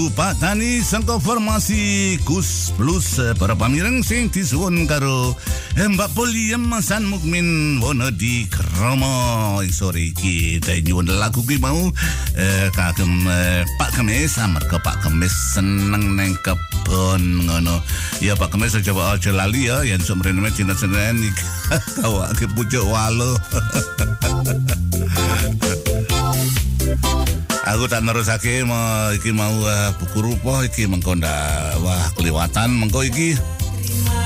lagu 0.00 0.16
Pak 0.16 0.40
Tani 0.40 0.80
sangka 0.80 1.20
formasi 1.20 2.16
Kus 2.24 2.72
Plus 2.72 3.20
para 3.36 3.52
pamireng 3.52 4.00
sing 4.00 4.32
disuwun 4.32 4.88
karo 4.88 5.36
Mbak 5.76 6.16
Poli 6.16 6.56
Masan 6.56 7.04
Mukmin 7.04 7.76
wono 7.84 8.08
di 8.08 8.48
Kromo 8.48 9.60
sore 9.68 10.08
iki 10.08 10.56
nyuwun 10.88 11.04
lagu 11.20 11.44
kuwi 11.44 11.60
mau 11.60 11.92
eh, 12.32 12.72
kagem 12.72 13.28
eh, 13.28 13.60
Pak 13.76 14.00
Kemis 14.00 14.40
amarga 14.40 14.80
Pak 14.80 15.04
Kemis 15.04 15.36
seneng 15.52 16.16
neng 16.16 16.32
kebon 16.40 17.44
ngono. 17.44 17.84
Ya 18.24 18.32
Pak 18.40 18.56
Kemis 18.56 18.80
coba 18.80 19.20
aja 19.20 19.36
lali 19.36 19.68
ya 19.68 19.84
yen 19.84 20.00
sok 20.00 20.24
mrene 20.24 20.48
dina 20.56 20.72
Senin 20.80 21.20
iki 21.20 21.44
kawake 22.00 22.48
pucuk 22.56 22.88
walo 22.88 23.36
Aku 27.70 27.86
tak 27.86 28.02
nerusake 28.02 28.66
mau 28.66 29.14
iki 29.14 29.30
mau 29.30 29.54
uh, 29.62 29.94
buku 29.94 30.18
rupa 30.26 30.66
iki 30.66 30.90
mengko 30.90 31.14
wah 31.78 32.02
keliwatan 32.18 32.66
mengko 32.66 33.06
iki 33.06 33.38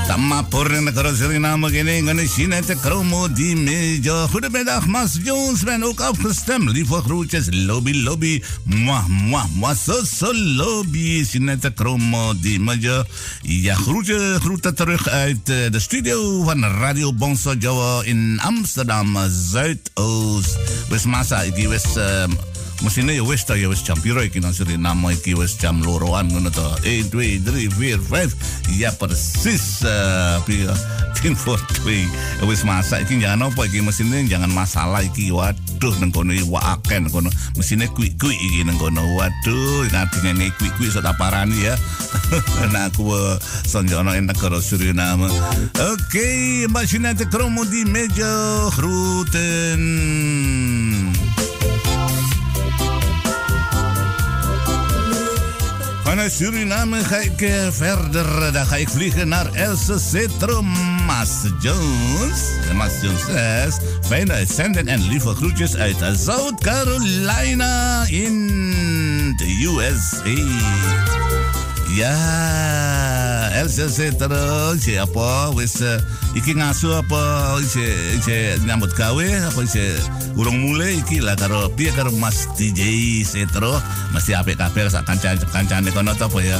tak 0.09 0.17
mabur 0.17 0.65
ning 0.65 0.89
negara 0.89 1.13
Suriname 1.13 1.69
kene 1.69 2.01
ngene 2.01 2.25
sine 2.25 2.61
te 2.65 2.73
kromo 2.73 3.29
di 3.29 3.53
meja. 3.53 4.25
Goedemiddag 4.33 4.89
Mas 4.89 5.21
Jones 5.21 5.61
ben 5.61 5.85
ook 5.85 6.01
afgestemd 6.01 6.73
lieve 6.73 7.01
groetjes 7.05 7.49
lobby 7.69 7.93
lobby 8.01 8.41
mwah 8.65 9.05
mwah 9.09 9.45
mwah 9.57 9.77
so 9.77 10.01
so 10.01 10.33
lobby 10.33 11.21
sine 11.21 11.57
te 11.57 11.69
kromo 11.69 12.33
di 12.33 12.57
meja. 12.57 13.05
Ja 13.41 13.77
groetje 13.77 14.41
groeten 14.41 14.75
terug 14.75 15.09
uit 15.09 15.49
eh, 15.49 15.69
de 15.69 15.79
studio 15.79 16.43
van 16.43 16.65
Radio 16.65 17.13
Bonso 17.13 17.53
Jawa 17.53 18.01
in 18.05 18.41
Amsterdam 18.41 19.17
Zuidoost. 19.29 20.57
Wis 20.89 21.05
masa 21.05 21.45
iki 21.45 21.69
wis 21.69 21.97
eh, 21.97 22.29
Mesine 22.83 23.15
ya 23.15 23.23
wis 23.23 23.47
ta 23.47 23.55
ya 23.55 23.71
wis 23.71 23.79
jam 23.87 23.95
piro 24.03 24.19
iki 24.19 24.43
nang 24.43 24.51
Suriname 24.51 25.15
iki 25.15 25.31
wis 25.31 25.55
jam 25.55 25.79
loroan 25.79 26.27
ngono 26.27 26.51
to. 26.51 26.67
1 26.83 27.07
2 27.07 27.39
3 27.47 27.71
4 27.71 28.03
5. 28.03 28.75
Ya 28.75 28.91
persis 28.91 29.79
uh, 29.87 30.43
piro 30.43 30.75
10 31.23 31.39
for 31.39 31.55
2. 31.87 32.43
Wis 32.43 32.67
masak 32.67 33.07
iki 33.07 33.23
jangan 33.23 33.47
apa 33.47 33.63
iki 33.71 33.79
mesine 33.79 34.27
jangan 34.27 34.51
masalah 34.51 34.99
iki. 34.99 35.31
Waduh 35.31 35.95
nang 36.03 36.11
kono 36.11 36.35
iki 36.35 36.43
waake 36.51 36.99
nang 36.99 37.15
kono. 37.15 37.31
Mesine 37.55 37.87
kuik-kuik 37.95 38.35
iki 38.35 38.67
nang 38.67 38.75
kono. 38.75 39.07
Waduh 39.15 39.87
nanti 39.95 40.19
ngene 40.19 40.51
kuik-kuik 40.59 40.91
sok 40.91 41.07
tak 41.07 41.15
parani 41.15 41.71
ya. 41.71 41.79
nah 42.75 42.91
aku 42.91 43.07
uh, 43.07 43.39
sonjono 43.63 44.11
en 44.11 44.27
negara 44.27 44.59
Suriname. 44.59 45.31
Oke, 45.79 46.27
Mbak 46.67 46.85
Sinete 46.91 47.25
kromo 47.31 47.63
di 47.63 47.87
meja 47.87 48.67
groeten. 48.75 49.83
Suriname 56.29 57.03
ga 57.03 57.17
ik 57.17 57.41
eh, 57.41 57.67
verder. 57.71 58.51
Dan 58.53 58.65
ga 58.65 58.75
ik 58.75 58.89
vliegen 58.89 59.27
naar 59.27 59.53
Else 59.53 59.99
Cetro 59.99 60.61
Mas 61.05 61.29
Jones. 61.59 62.39
Mas 62.73 62.91
Jones 63.01 63.21
6. 63.25 63.77
Fijne 64.07 64.31
uitzending 64.31 64.87
en 64.87 65.07
lieve 65.07 65.35
groetjes 65.35 65.75
uit 65.75 65.97
South 66.17 66.61
Carolina 66.61 68.05
in 68.07 68.47
de 69.37 69.71
USA. 69.77 70.33
Elsa 73.55 73.87
Cetro, 73.87 74.75
si 74.75 74.99
apa 74.99 75.47
wis 75.55 75.79
eh, 75.79 75.95
iki 76.35 76.59
ngaso 76.59 76.91
apa 76.99 77.55
isi 77.63 77.87
isi 78.19 78.59
nyambut 78.67 78.91
gawe 78.91 79.27
apa 79.47 79.59
isi 79.63 79.95
urung 80.35 80.59
mulai 80.59 80.99
iki 80.99 81.23
lah 81.23 81.39
karo 81.39 81.71
piye 81.71 81.87
karo 81.95 82.11
Mas 82.19 82.51
DJ 82.59 82.83
Cetro 83.23 83.79
mesti 84.11 84.35
apik 84.35 84.59
kabeh 84.59 84.91
sak 84.91 85.07
kancan-kancane 85.07 85.87
kono 85.95 86.11
to 86.19 86.27
apa 86.27 86.39
ya. 86.43 86.59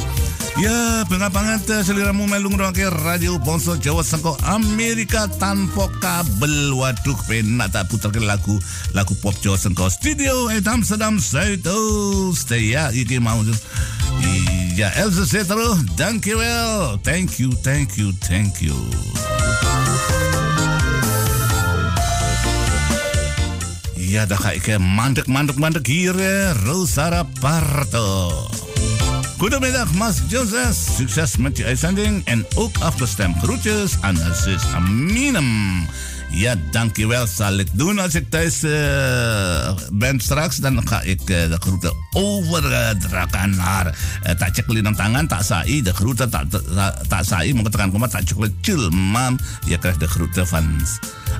Ya, 0.55 1.03
bengak 1.11 1.35
banget 1.35 1.67
eh, 1.67 1.83
seliramu 1.83 2.31
melu 2.31 2.47
ngrungokne 2.47 2.87
radio 3.03 3.35
Bonso 3.43 3.75
Jawa 3.75 3.99
sangko 3.99 4.39
Amerika 4.47 5.27
tanpa 5.35 5.91
kabel. 5.99 6.71
Waduh, 6.71 7.19
penak 7.27 7.75
tak 7.75 7.91
puterke 7.91 8.23
lagu 8.23 8.55
lagu 8.95 9.11
pop 9.19 9.35
Jawa 9.43 9.59
sangko 9.59 9.91
studio 9.91 10.47
at 10.47 10.63
Amsterdam 10.63 11.19
Zuidoost. 11.19 12.55
Ya, 12.55 12.87
iki 12.95 13.19
mau 13.19 13.43
Ja, 14.75 14.91
Elze 14.91 15.25
Cetro, 15.25 15.75
dankjewel. 15.95 16.99
Thank 17.01 17.29
you, 17.29 17.53
thank 17.61 17.91
you, 17.91 18.13
thank 18.27 18.55
you. 18.57 18.75
Ja, 23.95 24.25
dan 24.25 24.37
ga 24.37 24.51
ik 24.51 24.77
mandek, 24.77 25.27
mandek, 25.27 25.55
mandek 25.55 25.87
hier. 25.87 26.15
Rosara 26.63 27.23
Parto. 27.39 28.31
Goedemiddag, 29.37 29.93
Mas 29.93 30.17
Joseph. 30.27 30.77
Succes 30.97 31.37
met 31.37 31.57
je 31.57 31.65
uitzending 31.65 32.25
en 32.25 32.45
ook 32.55 32.77
afgestemd 32.77 33.37
groetjes 33.37 33.97
aan 34.01 34.17
zus 34.43 34.63
Aminem. 34.73 35.87
Ja, 36.35 36.55
dankjewel. 36.71 37.27
Zal 37.27 37.57
ik 37.57 37.67
doen 37.71 37.99
als 37.99 38.15
ik 38.15 38.29
thuis 38.29 38.63
eh, 38.63 39.73
ben 39.91 40.19
straks. 40.19 40.57
Dan 40.57 40.87
ga 40.87 41.01
ik 41.01 41.19
eh, 41.19 41.25
de 41.25 41.57
groeten 41.59 41.93
overdragen 42.11 43.55
naar 43.55 43.85
uh, 44.25 44.31
Tatje 44.31 44.63
Klinam 44.63 44.95
Tangan, 44.95 45.27
Tak. 45.27 45.45
De 45.65 45.93
groeten 45.93 46.29
Tak 46.29 46.45
Ta, 46.49 46.93
Ta 47.07 47.23
Sai. 47.23 47.53
Mengatakan 47.53 47.91
koma 47.91 48.07
Tak. 48.07 48.23
Je 49.65 49.77
krijgt 49.79 49.99
de 49.99 50.07
groeten 50.07 50.47
van 50.47 50.81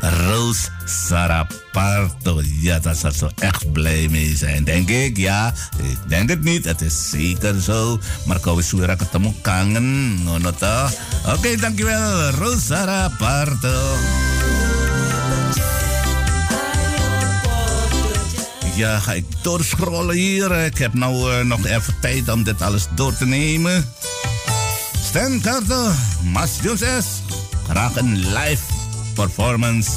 Roos 0.01 0.69
Saraparto. 0.85 2.41
Ja, 2.61 2.79
daar 2.79 2.95
zal 2.95 3.11
ze 3.11 3.31
echt 3.35 3.71
blij 3.71 4.07
mee 4.11 4.35
zijn, 4.35 4.63
denk 4.63 4.89
ik. 4.89 5.17
Ja, 5.17 5.53
ik 5.77 5.97
denk 6.07 6.29
het 6.29 6.43
niet. 6.43 6.65
Het 6.65 6.81
is 6.81 7.09
zeker 7.09 7.61
zo. 7.61 7.99
Maar 8.25 8.39
kau 8.39 8.63
weer 8.71 8.95
ketemu 8.95 9.33
kangen. 9.41 10.19
Oké, 11.25 11.55
dankjewel. 11.55 12.29
Roos 12.29 12.65
Saraparto. 12.65 13.95
Ja, 18.75 18.99
ga 18.99 19.13
ik 19.13 19.25
doorscrollen 19.41 20.15
hier. 20.15 20.65
Ik 20.65 20.77
heb 20.77 20.93
nou 20.93 21.31
eh, 21.31 21.45
nog 21.45 21.65
even 21.65 21.95
tijd 22.01 22.29
om 22.29 22.43
dit 22.43 22.61
alles 22.61 22.87
door 22.95 23.15
te 23.15 23.25
nemen. 23.25 23.85
Stan 25.03 25.41
Carter, 25.41 25.91
Mas 26.23 26.49
Joses. 26.61 27.05
Graag 27.69 27.95
een 27.95 28.17
live 28.17 28.63
performance. 29.13 29.91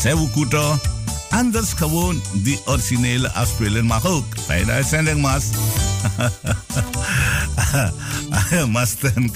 Sewu 0.00 0.28
Kuto. 0.34 0.78
Anders 1.30 1.72
gewoon 1.72 2.22
die 2.32 2.60
originele 2.64 3.32
afspelen 3.32 3.84
mag 3.84 4.06
ook. 4.06 4.24
Fijne 4.46 4.72
uitzending, 4.72 5.20
Mas. 5.20 5.44
Mas 8.72 8.90
Stan. 8.90 9.30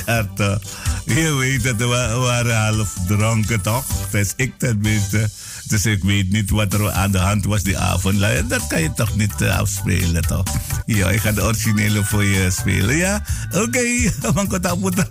Je 1.04 1.34
weet 1.34 1.64
het, 1.64 1.76
we 1.76 1.86
waren 2.18 2.56
half 2.56 2.94
dronken 3.06 3.60
toch? 3.60 3.84
Dat 4.10 4.20
is 4.20 4.32
ik 4.36 4.58
tenminste. 4.58 5.30
Dus 5.68 5.86
ik 5.86 6.04
weet 6.04 6.30
niet 6.30 6.50
wat 6.50 6.72
er 6.72 6.90
aan 6.90 7.10
de 7.10 7.18
hand 7.18 7.44
was 7.44 7.62
die 7.62 7.78
avond. 7.78 8.20
Dat 8.48 8.66
kan 8.66 8.82
je 8.82 8.92
toch 8.92 9.16
niet 9.16 9.40
uh, 9.40 9.58
afspelen, 9.58 10.22
toch? 10.22 10.44
Ja, 10.86 11.10
ik 11.10 11.20
ga 11.20 11.32
de 11.32 11.42
originele 11.42 12.04
voor 12.04 12.24
je 12.24 12.50
spelen, 12.50 12.96
ja? 12.96 13.22
Oké, 13.50 14.10
okay. 14.32 15.06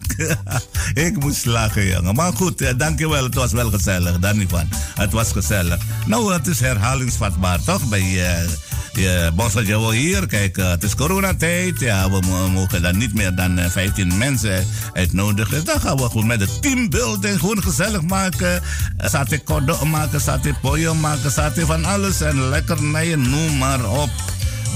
ik 1.08 1.20
moest 1.20 1.46
lachen, 1.46 1.88
jongen. 1.88 2.16
Maar 2.16 2.34
goed, 2.34 2.62
uh, 2.62 2.70
dankjewel. 2.78 3.24
Het 3.24 3.36
was 3.36 3.52
wel 3.52 3.70
gezellig, 3.70 4.20
daar 4.20 4.36
niet 4.36 4.50
van. 4.50 4.70
Het 4.96 5.12
was 5.12 5.32
gezellig. 5.32 5.82
Nou, 6.06 6.34
het 6.34 6.48
is 6.48 6.60
herhalingsvatbaar, 6.60 7.64
toch? 7.64 7.90
Bij 7.90 8.02
uh, 8.02 8.50
je 8.96 9.32
Bossa 9.36 9.62
Jawa 9.62 9.90
hier. 9.90 10.28
Kijk, 10.28 10.58
uh, 10.58 10.70
het 10.70 10.84
is 10.84 10.96
coronatijd. 10.96 11.80
Ja, 11.80 12.10
we 12.10 12.20
mogen 12.54 12.82
dan 12.82 12.98
niet 12.98 13.14
meer 13.14 13.36
dan 13.36 13.60
uh, 13.60 13.66
15 13.70 14.18
mensen 14.18 14.68
uitnodigen. 14.94 15.66
Dan 15.66 15.80
gaan 15.80 15.98
we 15.98 16.04
gewoon 16.04 16.28
met 16.28 16.40
de 16.40 16.60
teambuilding 16.60 17.40
gewoon 17.40 17.64
gezellig 17.64 18.02
maken. 18.02 18.62
Sate 18.98 19.40
kodok 19.40 19.84
maken, 19.84 20.22
sate 20.22 20.54
poyo 20.62 20.94
maken, 20.94 21.32
sate 21.32 21.66
van 21.66 21.86
alles. 21.86 22.22
En 22.22 22.50
lekkernijen, 22.50 23.30
noem 23.30 23.58
maar 23.58 23.90
op. 23.90 24.10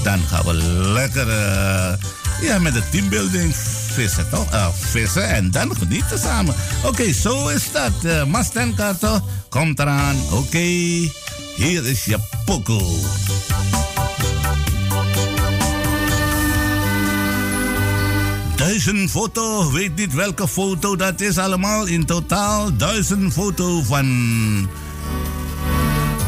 Dan 0.02 0.20
gaan 0.28 0.44
we 0.44 0.54
lekker 0.92 1.26
uh, 1.26 1.92
ja, 2.42 2.58
met 2.58 2.74
de 2.74 2.82
teambuilding 2.90 3.54
vissen, 3.92 4.28
toch? 4.30 4.52
Uh, 4.52 4.66
vissen 4.80 5.28
en 5.28 5.50
dan 5.50 5.76
genieten 5.76 6.18
samen. 6.18 6.54
Oké, 6.84 7.12
zo 7.12 7.48
is 7.48 7.72
dat. 7.72 7.92
Uh, 8.02 8.24
Masten 8.24 8.74
Kato, 8.74 9.20
komt 9.48 9.78
eraan. 9.78 10.16
Oké, 10.30 10.58
hier 11.56 11.86
is 11.86 12.04
je 12.04 12.18
pokoe. 12.44 12.98
Duizend 18.60 19.10
foto, 19.10 19.72
weet 19.72 19.96
niet 19.96 20.14
welke 20.14 20.48
foto 20.48 20.96
dat 20.96 21.20
is 21.20 21.38
allemaal. 21.38 21.86
In 21.86 22.04
totaal 22.04 22.76
duizend 22.76 23.32
foto 23.32 23.82
van 23.82 24.68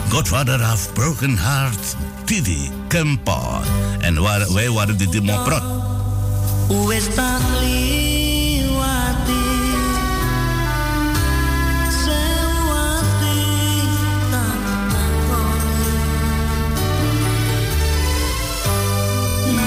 Godfather 0.09 0.61
of 0.73 0.93
Broken 0.93 1.39
Heart, 1.39 1.97
Didi 2.25 2.71
Kempa. 2.89 3.61
En 3.99 4.23
waar, 4.23 4.53
wij 4.53 4.71
waren 4.71 4.99
de 4.99 5.09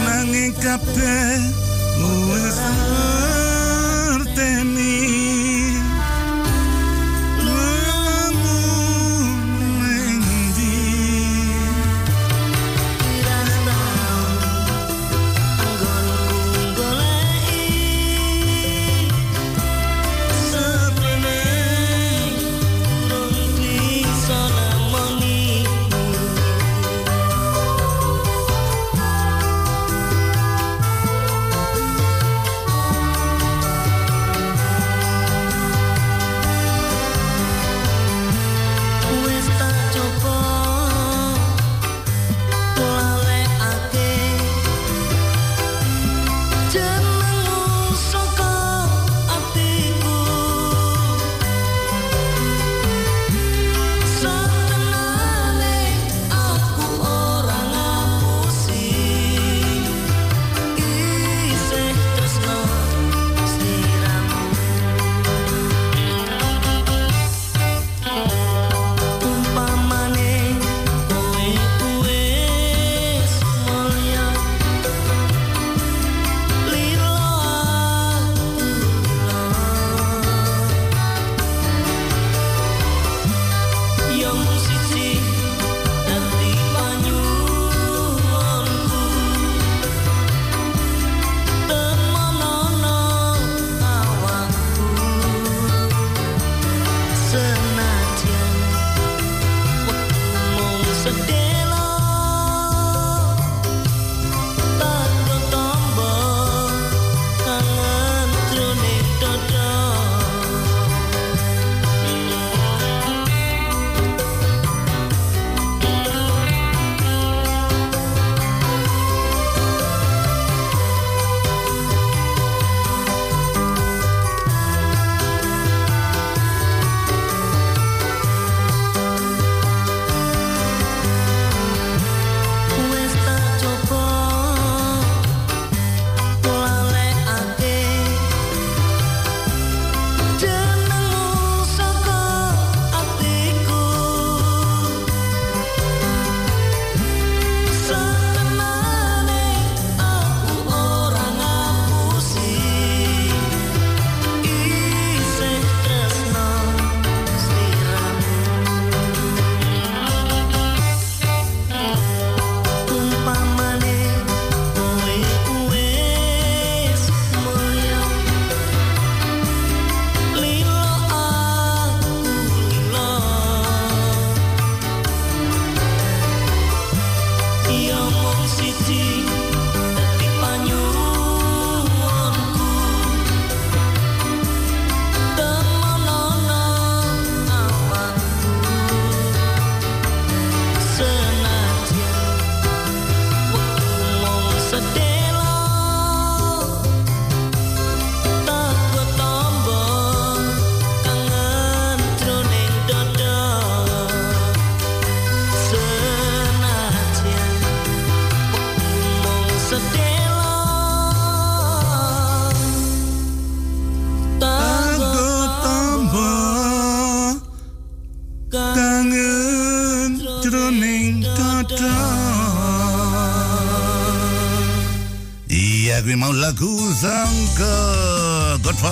Nanging 0.05 0.57
kabeh 0.57 1.64
wis 2.43 2.57
ngerteni 2.59 3.24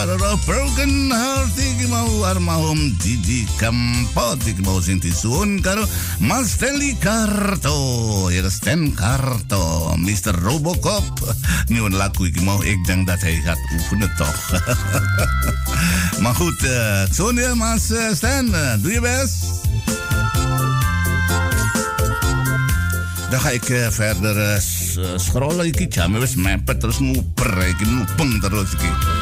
Of 0.03 0.43
Broken 0.43 1.15
Heart 1.15 1.55
Iki 1.55 1.87
mau 1.87 2.27
armahum 2.27 2.91
Didi 2.99 3.47
Kempot 3.55 4.35
Iki 4.43 4.59
mau 4.67 4.83
sing 4.83 4.99
disuun 4.99 5.63
karo 5.63 5.87
Mas 6.19 6.59
Stanley 6.59 6.99
Karto 6.99 8.27
Ya 8.27 8.43
Stan 8.51 8.91
Karto 8.91 9.95
Mr. 9.95 10.35
Robocop 10.43 11.07
Nyuun 11.71 11.95
lagu 11.95 12.27
iki 12.27 12.43
mau 12.43 12.59
ik 12.59 12.83
dat 12.83 13.21
hij 13.23 13.39
gaat 13.47 13.59
oefenen 13.71 14.11
toch 14.19 14.43
goed, 16.35 16.59
uh, 16.63 17.03
zo'n 17.11 17.35
ja, 17.35 17.55
Mas 17.55 17.91
eh, 17.91 18.11
Stan 18.11 18.53
eh, 18.53 18.75
Doe 18.83 18.91
je 18.91 19.01
best 19.01 19.63
Dan 23.33 23.41
ga 23.41 23.49
ik 23.49 23.69
eh, 23.69 23.87
verder 23.89 24.37
eh, 24.37 24.55
eh, 24.55 24.61
scrollen. 25.15 25.65
Ik 25.65 25.93
jam 25.93 26.19
wis 26.19 26.35
mepet 26.35 26.79
terus 26.79 26.99
nguper 26.99 27.75
mupeng 27.89 28.41
terus 28.41 28.73
iki. 28.73 29.12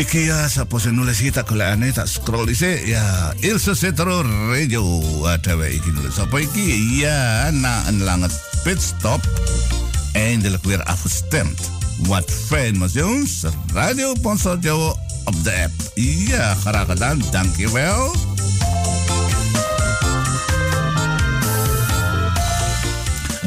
Iki 0.00 0.32
ya 0.32 0.48
sapa 0.48 0.80
sing 0.80 0.96
nulis 0.96 1.20
iki 1.20 1.28
tak 1.28 1.44
golekane 1.44 1.92
tak 1.92 2.08
scroll 2.08 2.48
isi 2.48 2.88
ya 2.88 3.36
Ilse 3.44 3.76
Setro 3.76 4.24
Radio 4.48 4.80
ada 5.28 5.52
iki 5.68 5.92
nulis 5.92 6.16
apa 6.16 6.40
iki 6.40 7.04
ya 7.04 7.52
na 7.52 7.84
langet 8.00 8.32
pit 8.64 8.80
stop 8.80 9.20
eindelijk 10.16 10.64
weer 10.64 10.80
afgestemd. 10.88 11.60
Wat 12.08 12.24
fijn, 12.48 12.80
mas 12.80 12.92
jongens. 12.96 13.44
Radio 13.76 14.16
Ponsel 14.24 14.56
Jawa 14.60 14.96
op 15.24 15.36
de 15.44 15.52
app. 15.52 15.72
Ja, 16.00 16.54
graag 16.54 16.86
gedaan. 16.86 17.22
Dankjewel. 17.30 18.16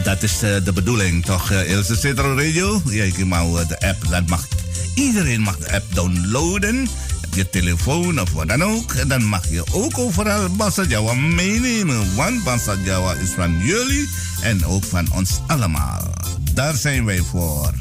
dat 0.04 0.24
is 0.24 0.42
eh, 0.42 0.56
de 0.64 0.74
bedoeling, 0.74 1.26
toch? 1.26 1.52
Uh, 1.52 1.70
Ilse 1.70 1.96
Citro 1.96 2.36
Radio. 2.36 2.82
Ja, 2.90 3.04
ik 3.04 3.26
mau 3.26 3.60
eh, 3.60 3.68
de 3.68 3.80
app, 3.80 4.10
dat 4.10 4.28
mag, 4.30 4.48
iedereen 4.96 5.42
mag 5.42 5.58
de 5.58 5.72
app 5.72 5.96
downloaden. 5.96 6.88
Je 7.36 7.50
telefoon 7.50 8.22
of 8.22 8.32
wat 8.34 8.48
dan 8.48 8.64
ook. 8.64 8.94
En 8.94 9.08
dan 9.08 9.24
mag 9.24 9.50
je 9.50 9.64
ook 9.72 9.98
overal 9.98 10.50
Bassa 10.50 10.84
Jawa 10.84 11.14
meenemen. 11.14 12.16
Want 12.16 12.44
Bassa 12.44 12.76
Jawa 12.84 13.14
is 13.14 13.30
van 13.30 13.60
jullie 13.60 14.10
en 14.42 14.66
ook 14.66 14.84
van 14.84 15.08
ons 15.12 15.40
allemaal. 15.48 16.14
Daar 16.54 16.76
zijn 16.76 17.06
wij 17.06 17.22
voor. 17.22 17.74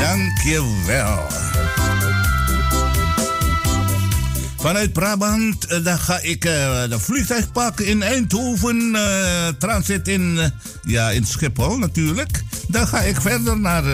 Dank 0.00 0.38
je 0.44 0.82
wel. 0.86 1.26
Vanuit 4.58 4.92
Brabant 4.92 5.66
eh, 5.66 5.84
dan 5.84 5.98
ga 5.98 6.20
ik 6.20 6.44
eh, 6.44 6.52
de 6.88 6.98
vliegtuig 6.98 7.52
pakken 7.52 7.86
in 7.86 8.02
Eindhoven. 8.02 8.94
eh, 8.94 9.48
transit 9.58 10.08
in, 10.08 10.52
ja, 10.82 11.10
in 11.10 11.26
Schiphol 11.26 11.78
natuurlijk. 11.78 12.42
Dan 12.68 12.86
ga 12.86 13.00
ik 13.00 13.20
verder 13.20 13.60
naar 13.60 13.84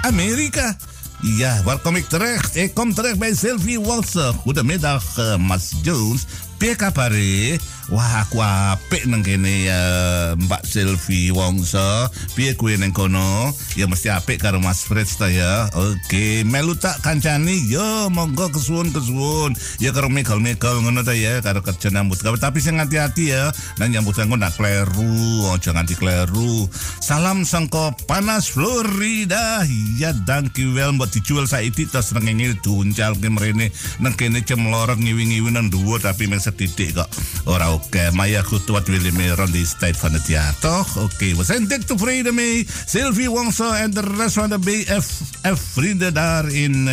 Amerika. 0.00 0.76
Ja, 1.20 1.62
waar 1.62 1.78
kom 1.78 1.96
ik 1.96 2.08
terecht? 2.08 2.56
Ik 2.56 2.74
kom 2.74 2.94
terecht 2.94 3.18
bij 3.18 3.34
Sylvie 3.34 3.80
Walser. 3.80 4.32
Goedemiddag, 4.32 5.18
eh, 5.18 5.36
Mas 5.36 5.72
Jones. 5.82 6.24
Pika 6.56 6.90
pare. 6.90 7.58
Wah, 7.90 8.22
kwa 8.30 8.78
pek 8.86 9.10
nang 9.10 9.18
kene 9.26 9.66
eh, 9.66 10.38
Mbak 10.38 10.62
Sylvie 10.62 11.34
Wongso. 11.34 12.06
Piye 12.38 12.54
kuwi 12.54 12.78
nang 12.78 12.94
kono? 12.94 13.50
Ya 13.74 13.90
mesti 13.90 14.14
apik 14.14 14.38
karo 14.38 14.62
Mas 14.62 14.86
Fritz 14.86 15.18
ta 15.18 15.26
ya. 15.26 15.66
Oke, 15.74 16.46
melu 16.46 16.78
tak 16.78 17.02
kancani. 17.02 17.58
Yo, 17.66 18.06
monggo 18.14 18.46
kesuwun 18.54 18.94
kesuwun. 18.94 19.58
Ya 19.82 19.90
karo 19.90 20.06
mikal-mikal 20.06 20.86
ngono 20.86 21.02
ta 21.02 21.18
ya 21.18 21.42
karo 21.42 21.66
kerja 21.66 21.90
nyambut 21.90 22.22
gawe. 22.22 22.38
Tapi 22.38 22.62
sing 22.62 22.78
hati-hati 22.78 23.34
ya. 23.34 23.50
Nang 23.82 23.90
nyambut 23.90 24.14
gawe 24.14 24.38
nak 24.38 24.54
kleru, 24.54 25.50
ojo 25.50 25.70
nganti 25.74 25.98
kleru. 25.98 26.70
Salam 27.02 27.42
sangko 27.42 27.90
panas 28.06 28.54
Florida. 28.54 29.66
Ya, 29.98 30.14
dankjewel 30.14 30.94
mbok 30.94 31.10
dijual 31.10 31.50
saiki 31.50 31.90
terus 31.90 32.14
ngene 32.14 32.54
duncal 32.62 33.18
ke 33.18 33.26
mrene 33.26 33.74
nang 33.98 34.14
kene 34.14 34.46
cemlorok 34.46 35.02
ngiwi-ngiwi 35.02 35.50
nang 35.50 35.74
dhuwur 35.74 35.98
tapi 35.98 36.30
mung 36.30 36.38
sedidik 36.38 36.94
kok. 36.94 37.10
Ora 37.50 37.79
oké, 37.84 38.10
maar 38.12 38.28
ja 38.28 38.42
goed, 38.42 38.66
wat 38.66 38.86
wil 38.86 39.02
je 39.02 39.12
meer 39.12 39.34
rond 39.34 39.52
deze 39.52 39.76
tijd 39.76 39.96
van 39.96 40.12
het 40.12 40.26
jaar, 40.26 40.54
toch? 40.58 40.96
Oké, 40.96 41.36
we 41.36 41.44
zijn 41.44 41.66
dik 41.66 41.82
tevreden 41.82 42.34
mee. 42.34 42.66
Sylvie 42.86 43.30
Wongso 43.30 43.72
en 43.72 43.90
de 43.90 44.00
rest 44.16 44.34
van 44.34 44.48
de 44.48 44.58
BFF-vrienden 44.58 46.14
daar 46.14 46.48
in 46.48 46.88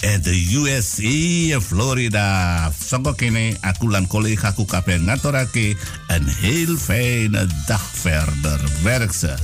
eh, 0.00 0.22
de 0.22 0.54
USA, 0.54 1.60
Florida. 1.60 2.72
Sangko 2.84 3.12
kene, 3.12 3.56
aku 3.60 3.90
lan 3.90 4.06
collega-aku 4.06 4.64
kabeh 4.64 5.00
ngaturake 5.00 5.76
een 6.06 6.26
heel 6.26 6.76
fijne 6.76 7.46
dag 7.66 7.90
verder. 7.94 8.60
Werk 8.82 9.12
ze. 9.12 9.34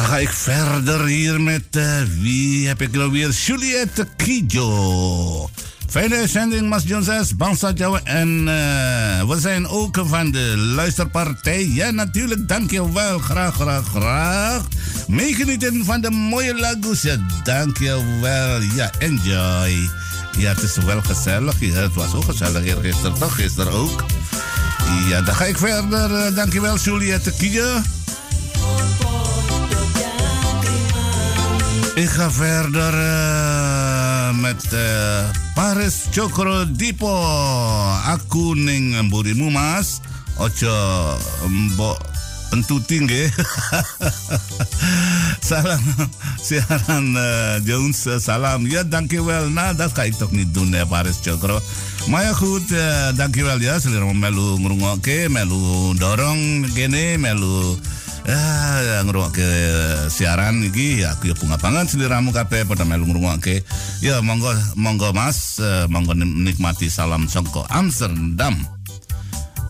Dan 0.00 0.08
ga 0.08 0.18
ik 0.18 0.32
verder 0.32 1.04
hier 1.04 1.40
met 1.40 1.64
eh, 1.70 1.84
wie 2.20 2.68
heb 2.68 2.80
ik 2.82 2.92
nou 2.92 3.10
weer? 3.10 3.30
Juliette 3.30 4.06
Kijo. 4.16 5.50
Fijne 5.88 6.16
uitzending, 6.16 6.68
Mas 6.68 6.82
Jones, 6.86 7.36
Bangsa 7.36 7.72
Jawa. 7.74 8.00
En 8.04 8.48
eh, 8.48 9.28
we 9.28 9.40
zijn 9.40 9.68
ook 9.68 10.02
van 10.04 10.30
de 10.30 10.54
luisterpartij. 10.56 11.68
Ja, 11.68 11.90
natuurlijk, 11.90 12.48
dankjewel. 12.48 13.18
Graag, 13.18 13.54
graag, 13.54 13.86
graag. 13.88 14.62
Meegenieten 15.06 15.84
van 15.84 16.00
de 16.00 16.10
mooie 16.10 16.54
lagoes. 16.54 17.02
Ja, 17.02 17.16
dankjewel. 17.42 18.60
Ja, 18.74 18.90
enjoy. 18.98 19.90
Ja, 20.38 20.48
het 20.48 20.62
is 20.62 20.76
wel 20.76 21.00
gezellig. 21.02 21.54
Ja, 21.60 21.74
het 21.74 21.94
was 21.94 22.14
ook 22.14 22.24
gezellig 22.24 22.62
hier 22.62 22.76
gisteren, 22.76 23.18
toch? 23.18 23.34
Gisteren 23.34 23.72
ook. 23.72 24.04
Ja, 25.08 25.20
dan 25.20 25.34
ga 25.34 25.44
ik 25.44 25.58
verder. 25.58 26.14
Eh, 26.14 26.34
dankjewel, 26.34 26.76
Juliette 26.76 27.32
Kijo. 27.32 27.80
Ik 32.00 32.08
ga 32.08 32.30
verder 32.30 32.94
eh, 32.94 34.32
met 34.40 34.72
eh, 34.72 35.28
Paris 35.54 35.94
Chokro 36.10 36.64
Dipo. 36.72 37.12
Aku 38.06 38.54
ning 38.56 38.96
mburimu 39.02 39.50
mas. 39.50 40.00
Ojo 40.40 40.72
mbok 41.48 42.00
entu 42.56 42.80
tinggi. 42.86 43.28
salam 45.48 45.80
siaran 46.40 47.16
eh, 47.16 47.60
Jones. 47.68 48.08
salam. 48.16 48.66
Ja, 48.66 48.82
dankjewel. 48.82 49.48
Nou, 49.48 49.76
dat 49.76 49.90
ga 49.92 50.02
ik 50.02 50.14
toch 50.14 50.30
niet 50.30 50.54
doen, 50.54 50.72
hè, 50.72 50.86
Paris 50.86 51.16
Chokro. 51.22 51.60
Maar 52.08 52.22
ja, 52.22 52.32
goed. 52.32 52.72
eh, 52.72 53.08
dankjewel 53.16 53.60
ya. 53.60 53.80
Selera 53.80 54.12
melu 54.12 54.58
ngrungokke, 54.58 55.26
melu 55.28 55.94
dorong 55.98 56.72
kene, 56.72 57.18
melu 57.18 57.76
Ah, 58.30 59.02
ngrungokke 59.02 59.42
siaran 60.06 60.62
iki 60.62 61.02
ya 61.02 61.18
aku 61.18 61.26
ya 61.30 61.34
bunga 61.34 61.58
banget 61.58 61.90
seliramu 61.90 62.30
kabeh 62.30 62.62
pada 62.62 62.86
melu 62.86 63.06
ngrungokke. 63.10 63.66
Ya 63.98 64.22
monggo 64.22 64.54
monggo 64.78 65.10
Mas, 65.10 65.58
eh, 65.58 65.90
monggo 65.90 66.14
nikmati 66.14 66.86
salam 66.86 67.26
songko 67.26 67.66
Amsterdam. 67.66 68.54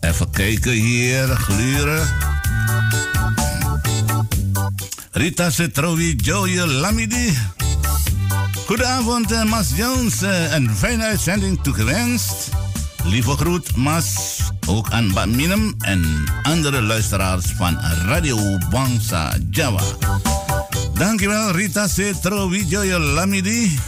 Even 0.05 0.29
kijken 0.33 0.77
hier, 0.77 1.29
gluren. 1.49 2.05
Rita 5.13 5.51
Setrowi 5.51 6.17
Joye 6.17 6.65
Lamidi. 6.67 7.33
Goedenavond, 8.69 9.33
eh, 9.33 9.45
Mas 9.45 9.73
Jones. 9.77 10.23
eh, 10.23 10.53
Een 10.55 10.71
fijne 10.77 11.05
uitzending 11.05 11.57
toegewenst. 11.63 12.49
Lieve 13.05 13.37
groet, 13.37 13.77
Mas. 13.77 14.39
Ook 14.67 14.91
aan 14.91 15.07
Mbak 15.07 15.27
Minem 15.27 15.75
en 15.79 16.25
andere 16.43 16.83
luisteraars 16.83 17.45
van 17.57 17.79
Radio 18.05 18.59
Bangsa 18.71 19.37
Jawa. 19.51 19.83
Dankjewel, 20.95 21.51
Rita 21.51 21.89
Cetro 21.89 22.49
Wijoyo 22.49 22.99
Lamidi. 22.99 23.79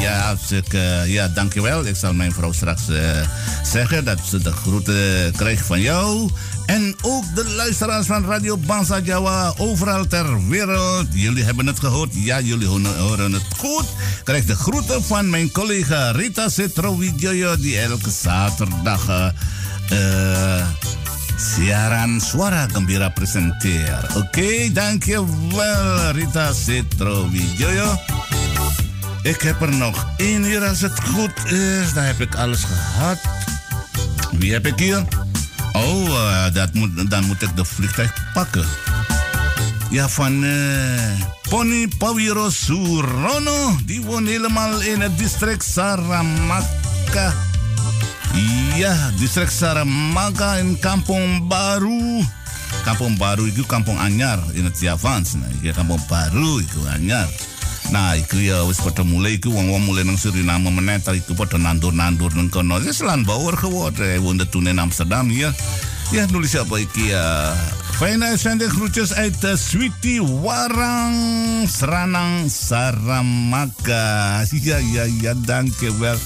Ja, 0.00 0.36
ik, 0.50 0.72
eh, 0.72 1.06
ja, 1.06 1.28
dankjewel. 1.28 1.84
Ik 1.84 1.96
zal 1.96 2.14
mijn 2.14 2.32
vrouw 2.32 2.52
straks 2.52 2.88
eh, 2.88 3.20
zeggen 3.62 4.04
dat 4.04 4.18
ze 4.28 4.42
de 4.42 4.52
groeten 4.52 5.32
krijgt 5.36 5.66
van 5.66 5.80
jou. 5.80 6.30
En 6.72 6.94
ook 7.02 7.24
de 7.34 7.50
luisteraars 7.56 8.06
van 8.06 8.24
Radio 8.24 8.56
Bangsa 8.56 8.98
Jawa 8.98 9.54
overal 9.56 10.06
ter 10.06 10.48
wereld. 10.48 11.06
Jullie 11.10 11.44
hebben 11.44 11.66
het 11.66 11.78
gehoord. 11.78 12.10
Ja, 12.14 12.40
jullie 12.40 12.66
horen 12.98 13.32
het 13.32 13.46
goed. 13.58 13.84
Krijg 14.24 14.44
de 14.44 14.56
groeten 14.56 15.04
van 15.04 15.30
mijn 15.30 15.50
collega 15.50 16.10
Rita 16.10 16.48
Cetro 16.48 16.96
Wijoyo 16.96 17.56
die 17.56 17.78
elke 17.78 18.10
zaterdag... 18.10 19.32
eh, 19.88 20.66
siaran 21.36 22.20
suara 22.20 22.68
gembira 22.72 23.08
presenteer. 23.08 24.06
Oké, 24.16 24.72
dankjewel 24.72 26.10
Rita 26.10 26.52
Citro 26.52 27.30
Wijoyo. 27.30 27.98
Ik 29.22 29.40
heb 29.40 29.60
er 29.60 29.72
nog 29.72 30.06
één 30.16 30.44
hier 30.44 30.64
als 30.64 30.80
het 30.80 31.00
goed 31.04 31.52
is. 31.52 31.92
Dan 31.94 32.04
heb 32.04 32.20
ik 32.20 32.34
alles 32.34 32.64
gehad. 32.64 33.18
Wie 34.30 34.52
heb 34.52 34.66
ik 34.66 34.78
hier? 34.78 35.04
Oh, 35.72 36.06
eh, 36.06 36.54
dat 36.54 36.74
moet, 36.74 37.10
dan 37.10 37.24
moet 37.24 37.42
ik 37.42 37.56
de 37.56 37.64
vliegtuig 37.64 38.12
pakken. 38.32 38.66
Ja, 39.90 40.08
van 40.08 40.44
eh, 40.44 41.20
Pony 41.48 41.88
Pawiro 41.98 42.50
Surono. 42.50 43.76
Die 43.84 44.02
woont 44.02 44.28
helemaal 44.28 44.80
in 44.80 45.00
het 45.00 45.18
district 45.18 45.64
Saramaka. 45.64 47.34
Ja, 48.74 49.10
district 49.18 49.52
Saramaka 49.52 50.54
in 50.54 50.78
Kampong 50.78 51.48
Baru. 51.48 52.24
Kampong 52.84 53.18
Baru 53.18 53.46
itu 53.46 53.66
Kampong 53.66 53.98
Anyar 53.98 54.38
in 54.52 54.64
het 54.64 54.80
Javans. 54.80 55.36
Nah, 55.36 55.48
iya 55.62 55.72
Kampong 55.72 56.00
Baru 56.08 56.60
itu 56.60 56.80
Anyar. 56.88 57.28
Nah, 57.92 58.16
iku 58.16 58.40
ya 58.40 58.64
wis 58.64 58.80
pada 58.80 59.04
mulai 59.04 59.36
iku 59.36 59.52
wong-wong 59.52 59.84
mulai 59.84 60.00
nang 60.08 60.16
Suriname 60.16 60.72
menetel 60.72 61.20
iku 61.20 61.36
pada 61.36 61.60
nandur-nandur 61.60 62.32
nang 62.32 62.48
kono. 62.48 62.80
Wis 62.80 63.04
lan 63.04 63.28
bauer 63.28 63.52
geworden 63.52 64.16
wonde 64.24 64.48
toen 64.48 64.72
in 64.72 64.80
Amsterdam 64.80 65.28
ya. 65.28 65.52
Ja, 66.08 66.24
nulis 66.28 66.56
apa 66.56 66.80
iki 66.80 67.12
ya. 67.12 67.52
Uitzending, 68.02 68.72
groetjes 68.72 69.14
uit 69.14 69.38
uh, 69.46 69.54
Sweetie 69.54 70.18
Warang, 70.18 71.14
Sranang, 71.68 72.50
Saramaka. 72.50 74.42
Ja, 74.50 74.80
ja, 74.80 75.04
ja, 75.06 75.32
dankjewel. 75.36 76.16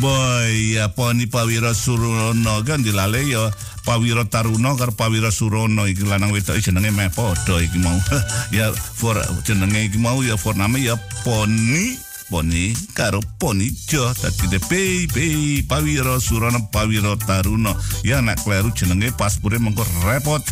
Boy, 0.00 0.78
ya 0.78 0.88
poni 0.88 1.26
Pawiro 1.26 1.74
Surono 1.74 2.62
kan 2.64 2.80
dilale 2.80 3.20
ya 3.26 3.50
Pawiro 3.84 4.24
Taruno 4.24 4.76
karo 4.76 4.92
Pawiro 4.96 5.28
Surono 5.28 5.84
iki 5.84 6.08
lanang 6.08 6.32
wedok 6.32 6.56
jenenge 6.56 6.90
meh 6.90 7.12
padha 7.12 7.60
iki 7.60 7.78
mau. 7.78 8.00
ya 8.56 8.72
for 8.72 9.20
jenenge 9.44 9.84
iki 9.92 10.00
mau 10.00 10.24
ya 10.24 10.40
for 10.40 10.56
name 10.56 10.80
ya 10.80 10.96
Poni 11.22 12.13
poni 12.28 12.76
karo 12.92 13.20
poni 13.38 13.70
jo. 13.86 14.12
Dadi 14.22 14.48
de 14.48 14.58
pei 14.68 15.06
pei 15.12 15.64
pawiro 15.68 16.18
surono 16.20 16.68
pawiro 16.70 17.16
taruno. 17.16 17.76
Ya 18.02 18.20
nak 18.20 18.42
kleru 18.44 18.70
jenenge 18.74 19.12
paspore 19.12 19.58
mengko 19.58 19.84
repot. 20.04 20.44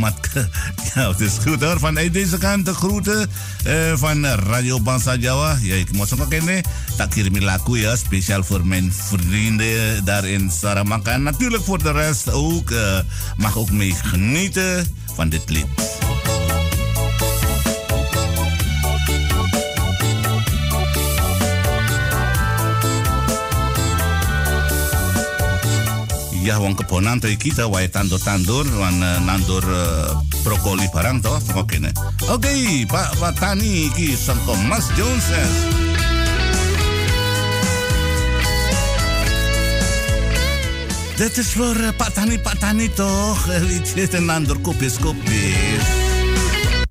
Mat 0.00 0.28
is 1.20 1.38
goed 1.44 1.62
hoor 1.62 1.78
van 1.78 1.94
deze 1.94 2.38
kant 2.38 2.66
de 2.66 2.74
groeten 2.74 3.30
eh, 3.64 3.92
van 3.94 4.26
Radio 4.26 4.80
Bangsa 4.80 5.14
Jawa 5.16 5.58
ya 5.62 5.74
ik 5.74 5.92
moet 5.92 6.20
ook 6.20 6.30
kenne 6.30 6.62
tak 6.96 7.10
kirimi 7.10 7.40
lagu 7.40 7.78
ya 7.78 7.96
spesial 7.96 8.44
voor 8.44 8.66
mijn 8.66 8.92
vrienden 8.92 10.04
daar 10.04 10.24
in 10.24 10.50
Saramaka 10.50 11.16
natuurlijk 11.16 11.64
voor 11.64 11.82
de 11.82 11.92
rest 11.92 12.32
ook 12.32 12.70
eh, 12.70 12.98
mag 13.36 13.56
ook 13.56 13.70
mee 13.70 13.94
genieten 13.94 14.86
van 15.14 15.28
dit 15.28 15.50
lied 15.50 15.66
ya 26.40 26.56
wong 26.56 26.72
kebonan 26.72 27.20
to 27.20 27.28
iki 27.28 27.52
to 27.52 27.68
wae 27.68 27.84
tandur-tandur 27.88 28.64
wan 28.80 28.96
eh, 29.04 29.20
nandur 29.28 29.60
eh, 29.60 30.08
brokoli 30.40 30.88
barang 30.88 31.20
to 31.20 31.36
oke 31.56 31.76
ne 31.76 31.92
oke 32.32 32.52
Pak 32.88 33.36
Tani 33.36 33.92
iki 33.92 34.16
sangko 34.16 34.56
Mas 34.64 34.88
Jones 34.96 35.28
Dit 41.20 41.36
is 41.36 41.52
voor 41.52 41.76
Pak 42.00 42.16
Tani 42.16 42.40
Pak 42.40 42.56
Tani 42.64 42.88
toch? 42.88 43.44
Liedje 43.44 44.08
te 44.12 44.20
nandur 44.24 44.56
kopis 44.64 44.96
kopis. 44.96 46.09